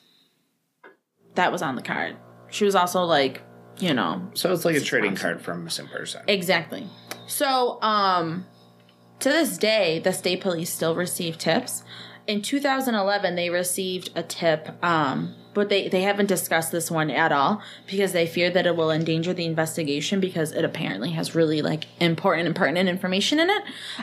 that 1.34 1.50
was 1.52 1.62
on 1.62 1.76
the 1.76 1.82
card. 1.82 2.16
She 2.50 2.64
was 2.64 2.74
also 2.74 3.02
like, 3.04 3.42
you 3.78 3.94
know, 3.94 4.28
So 4.34 4.52
it's 4.52 4.64
like 4.64 4.76
a 4.76 4.80
trading 4.80 5.16
card 5.16 5.40
from 5.40 5.64
missing 5.64 5.86
person. 5.88 6.22
Exactly. 6.28 6.86
So, 7.26 7.80
um, 7.82 8.46
to 9.20 9.28
this 9.30 9.56
day, 9.56 9.98
the 10.00 10.12
state 10.12 10.40
police 10.42 10.72
still 10.72 10.94
receive 10.94 11.38
tips. 11.38 11.82
In 12.26 12.42
2011, 12.42 13.34
they 13.34 13.48
received 13.50 14.10
a 14.14 14.22
tip, 14.22 14.68
um, 14.84 15.34
but 15.54 15.68
they, 15.68 15.88
they 15.88 16.02
haven't 16.02 16.26
discussed 16.26 16.72
this 16.72 16.90
one 16.90 17.10
at 17.10 17.32
all 17.32 17.62
because 17.86 18.12
they 18.12 18.26
fear 18.26 18.50
that 18.50 18.66
it 18.66 18.76
will 18.76 18.90
endanger 18.90 19.32
the 19.32 19.44
investigation 19.44 20.20
because 20.20 20.52
it 20.52 20.64
apparently 20.64 21.10
has 21.12 21.34
really 21.34 21.62
like 21.62 21.84
important 22.00 22.46
and 22.46 22.56
pertinent 22.56 22.88
information 22.88 23.38
in 23.38 23.50
it. 23.50 23.62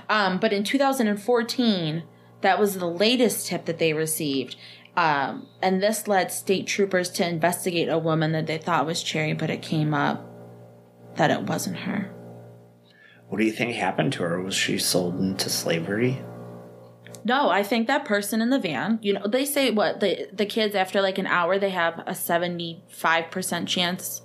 Um, 0.10 0.40
but 0.40 0.54
in 0.54 0.64
2014, 0.64 2.04
that 2.42 2.60
was 2.60 2.78
the 2.78 2.88
latest 2.88 3.48
tip 3.48 3.66
that 3.66 3.80
they 3.80 3.94
received. 3.94 4.56
Um, 4.96 5.48
and 5.62 5.82
this 5.82 6.08
led 6.08 6.32
state 6.32 6.68
troopers 6.68 7.10
to 7.12 7.28
investigate 7.28 7.90
a 7.90 7.98
woman 7.98 8.32
that 8.34 8.48
they 8.48 8.58
thought 8.58 8.86
was 8.86 9.04
Cherrie, 9.04 9.34
but 9.34 9.50
it 9.50 9.62
came 9.62 9.94
up 9.94 10.26
that 11.16 11.32
it 11.32 11.44
wasn't 11.44 11.78
her. 11.78 12.14
What 13.28 13.38
do 13.38 13.46
you 13.46 13.52
think 13.52 13.76
happened 13.76 14.14
to 14.14 14.24
her? 14.24 14.42
Was 14.42 14.56
she 14.56 14.78
sold 14.80 15.20
into 15.20 15.50
slavery? 15.50 16.22
No, 17.24 17.50
I 17.50 17.64
think 17.64 17.88
that 17.88 18.06
person 18.06 18.42
in 18.42 18.50
the 18.50 18.60
van, 18.60 19.00
you 19.02 19.14
know, 19.14 19.28
they 19.28 19.46
say 19.46 19.72
what 19.72 20.00
the 20.00 20.28
the 20.34 20.46
kids 20.46 20.76
after 20.76 21.02
like 21.02 21.18
an 21.18 21.28
hour 21.28 21.60
they 21.60 21.72
have 21.72 22.00
a 22.00 22.12
75% 22.12 23.68
chance 23.68 24.22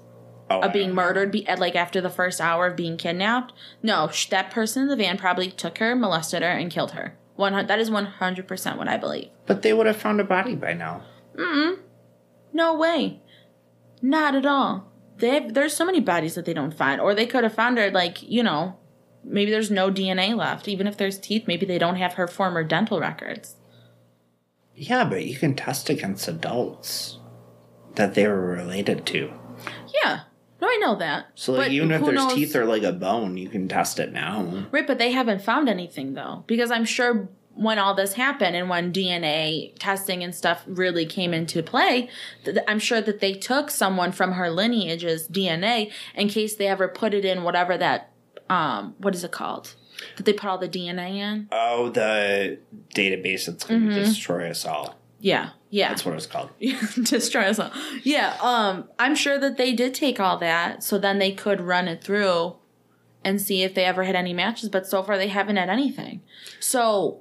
Oh, 0.51 0.61
of 0.61 0.73
being 0.75 0.95
murdered 0.95 1.31
be, 1.31 1.47
at 1.49 1.59
like 1.59 1.75
after 1.75 2.01
the 2.03 2.11
first 2.11 2.41
hour 2.41 2.67
of 2.67 2.77
being 2.77 2.97
kidnapped. 2.97 3.53
No, 3.83 4.09
sh- 4.09 4.29
that 4.29 4.51
person 4.51 4.83
in 4.83 4.89
the 4.89 4.97
van 4.97 5.17
probably 5.17 5.51
took 5.51 5.79
her, 5.79 5.97
molested 5.97 6.43
her 6.43 6.49
and 6.49 6.71
killed 6.71 6.91
her. 6.91 7.17
One 7.37 7.67
that 7.67 7.79
is 7.79 7.91
100% 7.91 8.77
what 8.77 8.89
I 8.89 8.97
believe. 8.97 9.31
But 9.47 9.63
they 9.63 9.73
would 9.73 9.87
have 9.87 9.97
found 9.97 10.21
a 10.21 10.25
body 10.25 10.55
by 10.55 10.75
now. 10.75 11.03
Mm. 11.35 11.79
No 12.53 12.75
way. 12.75 13.23
Not 14.03 14.35
at 14.35 14.47
all. 14.47 14.93
They 15.17 15.49
there's 15.49 15.75
so 15.75 15.87
many 15.87 16.01
bodies 16.01 16.35
that 16.35 16.45
they 16.45 16.55
don't 16.55 16.75
find 16.77 17.01
or 17.01 17.15
they 17.15 17.27
could 17.27 17.43
have 17.45 17.55
found 17.55 17.79
her 17.79 17.91
like, 17.91 18.23
you 18.23 18.43
know, 18.43 18.77
maybe 19.25 19.51
there's 19.51 19.71
no 19.71 19.91
DNA 19.91 20.37
left. 20.37 20.69
Even 20.69 20.87
if 20.87 20.97
there's 20.97 21.19
teeth, 21.19 21.45
maybe 21.47 21.67
they 21.67 21.79
don't 21.79 21.97
have 21.97 22.15
her 22.15 22.27
former 22.29 22.63
dental 22.65 23.01
records. 23.01 23.57
Yeah, 24.75 25.05
but 25.05 25.25
you 25.25 25.37
can 25.37 25.55
test 25.55 25.89
against 25.89 26.27
adults 26.29 27.19
that 27.95 28.15
they 28.15 28.27
were 28.27 28.41
related 28.41 29.07
to. 29.07 29.33
Yeah. 30.03 30.21
No, 30.61 30.69
I 30.69 30.79
know 30.81 30.97
that. 30.97 31.27
So 31.35 31.53
like 31.53 31.67
But 31.67 31.73
even 31.73 31.91
if 31.93 32.03
there's 32.03 32.15
knows- 32.15 32.35
teeth 32.35 32.57
or 32.57 32.65
like 32.65 32.83
a 32.83 32.93
bone, 32.93 33.37
you 33.37 33.49
can 33.49 33.69
test 33.69 33.99
it 34.01 34.13
now. 34.13 34.67
Right, 34.73 34.87
but 34.87 34.99
they 34.99 35.13
haven't 35.13 35.43
found 35.43 35.69
anything 35.69 36.15
though. 36.15 36.45
Because 36.47 36.71
I'm 36.71 36.85
sure 36.85 37.29
when 37.57 37.79
all 37.79 37.95
this 37.95 38.15
happened 38.15 38.57
and 38.57 38.69
when 38.69 38.93
DNA 38.93 39.73
testing 39.79 40.25
and 40.25 40.35
stuff 40.35 40.65
really 40.67 41.07
came 41.07 41.33
into 41.33 41.63
play, 41.63 42.09
th- 42.45 42.57
I'm 42.67 42.81
sure 42.81 43.01
that 43.01 43.21
they 43.21 43.33
took 43.35 43.71
someone 43.71 44.11
from 44.11 44.33
her 44.33 44.51
lineage's 44.51 45.29
DNA 45.29 45.93
in 46.17 46.29
case 46.29 46.57
they 46.57 46.67
ever 46.67 46.89
put 46.89 47.15
it 47.15 47.25
in 47.25 47.45
whatever 47.45 47.79
that 47.79 48.11
um 48.51 48.95
what 48.99 49.15
is 49.15 49.25
it 49.25 49.33
called? 49.33 49.75
That 50.17 50.25
they 50.27 50.33
put 50.33 50.49
all 50.49 50.59
the 50.59 50.69
DNA 50.69 51.17
in? 51.17 51.49
Oh, 51.53 51.89
the 51.89 52.59
database 52.95 53.47
that's 53.47 53.65
going 53.65 53.83
to 53.83 53.87
Mm-hmm. 53.89 53.99
destroy 54.05 54.51
us 54.51 54.67
all. 54.67 54.97
Yeah. 55.21 55.51
Yeah. 55.71 55.89
That's 55.89 56.05
what 56.05 56.15
it's 56.17 56.27
called. 56.27 56.51
destroy 56.59 57.43
us 57.45 57.59
all. 57.59 57.71
Yeah, 58.03 58.37
um, 58.41 58.89
I'm 58.99 59.15
sure 59.15 59.39
that 59.39 59.57
they 59.57 59.73
did 59.73 59.95
take 59.95 60.21
all 60.21 60.37
that, 60.39 60.83
so 60.83 60.99
then 60.99 61.19
they 61.19 61.33
could 61.33 61.61
run 61.61 61.89
it 61.89 62.03
through 62.05 62.57
and 63.25 63.41
see 63.41 63.63
if 63.63 63.75
they 63.75 63.85
ever 63.85 64.05
had 64.05 64.15
any 64.17 64.35
matches. 64.35 64.69
But 64.69 64.87
so 64.87 65.03
far, 65.03 65.17
they 65.17 65.29
haven't 65.29 65.57
had 65.57 65.71
anything. 65.71 66.21
So 66.61 67.21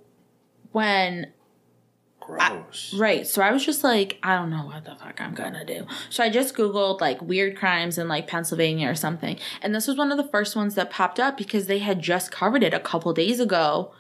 when 0.72 1.32
Gross. 2.26 2.94
right, 2.94 3.28
so 3.28 3.42
I 3.42 3.52
was 3.52 3.66
just 3.66 3.84
like, 3.84 4.18
I 4.24 4.36
don't 4.36 4.50
know 4.50 4.66
what 4.66 4.86
the 4.86 4.96
fuck 4.96 5.20
I'm 5.20 5.34
gonna 5.34 5.66
do. 5.66 5.86
So 6.10 6.24
I 6.24 6.30
just 6.30 6.56
googled 6.56 7.02
like 7.02 7.22
weird 7.22 7.58
crimes 7.58 7.98
in 7.98 8.08
like 8.08 8.28
Pennsylvania 8.28 8.90
or 8.90 8.96
something, 8.96 9.38
and 9.62 9.76
this 9.76 9.88
was 9.88 9.98
one 9.98 10.12
of 10.12 10.18
the 10.18 10.28
first 10.28 10.56
ones 10.56 10.76
that 10.76 10.90
popped 10.90 11.20
up 11.20 11.38
because 11.38 11.68
they 11.68 11.80
had 11.80 12.02
just 12.02 12.32
covered 12.32 12.64
it 12.64 12.74
a 12.74 12.80
couple 12.80 13.14
days 13.14 13.40
ago 13.40 13.92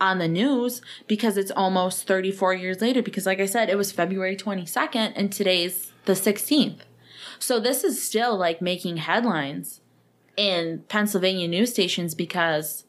on 0.00 0.18
the 0.18 0.28
news 0.28 0.82
because 1.06 1.36
it's 1.36 1.52
almost 1.52 2.06
34 2.06 2.54
years 2.54 2.80
later 2.80 3.02
because 3.02 3.24
like 3.24 3.38
I 3.38 3.46
said 3.46 3.70
it 3.70 3.78
was 3.78 3.92
February 3.92 4.36
22nd 4.36 5.12
and 5.14 5.32
today's 5.32 5.92
the 6.06 6.14
16th. 6.14 6.80
So 7.38 7.60
this 7.60 7.84
is 7.84 8.02
still 8.02 8.36
like 8.36 8.60
making 8.60 8.98
headlines 8.98 9.80
in 10.36 10.84
Pennsylvania 10.88 11.46
news 11.46 11.70
stations 11.70 12.14
because 12.14 12.84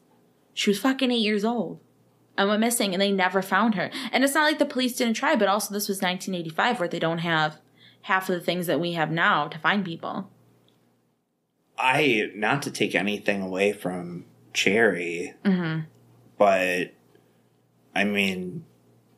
she 0.54 0.70
was 0.70 0.78
fucking 0.80 1.10
8 1.10 1.16
years 1.16 1.44
old 1.44 1.80
and 2.36 2.48
went 2.48 2.60
missing 2.60 2.92
and 2.92 3.00
they 3.00 3.12
never 3.12 3.42
found 3.42 3.74
her. 3.76 3.90
And 4.12 4.24
it's 4.24 4.34
not 4.34 4.44
like 4.44 4.58
the 4.58 4.64
police 4.66 4.96
didn't 4.96 5.14
try 5.14 5.36
but 5.36 5.48
also 5.48 5.72
this 5.72 5.88
was 5.88 5.98
1985 6.02 6.80
where 6.80 6.88
they 6.88 6.98
don't 6.98 7.18
have 7.18 7.58
half 8.02 8.28
of 8.28 8.34
the 8.34 8.40
things 8.44 8.66
that 8.66 8.80
we 8.80 8.92
have 8.92 9.10
now 9.10 9.48
to 9.48 9.58
find 9.58 9.84
people. 9.84 10.30
I 11.78 12.30
not 12.34 12.62
to 12.62 12.70
take 12.70 12.94
anything 12.94 13.42
away 13.42 13.72
from 13.72 14.26
Cherrie, 14.52 15.34
Mm-hmm. 15.44 15.80
but 16.38 16.92
I 17.94 18.04
mean 18.04 18.64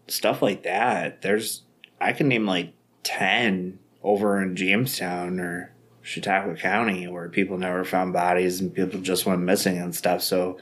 stuff 0.09 0.41
like 0.43 0.62
that. 0.62 1.23
There's 1.23 1.62
I 2.01 2.12
can 2.12 2.29
name 2.29 2.47
like 2.47 2.73
ten 3.03 3.79
over 4.03 4.41
in 4.43 4.57
Jamestown 4.57 5.41
or 5.41 5.73
Chautauqua 6.03 6.55
County 6.57 7.07
where 7.09 7.29
people 7.29 7.59
never 7.59 7.85
found 7.85 8.12
bodies 8.12 8.61
and 8.61 8.73
people 8.75 9.01
just 9.01 9.27
went 9.27 9.41
missing 9.43 9.79
and 9.79 9.95
stuff. 9.95 10.23
So 10.23 10.59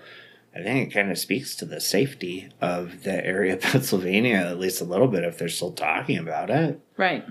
I 0.55 0.63
think 0.63 0.89
it 0.89 0.95
kind 0.95 1.11
of 1.11 1.19
speaks 1.19 1.57
to 1.57 1.65
the 1.65 1.81
safety 1.81 2.49
of 2.61 3.03
the 3.03 3.25
area 3.25 3.55
of 3.55 3.61
Pennsylvania, 3.63 4.37
at 4.37 4.59
least 4.59 4.81
a 4.81 4.85
little 4.85 5.09
bit, 5.09 5.25
if 5.25 5.39
they're 5.39 5.49
still 5.49 5.73
talking 5.73 6.19
about 6.19 6.51
it. 6.51 6.81
Right. 6.97 7.25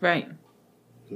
Right. 0.00 0.28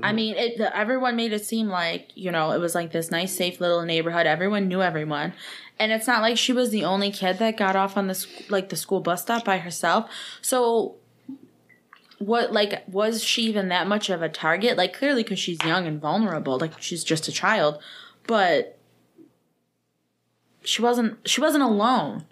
I 0.02 0.12
mean, 0.12 0.36
it. 0.36 0.58
The, 0.58 0.74
everyone 0.74 1.16
made 1.16 1.32
it 1.32 1.44
seem 1.44 1.68
like 1.68 2.12
you 2.14 2.30
know 2.30 2.52
it 2.52 2.58
was 2.58 2.74
like 2.74 2.92
this 2.92 3.10
nice, 3.10 3.34
safe 3.34 3.60
little 3.60 3.82
neighborhood. 3.82 4.26
Everyone 4.26 4.68
knew 4.68 4.80
everyone, 4.80 5.34
and 5.78 5.92
it's 5.92 6.06
not 6.06 6.22
like 6.22 6.38
she 6.38 6.52
was 6.52 6.70
the 6.70 6.84
only 6.84 7.10
kid 7.10 7.38
that 7.38 7.56
got 7.56 7.76
off 7.76 7.96
on 7.96 8.06
the 8.06 8.26
like 8.48 8.70
the 8.70 8.76
school 8.76 9.00
bus 9.00 9.22
stop 9.22 9.44
by 9.44 9.58
herself. 9.58 10.10
So, 10.40 10.96
what 12.18 12.52
like 12.52 12.84
was 12.88 13.22
she 13.22 13.42
even 13.42 13.68
that 13.68 13.86
much 13.86 14.08
of 14.08 14.22
a 14.22 14.28
target? 14.28 14.78
Like 14.78 14.96
clearly, 14.96 15.22
because 15.24 15.38
she's 15.38 15.62
young 15.64 15.86
and 15.86 16.00
vulnerable. 16.00 16.58
Like 16.58 16.80
she's 16.80 17.04
just 17.04 17.28
a 17.28 17.32
child, 17.32 17.82
but 18.26 18.78
she 20.64 20.82
wasn't. 20.82 21.18
She 21.28 21.40
wasn't 21.40 21.62
alone, 21.64 22.24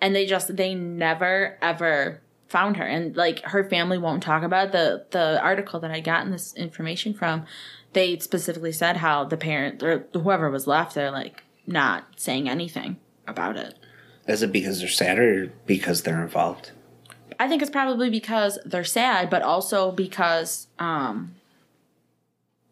and 0.00 0.14
they 0.14 0.26
just 0.26 0.56
they 0.56 0.74
never 0.74 1.58
ever 1.62 2.20
found 2.48 2.76
her 2.76 2.84
and 2.84 3.16
like 3.16 3.40
her 3.46 3.64
family 3.68 3.98
won't 3.98 4.22
talk 4.22 4.42
about 4.44 4.66
it. 4.68 4.72
the 4.72 5.04
the 5.10 5.40
article 5.42 5.80
that 5.80 5.90
i 5.90 5.98
gotten 5.98 6.30
this 6.30 6.54
information 6.54 7.12
from 7.12 7.44
they 7.94 8.16
specifically 8.18 8.70
said 8.70 8.98
how 8.98 9.24
the 9.24 9.36
parent 9.36 9.82
or 9.82 10.06
whoever 10.12 10.48
was 10.50 10.66
left 10.68 10.94
they're 10.94 11.10
like 11.10 11.42
not 11.66 12.04
saying 12.16 12.48
anything 12.48 12.96
about 13.26 13.56
it 13.56 13.74
Is 14.28 14.42
it 14.42 14.52
because 14.52 14.78
they're 14.78 14.88
sad 14.88 15.18
or 15.18 15.46
because 15.66 16.02
they're 16.02 16.22
involved? 16.22 16.70
i 17.40 17.48
think 17.48 17.60
it's 17.60 17.70
probably 17.72 18.08
because 18.08 18.56
they're 18.64 18.84
sad 18.84 19.28
but 19.30 19.42
also 19.42 19.90
because 19.90 20.68
um 20.78 21.34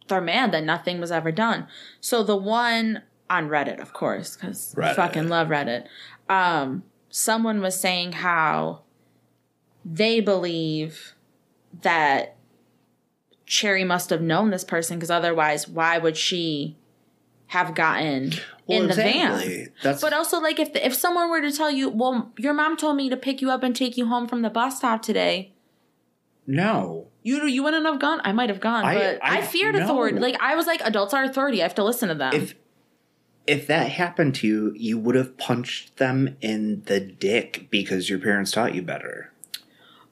they're 0.06 0.20
mad 0.20 0.52
that 0.52 0.62
nothing 0.64 1.00
was 1.00 1.10
ever 1.10 1.32
done 1.32 1.66
so 2.00 2.22
the 2.22 2.36
one 2.36 3.02
on 3.36 3.48
reddit 3.48 3.80
of 3.80 3.92
course 3.92 4.36
because 4.36 4.74
i 4.78 4.92
fucking 4.94 5.28
love 5.28 5.48
reddit 5.48 5.86
um 6.28 6.82
someone 7.08 7.60
was 7.60 7.78
saying 7.78 8.12
how 8.12 8.80
they 9.84 10.20
believe 10.20 11.14
that 11.82 12.36
Cherrie 13.46 13.84
must 13.84 14.10
have 14.10 14.22
known 14.22 14.50
this 14.50 14.64
person 14.64 14.96
because 14.96 15.10
otherwise, 15.10 15.68
why 15.68 15.98
would 15.98 16.16
she 16.16 16.76
have 17.48 17.74
gotten 17.74 18.32
in 18.68 18.86
the 18.88 18.94
van? 18.94 19.68
That's 19.82 20.00
But 20.00 20.12
also, 20.14 20.40
like, 20.40 20.58
if 20.60 20.74
if 20.76 20.94
someone 20.94 21.28
were 21.28 21.40
to 21.42 21.52
tell 21.52 21.70
you, 21.70 21.90
"Well, 21.90 22.32
your 22.38 22.54
mom 22.54 22.76
told 22.76 22.96
me 22.96 23.10
to 23.10 23.16
pick 23.16 23.42
you 23.42 23.50
up 23.50 23.62
and 23.62 23.74
take 23.76 23.96
you 23.98 24.06
home 24.06 24.26
from 24.28 24.40
the 24.42 24.48
bus 24.50 24.78
stop 24.78 25.02
today," 25.02 25.52
no. 26.46 27.08
you 27.22 27.44
you 27.46 27.62
wouldn't 27.62 27.84
have 27.84 27.98
gone. 28.00 28.20
I 28.24 28.32
might 28.32 28.48
have 28.48 28.60
gone, 28.60 28.84
I- 28.84 28.94
but 28.94 29.18
I, 29.22 29.38
I- 29.38 29.42
feared 29.42 29.74
no. 29.74 29.84
authority. 29.84 30.18
Like, 30.18 30.36
I 30.40 30.54
was 30.56 30.66
like, 30.66 30.80
adults 30.82 31.12
are 31.12 31.24
authority. 31.24 31.60
I 31.60 31.64
have 31.64 31.74
to 31.74 31.84
listen 31.84 32.08
to 32.08 32.14
them. 32.14 32.32
If 32.34 32.54
if 33.46 33.66
that 33.66 33.90
happened 33.90 34.34
to 34.36 34.46
you, 34.46 34.72
you 34.76 34.98
would 34.98 35.14
have 35.14 35.36
punched 35.38 35.96
them 35.96 36.36
in 36.40 36.82
the 36.86 37.00
dick 37.00 37.66
because 37.70 38.08
your 38.10 38.18
parents 38.18 38.50
taught 38.52 38.74
you 38.74 38.82
better. 38.82 39.30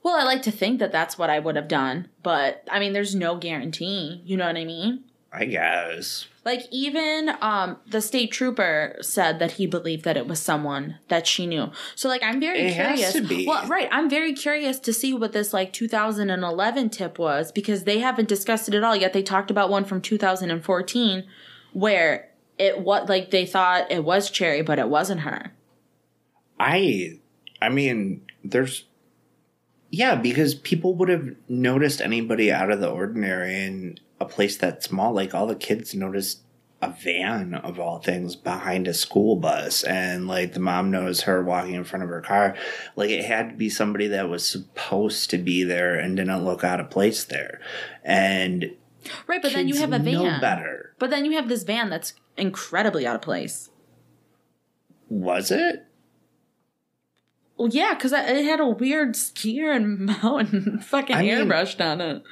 well, 0.03 0.15
I 0.19 0.23
like 0.23 0.41
to 0.43 0.51
think 0.51 0.79
that 0.79 0.91
that's 0.91 1.17
what 1.17 1.29
I 1.29 1.39
would 1.39 1.55
have 1.55 1.67
done, 1.67 2.09
but 2.23 2.63
I 2.71 2.79
mean, 2.79 2.93
there's 2.93 3.15
no 3.15 3.35
guarantee. 3.37 4.21
You 4.25 4.37
know 4.37 4.47
what 4.47 4.57
I 4.57 4.65
mean? 4.65 5.03
I 5.33 5.45
guess. 5.45 6.25
Like 6.43 6.63
even 6.71 7.31
um 7.39 7.77
the 7.87 8.01
state 8.01 8.31
trooper 8.33 8.97
said 8.99 9.39
that 9.39 9.53
he 9.53 9.65
believed 9.67 10.03
that 10.03 10.17
it 10.17 10.27
was 10.27 10.41
someone 10.41 10.97
that 11.07 11.25
she 11.25 11.45
knew. 11.47 11.71
So 11.95 12.09
like 12.09 12.21
I'm 12.23 12.39
very 12.41 12.59
It 12.59 12.73
has 12.73 12.99
curious. 12.99 13.13
to 13.13 13.21
be. 13.21 13.47
Well, 13.47 13.65
right, 13.67 13.87
I'm 13.93 14.09
very 14.09 14.33
curious 14.33 14.77
to 14.79 14.91
see 14.91 15.13
what 15.13 15.31
this 15.31 15.53
like 15.53 15.71
2011 15.71 16.89
tip 16.89 17.17
was 17.19 17.51
because 17.53 17.83
they 17.85 17.99
haven't 17.99 18.27
discussed 18.27 18.67
it 18.67 18.73
at 18.73 18.83
all 18.83 18.95
yet. 18.95 19.13
They 19.13 19.23
talked 19.23 19.51
about 19.51 19.69
one 19.69 19.85
from 19.85 20.01
2014 20.01 21.23
where 21.73 22.27
it 22.61 22.79
what 22.79 23.09
like 23.09 23.31
they 23.31 23.45
thought 23.45 23.91
it 23.91 24.03
was 24.03 24.29
Cherrie 24.29 24.61
but 24.61 24.79
it 24.79 24.87
wasn't 24.87 25.21
her. 25.21 25.51
I 26.59 27.19
I 27.61 27.69
mean, 27.69 28.21
there's 28.43 28.85
Yeah, 29.89 30.15
because 30.15 30.55
people 30.55 30.95
would 30.95 31.09
have 31.09 31.35
noticed 31.49 32.01
anybody 32.01 32.51
out 32.51 32.71
of 32.71 32.79
the 32.79 32.89
ordinary 32.89 33.63
in 33.63 33.97
a 34.19 34.25
place 34.25 34.57
that 34.57 34.83
small. 34.83 35.13
Like 35.13 35.33
all 35.33 35.47
the 35.47 35.55
kids 35.55 35.93
noticed 35.95 36.41
a 36.83 36.89
van 36.89 37.53
of 37.53 37.79
all 37.79 37.99
things 37.99 38.35
behind 38.35 38.87
a 38.87 38.93
school 38.93 39.35
bus 39.35 39.83
and 39.83 40.27
like 40.27 40.53
the 40.53 40.59
mom 40.59 40.89
knows 40.89 41.21
her 41.21 41.43
walking 41.43 41.75
in 41.75 41.83
front 41.83 42.01
of 42.01 42.09
her 42.09 42.21
car 42.21 42.55
like 42.95 43.11
it 43.11 43.23
had 43.23 43.51
to 43.51 43.55
be 43.55 43.69
somebody 43.69 44.07
that 44.07 44.27
was 44.27 44.43
supposed 44.43 45.29
to 45.29 45.37
be 45.37 45.63
there 45.63 45.93
and 45.99 46.17
didn't 46.17 46.43
look 46.43 46.63
out 46.63 46.79
of 46.79 46.89
place 46.89 47.23
there 47.23 47.61
and 48.03 48.75
Right, 49.27 49.41
but 49.41 49.53
then 49.53 49.67
you 49.67 49.75
have 49.77 49.93
a 49.93 49.99
van. 49.99 50.41
better 50.41 50.93
But 50.99 51.09
then 51.09 51.25
you 51.25 51.33
have 51.33 51.47
this 51.47 51.63
van 51.63 51.89
that's 51.89 52.13
incredibly 52.37 53.05
out 53.05 53.15
of 53.15 53.21
place. 53.21 53.69
was 55.09 55.51
it 55.51 55.85
Well, 57.57 57.69
yeah, 57.69 57.93
because 57.93 58.11
it 58.13 58.45
had 58.45 58.59
a 58.59 58.67
weird 58.67 59.13
skier 59.15 59.75
and 59.75 59.99
mountain 60.23 60.79
fucking 60.79 61.15
I 61.15 61.21
mean- 61.21 61.31
airbrushed 61.31 61.79
on 61.85 62.01
it. 62.01 62.23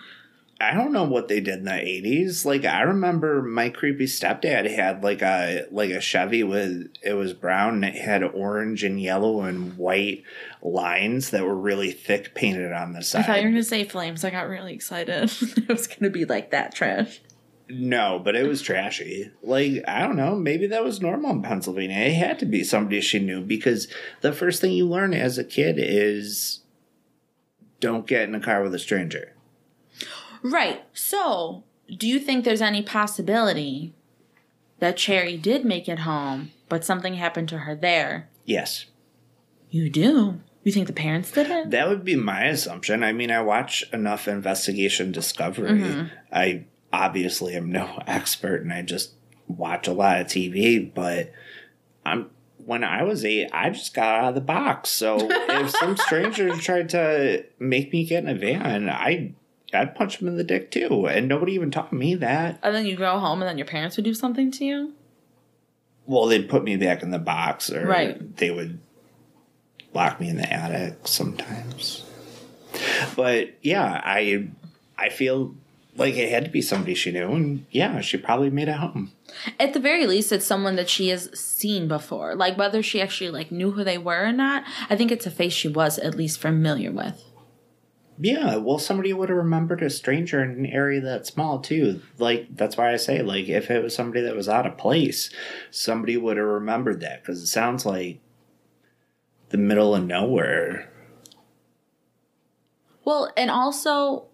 I 0.61 0.73
don't 0.73 0.91
know 0.91 1.05
what 1.05 1.29
they 1.29 1.39
did 1.39 1.59
in 1.59 1.63
the 1.63 1.79
eighties. 1.79 2.45
Like 2.45 2.65
I 2.65 2.81
remember 2.81 3.41
my 3.41 3.69
creepy 3.69 4.03
stepdad 4.07 4.69
had 4.69 5.01
like 5.01 5.21
a 5.21 5.65
like 5.71 5.89
a 5.89 6.01
Chevy 6.01 6.43
with 6.43 6.91
it 7.01 7.13
was 7.13 7.31
brown 7.31 7.75
and 7.75 7.85
it 7.85 7.95
had 7.95 8.23
orange 8.23 8.83
and 8.83 9.01
yellow 9.01 9.39
and 9.43 9.77
white 9.77 10.23
lines 10.61 11.29
that 11.29 11.45
were 11.45 11.55
really 11.55 11.91
thick 11.91 12.35
painted 12.35 12.73
on 12.73 12.91
the 12.91 13.01
side. 13.01 13.21
I 13.21 13.23
thought 13.23 13.37
you 13.39 13.45
were 13.45 13.51
gonna 13.51 13.63
say 13.63 13.85
flames. 13.85 14.25
I 14.25 14.31
got 14.31 14.49
really 14.49 14.73
excited. 14.73 15.31
it 15.41 15.67
was 15.69 15.87
gonna 15.87 16.09
be 16.11 16.25
like 16.25 16.51
that 16.51 16.75
trash. 16.75 17.21
No, 17.69 18.19
but 18.23 18.35
it 18.35 18.47
was 18.47 18.61
trashy. 18.61 19.31
Like, 19.43 19.83
I 19.87 20.01
don't 20.01 20.15
know, 20.15 20.35
maybe 20.35 20.65
that 20.67 20.83
was 20.83 21.01
normal 21.01 21.31
in 21.31 21.43
Pennsylvania. 21.43 21.97
It 21.97 22.13
had 22.13 22.39
to 22.39 22.45
be 22.45 22.63
somebody 22.63 22.99
she 22.99 23.19
knew 23.19 23.41
because 23.41 23.87
the 24.21 24.33
first 24.33 24.59
thing 24.59 24.71
you 24.71 24.87
learn 24.87 25.13
as 25.13 25.37
a 25.37 25.43
kid 25.43 25.75
is 25.77 26.61
don't 27.79 28.07
get 28.07 28.27
in 28.27 28.35
a 28.35 28.39
car 28.39 28.63
with 28.63 28.73
a 28.73 28.79
stranger. 28.79 29.35
Right. 30.41 30.83
So, 30.93 31.63
do 31.95 32.07
you 32.07 32.19
think 32.19 32.43
there's 32.43 32.61
any 32.61 32.81
possibility 32.81 33.93
that 34.79 34.97
Cherrie 34.97 35.37
did 35.37 35.63
make 35.65 35.87
it 35.87 35.99
home, 35.99 36.51
but 36.69 36.83
something 36.83 37.15
happened 37.15 37.49
to 37.49 37.59
her 37.59 37.75
there? 37.75 38.29
Yes. 38.45 38.85
You 39.69 39.89
do. 39.89 40.41
You 40.63 40.71
think 40.71 40.87
the 40.87 40.93
parents 40.93 41.31
did 41.31 41.49
it? 41.49 41.71
That 41.71 41.87
would 41.87 42.03
be 42.03 42.15
my 42.15 42.45
assumption. 42.45 43.03
I 43.03 43.13
mean, 43.13 43.31
I 43.31 43.41
watch 43.41 43.83
enough 43.93 44.27
investigation 44.27 45.11
discovery. 45.11 45.71
Mm-hmm. 45.71 46.07
I 46.31 46.65
obviously 46.91 47.55
I'm 47.55 47.71
no 47.71 48.01
expert 48.07 48.61
and 48.61 48.71
I 48.73 48.81
just 48.81 49.11
watch 49.47 49.87
a 49.87 49.93
lot 49.93 50.21
of 50.21 50.27
TV, 50.27 50.93
but 50.93 51.31
I'm 52.05 52.29
when 52.65 52.83
I 52.83 53.03
was 53.03 53.25
eight, 53.25 53.49
I 53.51 53.69
just 53.71 53.93
got 53.95 54.19
out 54.21 54.29
of 54.29 54.35
the 54.35 54.41
box. 54.41 54.89
So 54.89 55.17
if 55.21 55.71
some 55.71 55.97
stranger 56.07 56.55
tried 56.55 56.89
to 56.89 57.43
make 57.57 57.91
me 57.91 58.05
get 58.05 58.23
in 58.23 58.29
a 58.29 58.35
van, 58.35 58.89
I 58.89 59.33
I'd 59.73 59.95
punch 59.95 60.21
him 60.21 60.27
in 60.27 60.35
the 60.37 60.43
dick 60.43 60.69
too. 60.71 61.07
And 61.07 61.27
nobody 61.27 61.53
even 61.53 61.71
taught 61.71 61.93
me 61.93 62.15
that. 62.15 62.59
And 62.61 62.75
then 62.75 62.85
you 62.85 62.95
go 62.95 63.17
home 63.19 63.41
and 63.41 63.49
then 63.49 63.57
your 63.57 63.67
parents 63.67 63.95
would 63.97 64.05
do 64.05 64.13
something 64.13 64.51
to 64.51 64.65
you? 64.65 64.93
Well, 66.05 66.25
they'd 66.25 66.49
put 66.49 66.63
me 66.63 66.75
back 66.75 67.03
in 67.03 67.11
the 67.11 67.19
box 67.19 67.71
or 67.71 67.85
Right. 67.85 68.35
they 68.37 68.51
would 68.51 68.79
lock 69.93 70.19
me 70.19 70.29
in 70.29 70.37
the 70.37 70.51
attic 70.51 71.07
sometimes. 71.07 72.03
But 73.15 73.55
yeah, 73.61 74.01
I 74.03 74.47
I 74.97 75.09
feel 75.09 75.55
like 75.99 76.15
it 76.15 76.31
had 76.31 76.45
to 76.45 76.51
be 76.51 76.61
somebody 76.61 76.95
she 76.95 77.11
knew 77.11 77.31
and 77.31 77.65
yeah, 77.71 78.01
she 78.01 78.17
probably 78.17 78.49
made 78.49 78.67
it 78.67 78.75
home. 78.75 79.11
At 79.59 79.73
the 79.73 79.79
very 79.79 80.07
least, 80.07 80.31
it's 80.31 80.45
someone 80.45 80.75
that 80.75 80.89
she 80.89 81.09
has 81.09 81.29
seen 81.39 81.87
before. 81.87 82.35
Like 82.35 82.57
whether 82.57 82.81
she 82.81 83.01
actually 83.01 83.29
like 83.29 83.51
knew 83.51 83.71
who 83.71 83.83
they 83.83 83.97
were 83.97 84.25
or 84.25 84.31
not, 84.31 84.63
I 84.89 84.95
think 84.95 85.11
it's 85.11 85.25
a 85.25 85.31
face 85.31 85.53
she 85.53 85.67
was 85.67 85.99
at 85.99 86.15
least 86.15 86.39
familiar 86.39 86.91
with. 86.91 87.23
Yeah, 88.17 88.57
well 88.57 88.79
somebody 88.79 89.13
would 89.13 89.29
have 89.29 89.37
remembered 89.37 89.81
a 89.81 89.89
stranger 89.89 90.43
in 90.43 90.51
an 90.51 90.65
area 90.65 90.99
that 91.01 91.25
small 91.25 91.59
too. 91.59 92.01
Like 92.17 92.47
that's 92.55 92.77
why 92.77 92.91
I 92.91 92.97
say 92.97 93.21
like 93.21 93.47
if 93.47 93.69
it 93.69 93.83
was 93.83 93.95
somebody 93.95 94.21
that 94.21 94.35
was 94.35 94.49
out 94.49 94.65
of 94.65 94.77
place, 94.77 95.29
somebody 95.71 96.17
would 96.17 96.37
have 96.37 96.45
remembered 96.45 97.01
that 97.01 97.23
cuz 97.23 97.41
it 97.41 97.47
sounds 97.47 97.85
like 97.85 98.19
the 99.49 99.57
middle 99.57 99.95
of 99.95 100.05
nowhere. 100.05 100.89
Well, 103.05 103.31
and 103.35 103.49
also, 103.49 104.27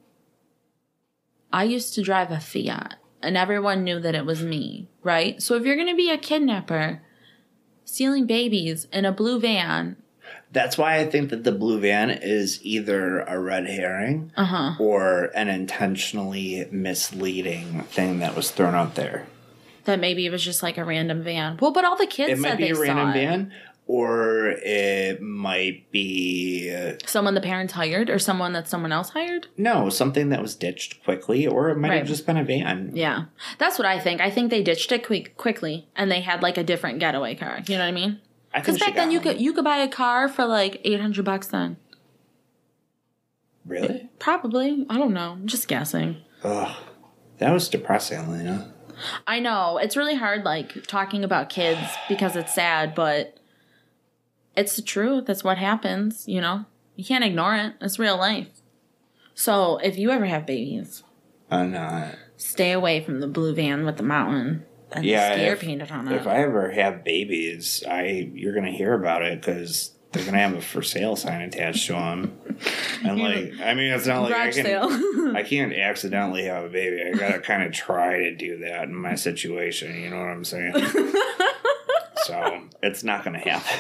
I 1.55 1.63
used 1.63 1.93
to 1.93 2.01
drive 2.01 2.31
a 2.31 2.39
Fiat, 2.41 2.95
and 3.21 3.37
everyone 3.37 3.85
knew 3.85 3.97
that 4.01 4.13
it 4.13 4.25
was 4.25 4.43
me, 4.43 4.89
right? 5.03 5.41
So 5.41 5.55
if 5.55 5.63
you're 5.63 5.77
going 5.77 5.87
to 5.87 5.95
be 5.95 6.11
a 6.11 6.17
kidnapper, 6.17 7.01
stealing 7.85 8.25
babies 8.25 8.89
in 8.91 9.05
a 9.05 9.13
blue 9.13 9.39
van, 9.39 9.95
That's 10.51 10.77
why 10.77 10.97
I 10.97 11.05
think 11.05 11.29
that 11.29 11.45
the 11.45 11.53
blue 11.53 11.79
van 11.79 12.09
is 12.09 12.59
either 12.61 13.21
a 13.21 13.39
red 13.39 13.67
herring 13.67 14.33
uh 14.35 14.43
huh. 14.43 14.71
or 14.83 15.31
an 15.33 15.47
intentionally 15.47 16.67
misleading 16.71 17.83
thing 17.83 18.19
that 18.19 18.35
was 18.35 18.51
thrown 18.51 18.75
out 18.75 18.95
there. 18.95 19.25
That 19.85 20.01
maybe 20.01 20.25
it 20.25 20.31
was 20.31 20.43
just 20.43 20.61
like 20.61 20.77
a 20.77 20.83
random 20.83 21.23
van. 21.23 21.57
Well, 21.61 21.71
but 21.71 21.85
all 21.85 21.95
the 21.95 22.05
kids 22.05 22.31
It 22.31 22.39
might 22.39 22.57
be 22.57 22.71
a 22.71 22.75
random 22.75 23.13
van, 23.13 23.53
or 23.87 24.47
it 24.63 25.21
might 25.21 25.91
be 25.91 26.73
uh, 26.75 26.93
Someone 27.05 27.35
the 27.35 27.41
parents 27.41 27.73
hired, 27.73 28.09
or 28.09 28.17
someone 28.17 28.53
that 28.53 28.67
someone 28.67 28.91
else 28.91 29.09
hired. 29.11 29.47
no 29.57 29.89
something 29.89 30.29
that 30.29 30.41
was 30.41 30.55
ditched 30.55 31.03
quickly, 31.03 31.45
or 31.45 31.69
it 31.69 31.77
might 31.77 31.89
Right. 31.89 31.97
have 31.99 32.07
just 32.07 32.25
been 32.25 32.37
a 32.37 32.43
van. 32.43 32.91
Yeah, 32.95 33.25
that's 33.59 33.77
what 33.77 33.85
I 33.87 33.99
think. 33.99 34.21
I 34.21 34.29
think 34.31 34.49
they 34.49 34.63
ditched 34.63 34.91
it 34.91 35.05
quick, 35.05 35.37
quickly, 35.37 35.87
and 35.95 36.09
they 36.11 36.21
had 36.21 36.41
like 36.41 36.57
a 36.57 36.63
different 36.63 36.99
getaway 36.99 37.35
car. 37.35 37.59
You 37.67 37.75
know 37.77 37.83
what 37.83 37.89
I 37.89 37.91
mean? 37.91 38.19
Because 38.53 38.79
back 38.79 38.95
then 38.95 39.11
you 39.11 39.19
could 39.19 39.39
you 39.39 39.53
could 39.53 39.65
buy 39.65 39.77
a 39.77 39.87
car 39.87 40.27
for 40.29 40.45
like 40.45 40.81
eight 40.83 40.99
hundred 41.01 41.25
bucks. 41.25 41.47
Then 41.47 41.77
really. 43.65 44.09
probably 44.19 44.85
I 44.89 44.97
don't 44.97 45.13
know. 45.13 45.31
I'm 45.33 45.47
just 45.47 45.67
guessing. 45.67 46.17
Ugh, 46.43 46.75
that 47.39 47.51
was 47.51 47.69
depressing, 47.69 48.31
Lena. 48.31 48.71
I 49.27 49.39
know 49.41 49.77
it's 49.77 49.97
really 49.97 50.15
hard 50.15 50.43
like 50.45 50.87
talking 50.87 51.23
about 51.25 51.49
kids 51.49 51.81
because 52.07 52.35
it's 52.37 52.53
sad, 52.55 52.95
but 52.95 53.34
it's 54.55 54.75
the 54.75 54.81
truth. 54.81 55.25
That's 55.25 55.43
what 55.43 55.57
happens. 55.57 56.27
You 56.27 56.41
know, 56.41 56.65
you 56.95 57.03
can't 57.05 57.23
ignore 57.23 57.55
it. 57.55 57.73
It's 57.81 57.99
real 57.99 58.17
life. 58.17 58.47
So 59.33 59.77
if 59.77 59.97
you 59.97 60.11
ever 60.11 60.25
have 60.25 60.45
babies, 60.45 61.03
uh, 61.51 61.55
I'm 61.55 61.71
not. 61.71 62.15
stay 62.37 62.71
away 62.71 63.03
from 63.03 63.19
the 63.19 63.27
blue 63.27 63.53
van 63.53 63.85
with 63.85 63.97
the 63.97 64.03
mountain 64.03 64.65
and 64.91 65.03
Yeah, 65.05 65.29
the 65.29 65.35
scare 65.35 65.53
if- 65.53 65.59
painted 65.61 65.91
on 65.91 66.07
it. 66.07 66.15
If 66.15 66.25
I 66.27 66.37
ever 66.43 66.71
have 66.71 67.03
babies, 67.03 67.83
I 67.89 68.29
you're 68.33 68.55
gonna 68.55 68.71
hear 68.71 68.93
about 68.93 69.23
it 69.23 69.41
because 69.41 69.91
they're 70.13 70.23
gonna 70.23 70.37
have 70.39 70.53
a 70.53 70.61
for 70.61 70.81
sale 70.81 71.15
sign 71.17 71.41
attached 71.41 71.87
to 71.87 71.93
them. 71.93 72.37
And 73.03 73.19
like, 73.21 73.53
I 73.61 73.73
mean, 73.75 73.91
it's 73.91 74.07
not 74.07 74.21
like 74.23 74.33
I 74.33 74.51
can. 74.51 74.65
sale. 74.65 74.87
I 75.35 75.43
can't 75.43 75.73
accidentally 75.73 76.45
have 76.45 76.63
a 76.63 76.69
baby. 76.69 77.03
I 77.03 77.11
gotta 77.15 77.39
kind 77.39 77.61
of 77.63 77.71
try 77.73 78.17
to 78.19 78.35
do 78.35 78.59
that 78.59 78.83
in 78.85 78.95
my 78.95 79.13
situation. 79.15 80.01
You 80.01 80.09
know 80.09 80.17
what 80.17 80.29
I'm 80.29 80.45
saying? 80.45 80.73
so 82.25 82.61
it's 82.81 83.03
not 83.03 83.23
gonna 83.23 83.39
happen. 83.39 83.79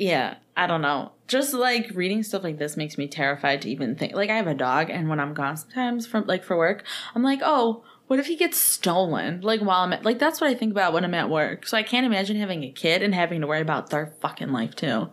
Yeah, 0.00 0.36
I 0.56 0.66
don't 0.66 0.80
know. 0.80 1.12
Just 1.28 1.52
like 1.52 1.90
reading 1.94 2.22
stuff 2.22 2.42
like 2.42 2.58
this 2.58 2.74
makes 2.74 2.96
me 2.96 3.06
terrified 3.06 3.60
to 3.62 3.70
even 3.70 3.96
think. 3.96 4.14
Like 4.14 4.30
I 4.30 4.36
have 4.36 4.46
a 4.46 4.54
dog, 4.54 4.88
and 4.88 5.10
when 5.10 5.20
I'm 5.20 5.34
gone 5.34 5.58
sometimes 5.58 6.06
from 6.06 6.26
like 6.26 6.42
for 6.42 6.56
work, 6.56 6.84
I'm 7.14 7.22
like, 7.22 7.40
oh, 7.42 7.84
what 8.06 8.18
if 8.18 8.26
he 8.26 8.34
gets 8.34 8.56
stolen? 8.56 9.42
Like 9.42 9.60
while 9.60 9.82
I'm 9.82 9.92
at 9.92 10.06
like 10.06 10.18
that's 10.18 10.40
what 10.40 10.48
I 10.48 10.54
think 10.54 10.72
about 10.72 10.94
when 10.94 11.04
I'm 11.04 11.12
at 11.12 11.28
work. 11.28 11.66
So 11.66 11.76
I 11.76 11.82
can't 11.82 12.06
imagine 12.06 12.38
having 12.38 12.64
a 12.64 12.72
kid 12.72 13.02
and 13.02 13.14
having 13.14 13.42
to 13.42 13.46
worry 13.46 13.60
about 13.60 13.90
their 13.90 14.14
fucking 14.22 14.50
life 14.52 14.74
too. 14.74 15.10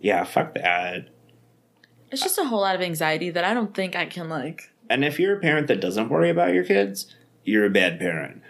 Yeah, 0.00 0.24
fuck 0.24 0.54
that. 0.54 1.10
It's 2.10 2.22
just 2.22 2.38
a 2.38 2.44
whole 2.44 2.62
lot 2.62 2.74
of 2.74 2.80
anxiety 2.82 3.30
that 3.30 3.44
I 3.44 3.54
don't 3.54 3.72
think 3.74 3.94
I 3.94 4.06
can 4.06 4.28
like 4.28 4.72
And 4.90 5.04
if 5.04 5.20
you're 5.20 5.36
a 5.36 5.40
parent 5.40 5.68
that 5.68 5.80
doesn't 5.80 6.08
worry 6.08 6.28
about 6.28 6.54
your 6.54 6.64
kids, 6.64 7.14
you're 7.44 7.66
a 7.66 7.70
bad 7.70 8.00
parent. 8.00 8.42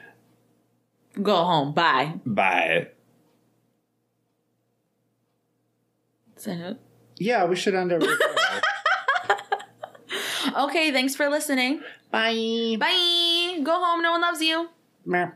go 1.23 1.37
home. 1.37 1.75
Bye. 1.75 2.15
Bye. 2.25 2.89
Is 6.39 6.45
that 6.45 6.59
it? 6.59 6.77
Yeah, 7.19 7.45
we 7.47 7.57
should 7.57 7.75
end 7.75 7.93
it 7.93 7.99
right. 7.99 8.19
Okay, 10.57 10.91
thanks 10.93 11.15
for 11.15 11.29
listening. 11.29 11.83
Bye. 12.11 12.77
Bye. 12.81 13.61
Go 13.63 13.79
home. 13.85 14.03
No 14.03 14.13
one 14.13 14.21
loves 14.23 14.41
you. 14.41 14.69
Meow. 15.05 15.33